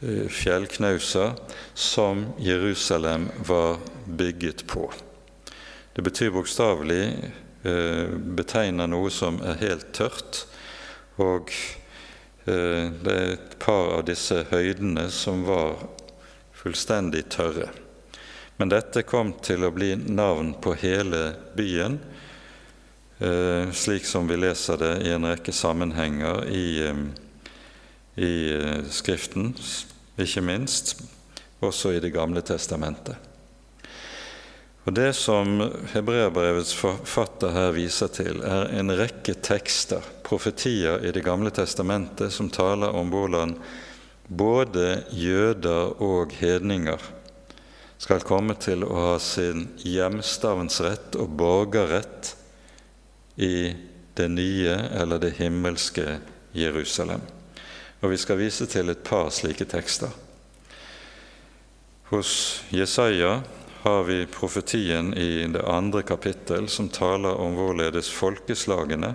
eh, 0.00 0.26
fjellknauser, 0.28 1.32
som 1.74 2.26
Jerusalem 2.38 3.28
var 3.46 3.78
bygget 4.06 4.66
på. 4.66 4.90
Det 5.94 6.02
betyr 6.02 6.34
bokstavelig 6.34 7.04
eh, 7.62 8.06
betegner 8.38 8.90
noe 8.90 9.10
som 9.14 9.40
er 9.46 9.60
helt 9.62 9.92
tørt, 9.94 10.44
og 11.18 11.50
det 12.48 13.14
er 13.14 13.34
et 13.34 13.56
par 13.60 13.98
av 13.98 14.06
disse 14.08 14.44
høydene 14.50 15.08
som 15.12 15.44
var 15.46 15.76
fullstendig 16.56 17.26
tørre. 17.34 17.68
Men 18.58 18.72
dette 18.72 19.04
kom 19.06 19.32
til 19.44 19.62
å 19.62 19.70
bli 19.70 19.92
navn 19.96 20.54
på 20.58 20.72
hele 20.80 21.36
byen, 21.54 22.00
eh, 23.20 23.70
slik 23.70 24.06
som 24.06 24.26
vi 24.26 24.40
leser 24.40 24.80
det 24.80 24.94
i 25.06 25.12
en 25.14 25.28
rekke 25.30 25.54
sammenhenger 25.54 26.42
i, 26.50 26.82
eh, 26.88 27.04
i 28.16 28.34
Skriften, 28.90 29.54
ikke 30.18 30.42
minst, 30.42 30.96
også 31.60 31.94
i 31.94 32.00
Det 32.00 32.10
gamle 32.12 32.42
testamentet. 32.42 33.27
Og 34.88 34.94
Det 34.96 35.10
som 35.12 35.58
hebreerbrevets 35.92 36.70
forfatter 36.72 37.50
her 37.52 37.74
viser 37.76 38.08
til, 38.08 38.38
er 38.40 38.70
en 38.72 38.88
rekke 38.96 39.34
tekster, 39.44 40.00
profetier 40.24 41.04
i 41.04 41.10
Det 41.12 41.20
gamle 41.26 41.50
testamentet, 41.52 42.32
som 42.32 42.48
taler 42.48 42.96
om 42.96 43.10
hvordan 43.12 43.52
både 44.32 45.02
jøder 45.12 45.92
og 46.00 46.32
hedninger 46.32 47.04
skal 48.00 48.24
komme 48.24 48.56
til 48.56 48.86
å 48.86 48.94
ha 48.94 49.18
sin 49.20 49.66
hjemstavnsrett 49.84 51.20
og 51.20 51.36
borgerrett 51.36 52.32
i 53.36 53.74
det 54.16 54.30
nye 54.32 54.72
eller 55.02 55.20
det 55.20 55.34
himmelske 55.36 56.16
Jerusalem. 56.56 57.20
Og 58.00 58.16
Vi 58.16 58.22
skal 58.24 58.40
vise 58.40 58.64
til 58.64 58.88
et 58.88 59.04
par 59.04 59.28
slike 59.36 59.68
tekster. 59.68 60.16
Hos 62.08 62.62
Jesaja 62.72 63.42
har 63.82 64.02
vi 64.04 64.26
profetien 64.26 65.14
i 65.14 65.46
det 65.46 65.62
andre 65.62 66.02
kapittel 66.02 66.68
som 66.68 66.88
taler 66.88 67.38
om 67.38 67.54
hvorledes 67.54 68.10
folkeslagene 68.10 69.14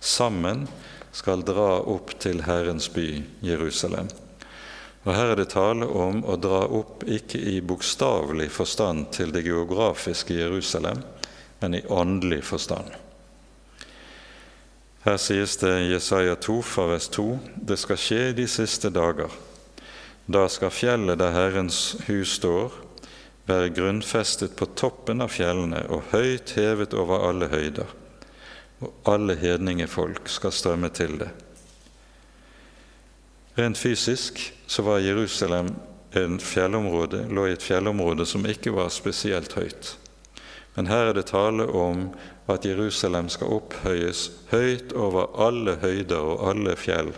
sammen 0.00 0.66
skal 1.12 1.42
dra 1.44 1.80
opp 1.82 2.14
til 2.22 2.44
Herrens 2.46 2.88
by, 2.94 3.22
Jerusalem. 3.42 4.08
Og 5.04 5.14
Her 5.16 5.32
er 5.32 5.38
det 5.40 5.50
tale 5.54 5.86
om 5.86 6.22
å 6.28 6.36
dra 6.36 6.62
opp 6.68 7.06
ikke 7.08 7.40
i 7.40 7.60
bokstavelig 7.64 8.50
forstand 8.52 9.08
til 9.16 9.32
det 9.32 9.46
geografiske 9.46 10.36
Jerusalem, 10.36 11.00
men 11.60 11.74
i 11.74 11.86
åndelig 11.88 12.42
forstand. 12.44 12.92
Her 15.04 15.16
sies 15.16 15.56
det 15.56 15.72
i 15.80 15.92
Jesaja 15.94 16.36
2 16.36 16.58
fra 16.62 16.84
vers 16.92 17.08
2.: 17.08 17.38
Det 17.56 17.78
skal 17.80 17.96
skje 17.96 18.20
de 18.36 18.46
siste 18.48 18.90
dager. 18.92 19.32
Da 20.28 20.44
skal 20.48 20.70
fjellet 20.70 21.18
der 21.18 21.32
Herrens 21.32 21.96
hus 22.06 22.36
står, 22.36 22.70
være 23.50 23.72
grunnfestet 23.74 24.54
på 24.56 24.70
toppen 24.78 25.22
av 25.24 25.32
fjellene 25.34 25.82
og 25.92 26.12
høyt 26.14 26.54
hevet 26.56 26.94
over 26.96 27.26
alle 27.28 27.50
høyder, 27.50 27.90
og 28.80 29.10
alle 29.10 29.36
hedningefolk 29.40 30.30
skal 30.30 30.54
strømme 30.54 30.90
til 30.94 31.18
det. 31.20 31.30
Rent 33.58 33.78
fysisk 33.78 34.40
så 34.70 34.82
var 34.86 35.02
Jerusalem 35.04 35.74
en 36.16 36.38
fjellområde, 36.42 37.26
lå 37.28 37.48
i 37.48 37.54
et 37.54 37.66
fjellområde 37.66 38.26
som 38.26 38.46
ikke 38.46 38.72
var 38.74 38.88
spesielt 38.94 39.52
høyt. 39.58 39.96
Men 40.76 40.86
her 40.86 41.10
er 41.10 41.18
det 41.18 41.28
tale 41.30 41.66
om 41.66 42.08
at 42.50 42.64
Jerusalem 42.66 43.28
skal 43.30 43.58
opphøyes 43.58 44.28
høyt 44.50 44.94
over 44.94 45.28
alle 45.42 45.76
høyder 45.82 46.22
og 46.22 46.46
alle 46.52 46.76
fjell 46.78 47.12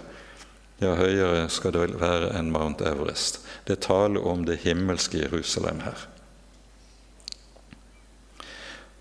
ja, 0.82 0.96
høyere 0.98 1.46
skal 1.52 1.76
det 1.76 1.92
være 2.00 2.32
enn 2.38 2.50
Mount 2.50 2.82
Everest. 2.82 3.42
Det 3.66 3.76
er 3.76 3.84
tale 3.86 4.22
om 4.26 4.42
det 4.48 4.62
himmelske 4.64 5.20
Jerusalem 5.22 5.84
her. 5.86 6.08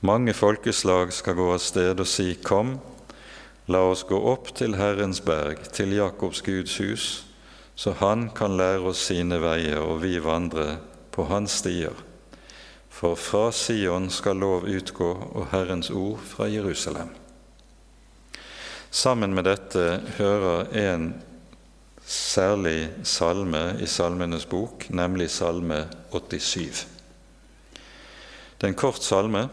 Mange 0.04 0.34
folkeslag 0.34 1.12
skal 1.14 1.36
gå 1.38 1.44
av 1.54 1.60
sted 1.62 2.00
og 2.02 2.08
si, 2.10 2.32
Kom, 2.42 2.72
la 3.70 3.84
oss 3.86 4.02
gå 4.10 4.18
opp 4.18 4.48
til 4.58 4.74
Herrens 4.80 5.20
berg, 5.22 5.62
til 5.78 5.94
Jakobs 5.94 6.42
Guds 6.42 6.80
hus, 6.82 7.06
så 7.78 7.94
Han 8.00 8.32
kan 8.34 8.58
lære 8.58 8.82
oss 8.90 9.04
sine 9.12 9.38
veier, 9.38 9.78
og 9.78 10.02
vi 10.02 10.16
vandre 10.18 10.80
på 11.14 11.28
Hans 11.30 11.60
stier. 11.62 11.94
For 12.90 13.14
fra 13.14 13.52
Sion 13.54 14.10
skal 14.10 14.42
lov 14.42 14.66
utgå, 14.66 15.12
og 15.38 15.52
Herrens 15.54 15.94
ord 15.94 16.18
fra 16.26 16.50
Jerusalem. 16.50 17.14
Sammen 18.90 19.38
med 19.38 19.46
dette 19.46 20.02
hører 20.18 20.74
en 20.82 21.12
særlig 22.02 22.90
salme 23.04 23.68
i 23.78 23.86
Salmenes 23.86 24.50
bok, 24.50 24.90
nemlig 24.90 25.30
Salme 25.30 25.86
87. 26.10 26.88
Det 28.58 28.66
er 28.66 28.74
en 28.74 28.82
kort 28.82 29.06
salme 29.06 29.50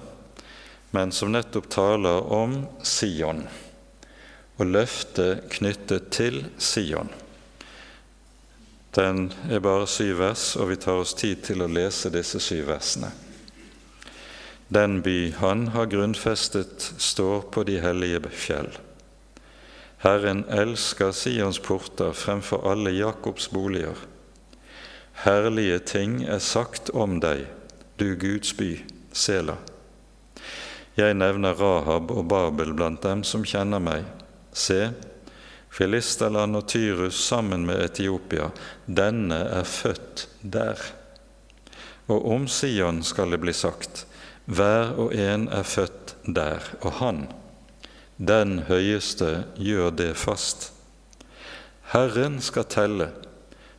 men 0.90 1.12
som 1.12 1.32
nettopp 1.32 1.68
taler 1.72 2.32
om 2.32 2.62
Sion 2.82 3.44
og 4.58 4.66
løftet 4.66 5.46
knyttet 5.54 6.10
til 6.14 6.42
Sion. 6.58 7.10
Den 8.96 9.28
er 9.50 9.62
bare 9.62 9.86
syv 9.86 10.16
vers, 10.18 10.56
og 10.56 10.72
vi 10.72 10.78
tar 10.82 10.98
oss 10.98 11.14
tid 11.14 11.44
til 11.46 11.62
å 11.62 11.70
lese 11.70 12.10
disse 12.10 12.40
syv 12.42 12.66
versene. 12.72 13.12
Den 14.68 14.98
by 15.04 15.30
han 15.38 15.68
har 15.76 15.88
grunnfestet, 15.92 16.82
står 16.98 17.46
på 17.54 17.64
de 17.68 17.78
hellige 17.80 18.32
fjell. 18.34 18.72
Herren 20.02 20.44
elsker 20.50 21.14
Sions 21.14 21.58
porter 21.62 22.12
fremfor 22.12 22.66
alle 22.70 22.92
Jakobs 22.96 23.48
boliger. 23.54 23.96
Herlige 25.24 25.78
ting 25.78 26.20
er 26.26 26.42
sagt 26.42 26.90
om 26.90 27.18
deg, 27.22 27.46
du 27.98 28.12
Guds 28.18 28.52
by, 28.54 28.76
Sela. 29.12 29.56
Jeg 30.98 31.14
nevner 31.14 31.54
Rahab 31.54 32.10
og 32.10 32.24
Babel 32.26 32.72
blant 32.74 33.04
dem 33.06 33.20
som 33.22 33.44
kjenner 33.46 33.78
meg. 33.78 34.02
Se, 34.50 34.88
Filisterland 35.70 36.58
og 36.58 36.64
Tyrus 36.72 37.20
sammen 37.22 37.68
med 37.68 37.84
Etiopia, 37.84 38.48
denne 38.90 39.38
er 39.60 39.68
født 39.68 40.24
der. 40.42 40.82
Og 42.10 42.26
om 42.34 42.48
Sion 42.50 43.04
skal 43.06 43.30
det 43.30 43.38
bli 43.44 43.54
sagt, 43.54 44.08
hver 44.50 44.96
og 44.98 45.14
en 45.14 45.46
er 45.54 45.62
født 45.62 46.16
der, 46.26 46.66
og 46.82 46.98
han, 46.98 47.24
den 48.18 48.64
høyeste, 48.66 49.44
gjør 49.54 49.94
det 49.94 50.12
fast. 50.18 50.72
Herren 51.94 52.42
skal 52.42 52.66
telle 52.66 53.12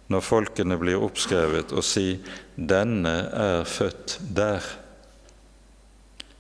når 0.08 0.24
folkene 0.24 0.80
blir 0.80 1.04
oppskrevet, 1.04 1.76
og 1.76 1.84
si, 1.84 2.22
denne 2.56 3.18
er 3.28 3.68
født 3.68 4.22
der 4.24 4.64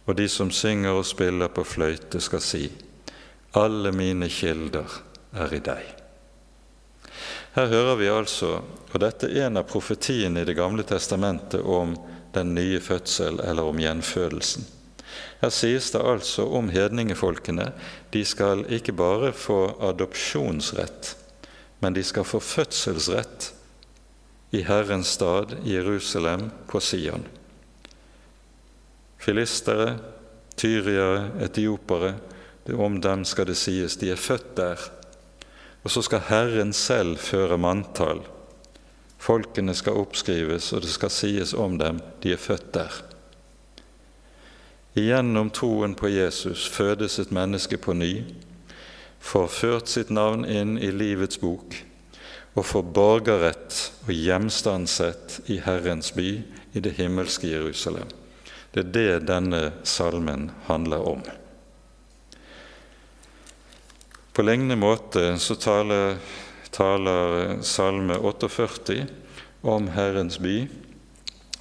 og 0.09 0.15
de 0.17 0.25
som 0.29 0.49
synger 0.49 0.97
og 0.97 1.05
spiller 1.05 1.51
på 1.53 1.63
fløyte, 1.63 2.19
skal 2.19 2.41
si:" 2.41 2.63
Alle 3.53 3.91
mine 3.91 4.29
kilder 4.29 4.89
er 5.33 5.53
i 5.53 5.59
deg. 5.61 5.85
Her 7.53 7.67
hører 7.67 7.95
vi 7.95 8.09
altså, 8.09 8.61
og 8.93 8.99
dette 9.01 9.29
er 9.29 9.47
en 9.47 9.57
av 9.57 9.69
profetiene 9.69 10.41
i 10.41 10.45
Det 10.45 10.55
gamle 10.57 10.83
testamentet 10.83 11.61
om 11.61 11.95
den 12.33 12.55
nye 12.55 12.79
fødsel 12.79 13.39
eller 13.39 13.63
om 13.63 13.77
gjenfødelsen. 13.77 14.65
Her 15.41 15.49
sies 15.49 15.91
det 15.91 16.01
altså 16.01 16.45
om 16.45 16.69
hedningefolkene 16.69 17.71
de 18.13 18.25
skal 18.25 18.65
ikke 18.69 18.93
bare 18.93 19.31
få 19.33 19.77
adopsjonsrett, 19.81 21.15
men 21.81 21.93
de 21.93 22.03
skal 22.03 22.23
få 22.23 22.39
fødselsrett 22.39 23.53
i 24.51 24.61
Herrens 24.61 25.07
stad, 25.07 25.57
Jerusalem, 25.65 26.49
på 26.67 26.79
Sion 26.79 27.25
filistere, 29.19 29.97
tyriere, 30.55 31.31
etiopere. 31.43 32.15
Om 32.69 32.99
dem 33.01 33.23
skal 33.25 33.47
det 33.49 33.57
sies 33.57 33.97
de 33.97 34.11
er 34.13 34.19
født 34.19 34.51
der. 34.57 34.81
Og 35.83 35.91
så 35.91 36.03
skal 36.05 36.27
Herren 36.27 36.73
selv 36.73 37.17
føre 37.17 37.57
manntall. 37.57 38.21
Folkene 39.19 39.73
skal 39.75 39.97
oppskrives, 39.99 40.71
og 40.73 40.83
det 40.85 40.91
skal 40.93 41.11
sies 41.11 41.53
om 41.53 41.79
dem 41.79 41.99
de 42.23 42.33
er 42.33 42.41
født 42.41 42.73
der. 42.75 42.93
Igjennom 44.99 45.49
troen 45.53 45.95
på 45.95 46.09
Jesus 46.11 46.67
fødes 46.69 47.19
et 47.19 47.31
menneske 47.31 47.77
på 47.77 47.93
ny, 47.93 48.23
får 49.19 49.47
ført 49.47 49.91
sitt 49.91 50.09
navn 50.09 50.45
inn 50.47 50.77
i 50.79 50.91
livets 50.91 51.39
bok 51.41 51.75
og 52.57 52.65
får 52.65 52.87
borgerrett 52.95 53.75
og 54.07 54.13
hjemstandsrett 54.15 55.39
i 55.53 55.59
Herrens 55.63 56.11
by, 56.15 56.31
i 56.73 56.81
det 56.83 56.95
himmelske 56.97 57.49
Jerusalem. 57.49 58.09
Det 58.71 58.85
er 58.85 58.93
det 58.93 59.27
denne 59.29 59.61
salmen 59.83 60.49
handler 60.67 61.07
om. 61.09 61.23
På 64.33 64.45
lignende 64.45 64.77
måte 64.79 65.33
så 65.41 65.55
taler, 65.59 66.17
taler 66.71 67.57
Salme 67.65 68.15
48 68.17 69.05
om 69.61 69.89
Herrens 69.91 70.39
by 70.39 70.55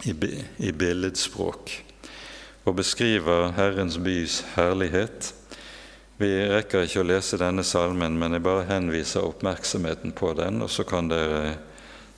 i, 0.04 0.14
i 0.56 0.72
billedspråk 0.72 1.74
og 2.68 2.76
beskriver 2.76 3.52
Herrens 3.56 3.96
bys 3.98 4.42
herlighet. 4.54 5.32
Vi 6.20 6.28
rekker 6.50 6.84
ikke 6.84 7.00
å 7.00 7.08
lese 7.08 7.38
denne 7.40 7.64
salmen, 7.64 8.18
men 8.20 8.36
jeg 8.36 8.44
bare 8.44 8.66
henviser 8.68 9.24
oppmerksomheten 9.24 10.12
på 10.18 10.34
den, 10.36 10.60
og 10.62 10.70
så 10.70 10.84
kan 10.84 11.08
dere 11.08 11.56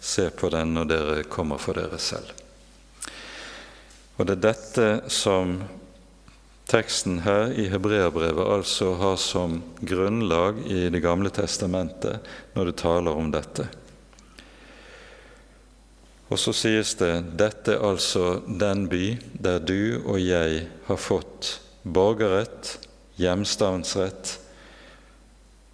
se 0.01 0.30
på 0.34 0.51
den 0.51 0.74
når 0.74 0.91
dere 0.91 1.26
kommer 1.30 1.61
for 1.61 1.78
dere 1.78 2.01
selv. 2.03 2.39
Og 4.21 4.27
det 4.29 4.35
er 4.37 4.49
dette 4.51 4.87
som 5.09 5.55
teksten 6.68 7.23
her 7.25 7.55
i 7.57 7.71
Hebreabrevet 7.73 8.45
altså 8.45 8.93
har 9.01 9.16
som 9.16 9.62
grunnlag 9.81 10.59
i 10.68 10.91
Det 10.93 11.01
gamle 11.01 11.33
testamentet 11.33 12.21
når 12.53 12.68
det 12.68 12.75
taler 12.83 13.16
om 13.16 13.31
dette. 13.33 13.64
Og 16.29 16.39
så 16.39 16.53
sies 16.53 16.93
det 17.01 17.14
dette 17.41 17.79
er 17.79 17.87
altså 17.89 18.43
den 18.45 18.85
by 18.93 19.16
der 19.33 19.59
du 19.64 20.05
og 20.05 20.21
jeg 20.21 20.66
har 20.87 21.01
fått 21.01 21.57
borgerrett, 21.83 22.77
hjemstavnsrett. 23.16 24.37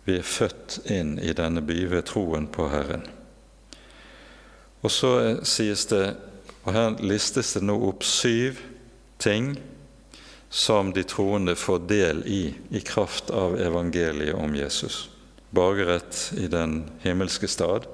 Vi 0.07 0.21
er 0.21 0.31
født 0.39 0.79
inn 0.87 1.17
i 1.19 1.35
denne 1.35 1.67
by 1.67 1.83
ved 1.91 2.07
troen 2.09 2.47
på 2.47 2.71
Herren. 2.71 3.03
Og 4.87 4.95
så 4.95 5.13
sies 5.43 5.83
det 5.91 6.05
og 6.67 6.75
Her 6.75 6.97
listes 6.99 7.53
det 7.55 7.63
nå 7.63 7.77
opp 7.87 8.03
syv 8.03 8.59
ting 9.23 9.55
som 10.51 10.91
de 10.93 11.05
troende 11.07 11.55
får 11.55 11.85
del 11.87 12.23
i 12.27 12.41
i 12.75 12.81
kraft 12.83 13.31
av 13.31 13.55
evangeliet 13.61 14.35
om 14.35 14.55
Jesus. 14.57 15.09
Borgerrett 15.55 16.33
i 16.37 16.49
den 16.51 16.91
himmelske 17.05 17.49
stad, 17.49 17.87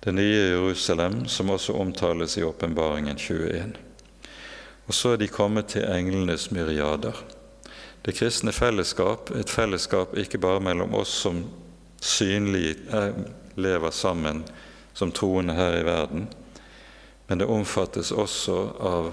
det 0.00 0.12
nye 0.16 0.40
Jerusalem, 0.54 1.26
som 1.28 1.50
også 1.52 1.76
omtales 1.76 2.38
i 2.38 2.44
Åpenbaringen 2.44 3.18
21. 3.18 3.76
Og 4.88 4.94
så 4.94 5.12
er 5.12 5.20
de 5.20 5.28
kommet 5.28 5.74
til 5.74 5.84
englenes 5.84 6.48
myriader. 6.50 7.16
Det 8.02 8.16
kristne 8.16 8.52
fellesskap, 8.56 9.28
et 9.36 9.52
fellesskap 9.52 10.16
ikke 10.16 10.40
bare 10.40 10.64
mellom 10.64 10.96
oss 10.96 11.12
som 11.26 11.44
synlig 12.00 12.78
eh, 12.88 13.12
lever 13.60 13.92
sammen 13.92 14.46
som 14.96 15.12
troende 15.12 15.54
her 15.54 15.76
i 15.82 15.84
verden, 15.84 16.30
men 17.30 17.38
det 17.38 17.46
omfattes 17.46 18.08
også 18.10 18.54
av 18.82 19.12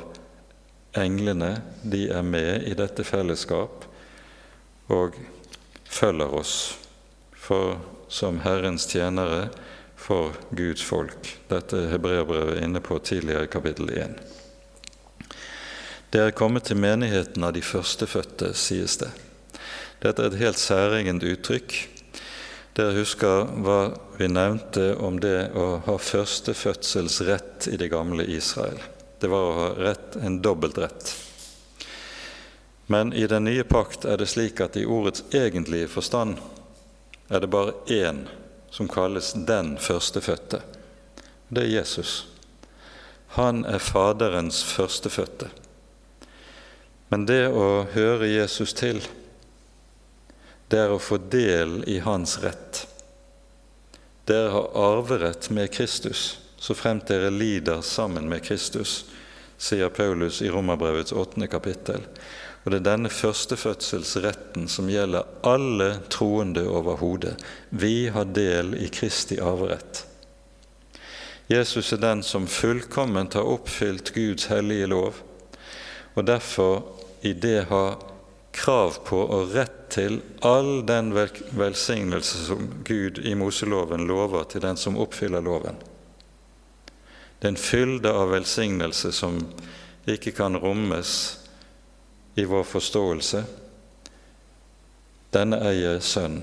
englene. 0.97 1.51
De 1.85 2.07
er 2.09 2.23
med 2.25 2.63
i 2.65 2.71
dette 2.73 3.03
fellesskap 3.05 3.83
og 4.89 5.19
følger 5.85 6.33
oss 6.33 6.55
for, 7.37 7.75
som 8.09 8.39
Herrens 8.41 8.87
tjenere 8.89 9.51
for 9.93 10.33
Guds 10.49 10.81
folk. 10.81 11.29
Dette 11.51 11.77
er 11.77 11.91
hebreerbrevet 11.93 12.63
inne 12.65 12.81
på 12.81 12.97
tidligere 13.05 13.45
i 13.45 13.51
kapittel 13.53 13.93
1. 13.93 14.17
Det 16.09 16.23
er 16.23 16.33
kommet 16.33 16.65
til 16.71 16.81
menigheten 16.81 17.45
av 17.45 17.53
de 17.53 17.61
førstefødte, 17.61 18.49
sies 18.57 18.97
det. 18.97 19.11
Dette 20.01 20.25
er 20.25 20.31
et 20.31 20.41
helt 20.41 20.57
særegent 20.57 21.21
uttrykk 21.35 21.77
dere 22.77 22.93
husker 22.93 23.47
hva 23.65 23.79
vi 24.19 24.27
nevnte 24.29 24.91
om 25.01 25.17
det 25.19 25.49
å 25.57 25.79
ha 25.87 25.95
førstefødselsrett 25.97 27.67
i 27.73 27.77
det 27.81 27.89
gamle 27.89 28.25
Israel. 28.29 28.77
Det 29.17 29.31
var 29.31 29.45
å 29.47 29.55
ha 29.57 29.69
rett, 29.79 30.15
en 30.21 30.37
dobbeltrett. 30.45 31.15
Men 32.87 33.13
i 33.13 33.25
den 33.27 33.49
nye 33.49 33.65
pakt 33.65 34.05
er 34.05 34.21
det 34.21 34.29
slik 34.29 34.61
at 34.61 34.77
i 34.77 34.85
ordets 34.85 35.25
egentlige 35.33 35.89
forstand 35.89 36.37
er 37.27 37.41
det 37.41 37.49
bare 37.51 37.73
én 37.89 38.27
som 38.69 38.87
kalles 38.87 39.33
den 39.49 39.73
førstefødte. 39.81 40.61
Det 41.49 41.65
er 41.65 41.73
Jesus. 41.79 42.27
Han 43.39 43.65
er 43.65 43.81
Faderens 43.81 44.61
førstefødte. 44.63 45.49
Men 47.09 47.25
det 47.25 47.47
å 47.49 47.87
høre 47.93 48.29
Jesus 48.29 48.73
til 48.77 49.01
det 50.67 50.79
er 50.83 50.91
å 50.91 50.99
få 50.99 51.19
del 51.31 51.81
i 51.87 51.99
hans 52.03 52.39
rett. 52.43 52.85
dere 54.27 54.49
har 54.51 54.73
arverett 54.75 55.49
med 55.49 55.71
Kristus, 55.71 56.39
så 56.59 56.75
fremt 56.75 57.07
dere 57.07 57.29
lider 57.31 57.81
sammen 57.81 58.27
med 58.29 58.43
Kristus, 58.43 59.05
sier 59.57 59.89
Paulus 59.89 60.41
i 60.41 60.49
Romerbrevets 60.49 61.15
åttende 61.15 61.47
kapittel. 61.47 62.03
Og 62.63 62.71
det 62.71 62.81
er 62.81 62.89
denne 62.89 63.09
førstefødselsretten 63.09 64.67
som 64.67 64.89
gjelder 64.91 65.23
alle 65.47 66.01
troende 66.11 66.65
overhodet. 66.67 67.37
Vi 67.69 68.09
har 68.11 68.27
del 68.35 68.75
i 68.75 68.89
Kristi 68.91 69.39
arverett. 69.39 70.03
Jesus 71.47 71.93
er 71.93 72.03
den 72.03 72.23
som 72.27 72.49
fullkomment 72.51 73.39
har 73.39 73.47
oppfylt 73.47 74.11
Guds 74.11 74.49
hellige 74.51 74.91
lov, 74.91 75.23
og 76.19 76.27
derfor 76.27 76.83
i 77.23 77.31
det 77.31 77.69
har 77.71 78.01
krav 78.51 78.99
på 79.07 79.21
og 79.23 79.55
rett 79.55 79.76
til 79.89 80.19
all 80.45 80.85
den 80.85 81.13
velsignelse 81.13 82.45
som 82.49 82.67
Gud 82.85 83.19
i 83.19 83.35
Moseloven 83.35 84.07
lover 84.07 84.43
til 84.51 84.63
den 84.63 84.77
som 84.77 84.97
oppfyller 84.97 85.41
loven. 85.41 85.79
Det 87.39 87.47
er 87.47 87.53
en 87.53 87.61
fylde 87.61 88.11
av 88.11 88.31
velsignelse 88.33 89.11
som 89.13 89.39
ikke 90.09 90.33
kan 90.37 90.57
rommes 90.57 91.11
i 92.35 92.45
vår 92.47 92.63
forståelse. 92.65 93.43
Denne 95.33 95.59
eier 95.69 95.99
Sønn 96.01 96.41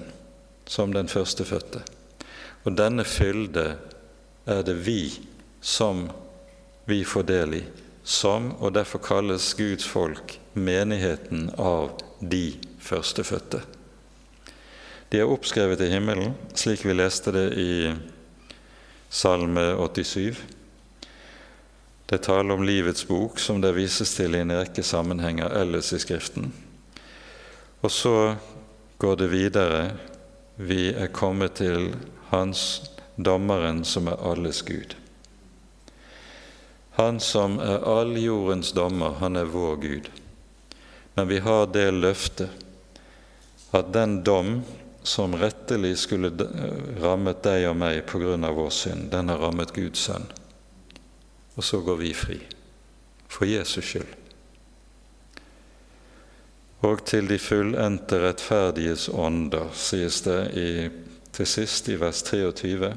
som 0.66 0.92
den 0.94 1.08
førstefødte. 1.08 1.82
Og 2.64 2.76
denne 2.78 3.04
fylde 3.04 3.74
er 4.46 4.62
det 4.64 4.76
vi 4.86 5.00
som 5.60 6.06
vi 6.84 7.02
får 7.04 7.26
del 7.28 7.58
i, 7.58 7.62
som, 8.04 8.52
og 8.60 8.74
derfor 8.76 9.00
kalles 9.04 9.54
Guds 9.56 9.86
folk, 9.88 10.38
menigheten 10.52 11.48
av 11.58 11.96
de 12.20 12.52
førstefødte. 12.84 13.62
De 15.10 15.20
er 15.20 15.30
oppskrevet 15.30 15.80
i 15.84 15.90
himmelen, 15.92 16.34
slik 16.58 16.84
vi 16.84 16.96
leste 16.96 17.32
det 17.34 17.46
i 17.60 17.72
Salme 19.14 19.62
87. 19.78 20.40
Det 22.06 22.18
taler 22.26 22.54
om 22.54 22.64
livets 22.66 23.06
bok, 23.08 23.38
som 23.38 23.60
det 23.62 23.76
vises 23.76 24.14
til 24.16 24.34
i 24.34 24.42
en 24.42 24.52
rekke 24.52 24.82
sammenhenger 24.84 25.54
ellers 25.54 25.92
i 25.94 26.00
Skriften. 26.02 26.50
Og 27.80 27.92
så 27.92 28.34
går 28.98 29.16
det 29.22 29.30
videre. 29.32 29.80
Vi 30.56 30.92
er 30.92 31.12
kommet 31.14 31.56
til 31.60 31.94
Hans 32.32 32.90
dommeren 33.16 33.84
som 33.84 34.08
er 34.10 34.20
alles 34.32 34.62
Gud. 34.66 34.96
Han 36.98 37.20
som 37.20 37.58
er 37.62 37.86
all 37.86 38.16
jordens 38.18 38.72
dommer, 38.72 39.16
han 39.18 39.36
er 39.36 39.50
vår 39.50 39.76
Gud. 39.82 40.10
Men 41.14 41.28
vi 41.28 41.38
har 41.38 41.66
det 41.70 41.88
løftet 41.94 42.63
at 43.74 43.92
den 43.92 44.22
dom 44.26 44.62
som 45.04 45.34
rettelig 45.36 45.98
skulle 46.06 46.30
rammet 47.02 47.42
deg 47.44 47.68
og 47.68 47.76
meg 47.82 48.14
av 48.14 48.56
vår 48.56 48.72
synd, 48.72 49.10
den 49.12 49.28
har 49.28 49.42
rammet 49.42 49.74
Guds 49.76 50.06
sønn 50.08 50.30
og 51.54 51.64
så 51.64 51.80
går 51.80 51.96
vi 51.96 52.12
fri. 52.14 52.38
For 53.28 53.46
Jesus 53.46 53.84
skyld. 53.84 54.20
Og 56.84 57.00
til 57.08 57.28
de 57.30 57.38
fullendte 57.40 58.18
rettferdiges 58.20 59.08
ånder, 59.08 59.70
sies 59.72 60.20
det 60.26 60.40
i, 60.60 60.68
til 61.32 61.48
sist 61.48 61.88
i 61.88 61.96
vers 61.98 62.22
23. 62.26 62.92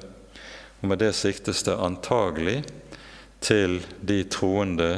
Og 0.82 0.90
med 0.92 1.02
det 1.02 1.14
siktes 1.16 1.64
det 1.66 1.78
antagelig 1.78 2.60
til 3.42 3.80
de 4.02 4.20
troende 4.30 4.92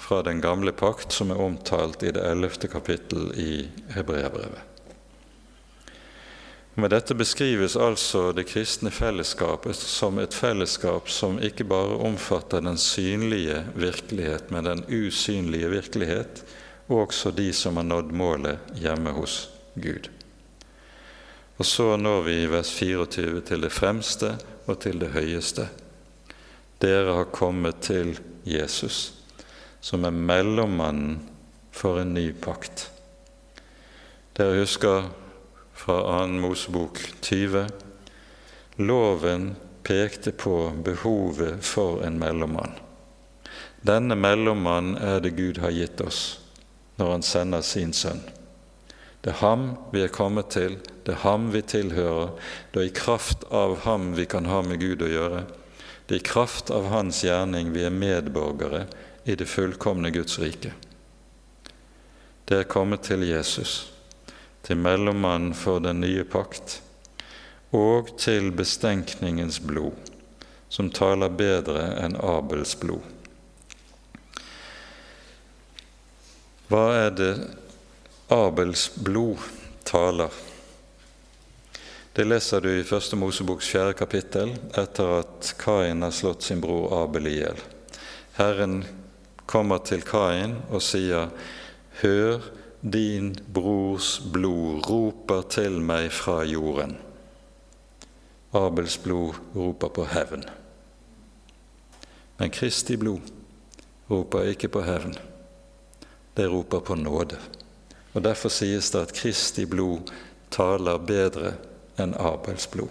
fra 0.00 0.22
den 0.26 0.40
gamle 0.42 0.72
pakt 0.74 1.12
som 1.14 1.30
er 1.30 1.42
omtalt 1.42 2.02
i 2.02 2.14
det 2.14 2.24
ellevte 2.26 2.70
kapittel 2.72 3.30
i 3.38 3.52
Hebreabrevet. 3.94 4.71
Med 6.74 6.90
dette 6.90 7.14
beskrives 7.14 7.76
altså 7.76 8.30
det 8.32 8.46
kristne 8.48 8.90
fellesskapet 8.90 9.76
som 9.76 10.16
et 10.22 10.32
fellesskap 10.32 11.10
som 11.12 11.36
ikke 11.36 11.66
bare 11.68 11.98
omfatter 12.00 12.64
den 12.64 12.78
synlige 12.80 13.58
virkelighet, 13.76 14.48
men 14.50 14.64
den 14.64 14.84
usynlige 14.88 15.68
virkelighet, 15.68 16.40
og 16.88 17.08
også 17.08 17.34
de 17.36 17.50
som 17.52 17.76
har 17.76 17.84
nådd 17.84 18.16
målet 18.16 18.72
hjemme 18.80 19.12
hos 19.12 19.50
Gud. 19.74 20.08
Og 21.60 21.68
så 21.68 21.92
når 22.00 22.24
vi 22.24 22.40
i 22.40 22.48
vers 22.50 22.72
24 22.72 23.44
til 23.52 23.68
det 23.68 23.72
fremste 23.72 24.32
og 24.66 24.80
til 24.80 24.96
det 25.02 25.12
høyeste. 25.12 25.68
Dere 26.80 27.18
har 27.20 27.34
kommet 27.34 27.84
til 27.84 28.16
Jesus, 28.48 29.12
som 29.84 30.08
er 30.08 30.16
mellommannen 30.16 31.20
for 31.72 32.00
en 32.00 32.14
ny 32.16 32.30
pakt. 32.32 32.88
Dere 34.34 34.62
husker 34.64 35.12
fra 35.82 36.26
2. 36.26 36.26
Mosebok 36.26 36.98
20. 37.20 37.66
Loven 38.76 39.56
pekte 39.82 40.32
på 40.32 40.72
behovet 40.84 41.64
for 41.64 42.04
en 42.06 42.18
mellommann. 42.18 42.70
Denne 43.80 44.14
mellommann 44.14 44.94
er 44.96 45.18
det 45.20 45.32
Gud 45.34 45.58
har 45.58 45.74
gitt 45.74 46.00
oss 46.00 46.20
når 47.00 47.10
Han 47.10 47.26
sender 47.26 47.64
sin 47.66 47.90
sønn. 47.92 48.20
Det 49.22 49.32
er 49.32 49.40
ham 49.40 49.64
vi 49.90 50.04
er 50.04 50.12
kommet 50.14 50.52
til, 50.54 50.76
det 51.02 51.16
er 51.16 51.24
ham 51.24 51.48
vi 51.50 51.62
tilhører. 51.66 52.30
Det 52.70 52.80
er 52.80 52.86
i 52.86 52.94
kraft 52.94 53.42
av 53.50 53.80
ham 53.82 54.12
vi 54.14 54.26
kan 54.26 54.46
ha 54.46 54.60
med 54.62 54.78
Gud 54.78 55.02
å 55.02 55.10
gjøre. 55.10 55.40
Det 56.06 56.14
er 56.14 56.22
i 56.22 56.30
kraft 56.30 56.70
av 56.70 56.92
hans 56.94 57.24
gjerning 57.26 57.72
vi 57.74 57.82
er 57.82 57.90
medborgere 57.90 58.84
i 59.24 59.34
det 59.34 59.50
fullkomne 59.50 60.14
Guds 60.14 60.38
rike. 60.38 60.76
Det 62.46 62.60
er 62.60 62.70
kommet 62.70 63.02
til 63.08 63.26
Jesus 63.26 63.92
til 64.62 64.78
mellommannen 64.78 65.54
for 65.58 65.82
den 65.82 66.00
nye 66.04 66.24
pakt, 66.24 66.80
og 67.72 68.12
til 68.20 68.50
bestenkningens 68.54 69.60
blod, 69.64 69.96
som 70.68 70.90
taler 70.92 71.32
bedre 71.32 71.88
enn 72.04 72.16
Abels 72.20 72.76
blod. 72.80 73.04
Hva 76.72 76.86
er 76.96 77.10
det 77.12 77.32
Abels 78.32 78.86
blod 78.96 79.42
taler? 79.84 80.32
Det 82.12 82.24
leser 82.28 82.60
du 82.60 82.68
i 82.72 82.84
Første 82.84 83.16
Moseboks 83.16 83.68
fjerde 83.72 83.96
kapittel 83.96 84.54
etter 84.76 85.14
at 85.22 85.54
Kain 85.60 86.04
har 86.04 86.12
slått 86.12 86.44
sin 86.44 86.60
bror 86.60 86.90
Abel 87.02 87.28
i 87.30 87.38
hjel. 87.38 87.60
Herren 88.36 88.82
kommer 89.48 89.80
til 89.84 90.04
Kain 90.04 90.58
og 90.68 90.84
sier, 90.84 91.32
Hør, 92.00 92.44
din 92.82 93.36
brors 93.46 94.20
blod 94.32 94.86
roper 94.90 95.44
til 95.46 95.78
meg 95.78 96.08
fra 96.10 96.40
jorden. 96.42 96.96
Abels 98.58 98.96
blod 98.98 99.38
roper 99.54 99.92
på 99.94 100.06
hevn. 100.10 100.42
Men 102.40 102.50
Kristi 102.50 102.96
blod 102.98 103.30
roper 104.10 104.50
ikke 104.50 104.68
på 104.74 104.82
hevn. 104.82 105.14
Det 106.34 106.48
roper 106.50 106.82
på 106.82 106.98
nåde. 106.98 107.38
Og 108.12 108.24
Derfor 108.26 108.50
sies 108.50 108.90
det 108.90 109.06
at 109.06 109.14
Kristi 109.14 109.64
blod 109.64 110.10
taler 110.50 110.98
bedre 110.98 111.54
enn 112.02 112.16
Abels 112.18 112.66
blod. 112.66 112.90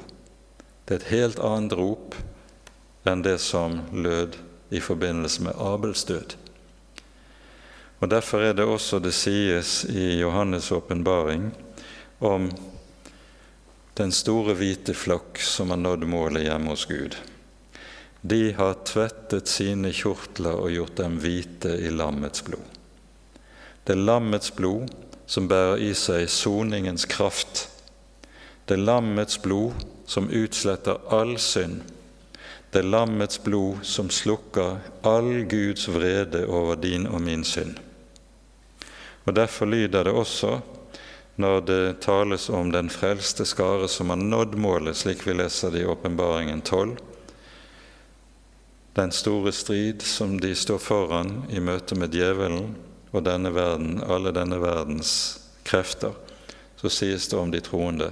Det 0.87 0.95
er 0.95 1.01
et 1.01 1.11
helt 1.11 1.43
annet 1.43 1.75
rop 1.75 2.15
enn 3.03 3.25
det 3.27 3.41
som 3.43 3.81
lød 3.91 4.39
i 4.71 4.79
forbindelse 4.79 5.43
med 5.43 5.59
Abels 5.59 6.07
død. 6.07 6.37
Og 8.01 8.09
Derfor 8.09 8.41
er 8.41 8.55
det 8.57 8.65
også 8.65 8.97
det 8.99 9.13
sies 9.13 9.83
i 9.85 10.23
Johannes' 10.23 10.71
åpenbaring 10.73 11.51
om 12.19 12.47
den 13.93 14.11
store 14.11 14.55
hvite 14.57 14.95
flokk 14.97 15.37
som 15.45 15.69
har 15.69 15.77
nådd 15.77 16.07
målet 16.09 16.47
hjemme 16.47 16.73
hos 16.73 16.87
Gud. 16.89 17.13
De 18.21 18.53
har 18.57 18.79
tvettet 18.89 19.49
sine 19.49 19.91
kjortler 19.93 20.57
og 20.63 20.73
gjort 20.73 20.97
dem 20.97 21.19
hvite 21.21 21.75
i 21.77 21.91
lammets 21.93 22.41
blod. 22.45 22.65
Det 23.85 23.93
er 23.93 24.01
lammets 24.01 24.49
blod 24.57 24.89
som 25.29 25.49
bærer 25.51 25.85
i 25.85 25.93
seg 25.93 26.25
soningens 26.29 27.05
kraft. 27.05 27.67
Det 28.65 28.79
er 28.79 28.85
lammets 28.87 29.37
blod 29.45 29.77
som 30.09 30.29
utsletter 30.29 30.97
all 31.13 31.37
synd. 31.37 31.83
Det 32.73 32.81
er 32.81 32.89
lammets 32.89 33.37
blod 33.45 33.85
som 33.85 34.09
slukker 34.09 34.81
all 35.05 35.31
Guds 35.45 35.85
vrede 35.91 36.47
over 36.49 36.81
din 36.81 37.05
og 37.05 37.21
min 37.21 37.45
synd. 37.45 37.77
Og 39.25 39.35
Derfor 39.37 39.69
lyder 39.69 40.03
det 40.03 40.13
også, 40.13 40.59
når 41.35 41.61
det 41.65 42.01
tales 42.01 42.49
om 42.49 42.71
den 42.73 42.89
frelste 42.89 43.45
skare 43.45 43.87
som 43.89 44.09
har 44.09 44.19
nådd 44.19 44.57
målet, 44.59 44.97
slik 44.97 45.23
vi 45.27 45.35
leser 45.37 45.71
det 45.71 45.83
i 45.83 45.89
Åpenbaringen 45.89 46.61
12, 46.61 46.97
den 48.93 49.11
store 49.15 49.53
strid 49.55 50.01
som 50.03 50.35
de 50.41 50.51
står 50.55 50.81
foran 50.83 51.45
i 51.49 51.61
møte 51.63 51.95
med 51.95 52.11
djevelen 52.15 52.73
og 53.11 53.23
denne 53.23 53.53
verden, 53.55 54.01
alle 54.03 54.33
denne 54.35 54.59
verdens 54.59 55.13
krefter, 55.63 56.11
så 56.75 56.91
sies 56.91 57.29
det 57.31 57.39
om 57.39 57.53
de 57.53 57.61
troende 57.63 58.11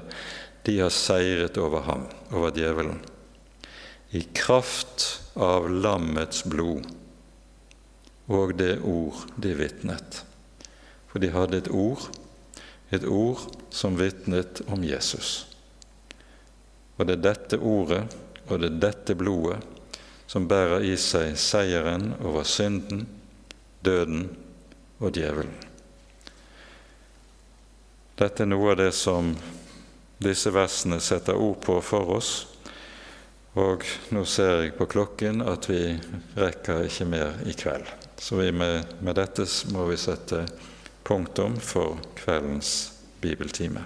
de 0.63 0.77
har 0.79 0.93
seiret 0.93 1.57
over 1.59 1.83
ham, 1.87 2.07
over 2.31 2.53
djevelen, 2.55 3.01
i 4.15 4.23
kraft 4.33 5.19
av 5.35 5.67
lammets 5.69 6.45
blod 6.47 6.87
og 8.29 8.55
det 8.57 8.77
ord 8.85 9.25
de 9.41 9.53
vitnet. 9.57 10.23
For 11.09 11.21
de 11.21 11.31
hadde 11.33 11.57
et 11.57 11.69
ord, 11.73 12.09
et 12.93 13.05
ord 13.05 13.45
som 13.73 13.97
vitnet 13.97 14.61
om 14.69 14.83
Jesus. 14.85 15.47
Og 16.97 17.07
det 17.07 17.19
er 17.19 17.27
dette 17.29 17.59
ordet 17.59 18.03
og 18.49 18.59
det 18.59 18.69
er 18.71 18.81
dette 18.81 19.15
blodet 19.17 19.59
som 20.29 20.47
bærer 20.49 20.85
i 20.85 20.95
seg 20.99 21.35
seieren 21.41 22.11
over 22.21 22.45
synden, 22.45 23.05
døden 23.85 24.27
og 24.99 25.13
djevelen. 25.15 25.53
Dette 28.19 28.43
er 28.43 28.49
noe 28.49 28.73
av 28.73 28.79
det 28.81 28.91
som 28.97 29.31
disse 30.19 30.51
versene 30.51 30.99
setter 31.01 31.39
ord 31.39 31.61
på 31.63 31.77
for 31.85 32.17
oss. 32.17 32.31
Og 33.57 33.85
nå 34.13 34.25
ser 34.29 34.65
jeg 34.65 34.75
på 34.77 34.89
klokken 34.91 35.41
at 35.41 35.69
vi 35.69 35.95
rekker 36.37 36.83
ikke 36.89 37.07
mer 37.09 37.39
i 37.47 37.55
kveld. 37.57 37.87
Så 38.19 38.35
med, 38.35 38.97
med 38.99 39.15
dette 39.17 39.47
må 39.73 39.87
vi 39.89 39.97
sette 39.97 40.43
punktum 41.09 41.55
for 41.59 41.97
kveldens 42.13 42.91
bibeltime. 43.21 43.81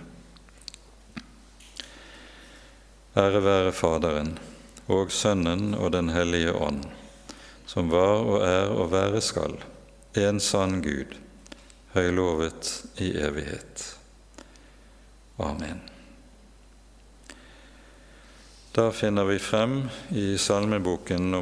Ære 3.16 3.40
være 3.46 3.72
Faderen 3.72 4.34
og 4.92 5.12
Sønnen 5.12 5.72
og 5.78 5.94
Den 5.96 6.10
hellige 6.12 6.52
ånd, 6.52 6.82
som 7.66 7.88
var 7.94 8.28
og 8.28 8.44
er 8.44 8.74
og 8.76 8.92
være 8.92 9.22
skal, 9.24 9.56
en 10.20 10.44
sann 10.44 10.82
Gud, 10.84 11.16
høylovet 11.96 12.74
i 13.00 13.14
evighet. 13.16 13.86
Amen. 15.40 15.80
Da 18.76 18.90
finner 18.92 19.32
vi 19.32 19.40
frem 19.40 19.86
i 20.12 20.34
salmeboken 20.38 21.32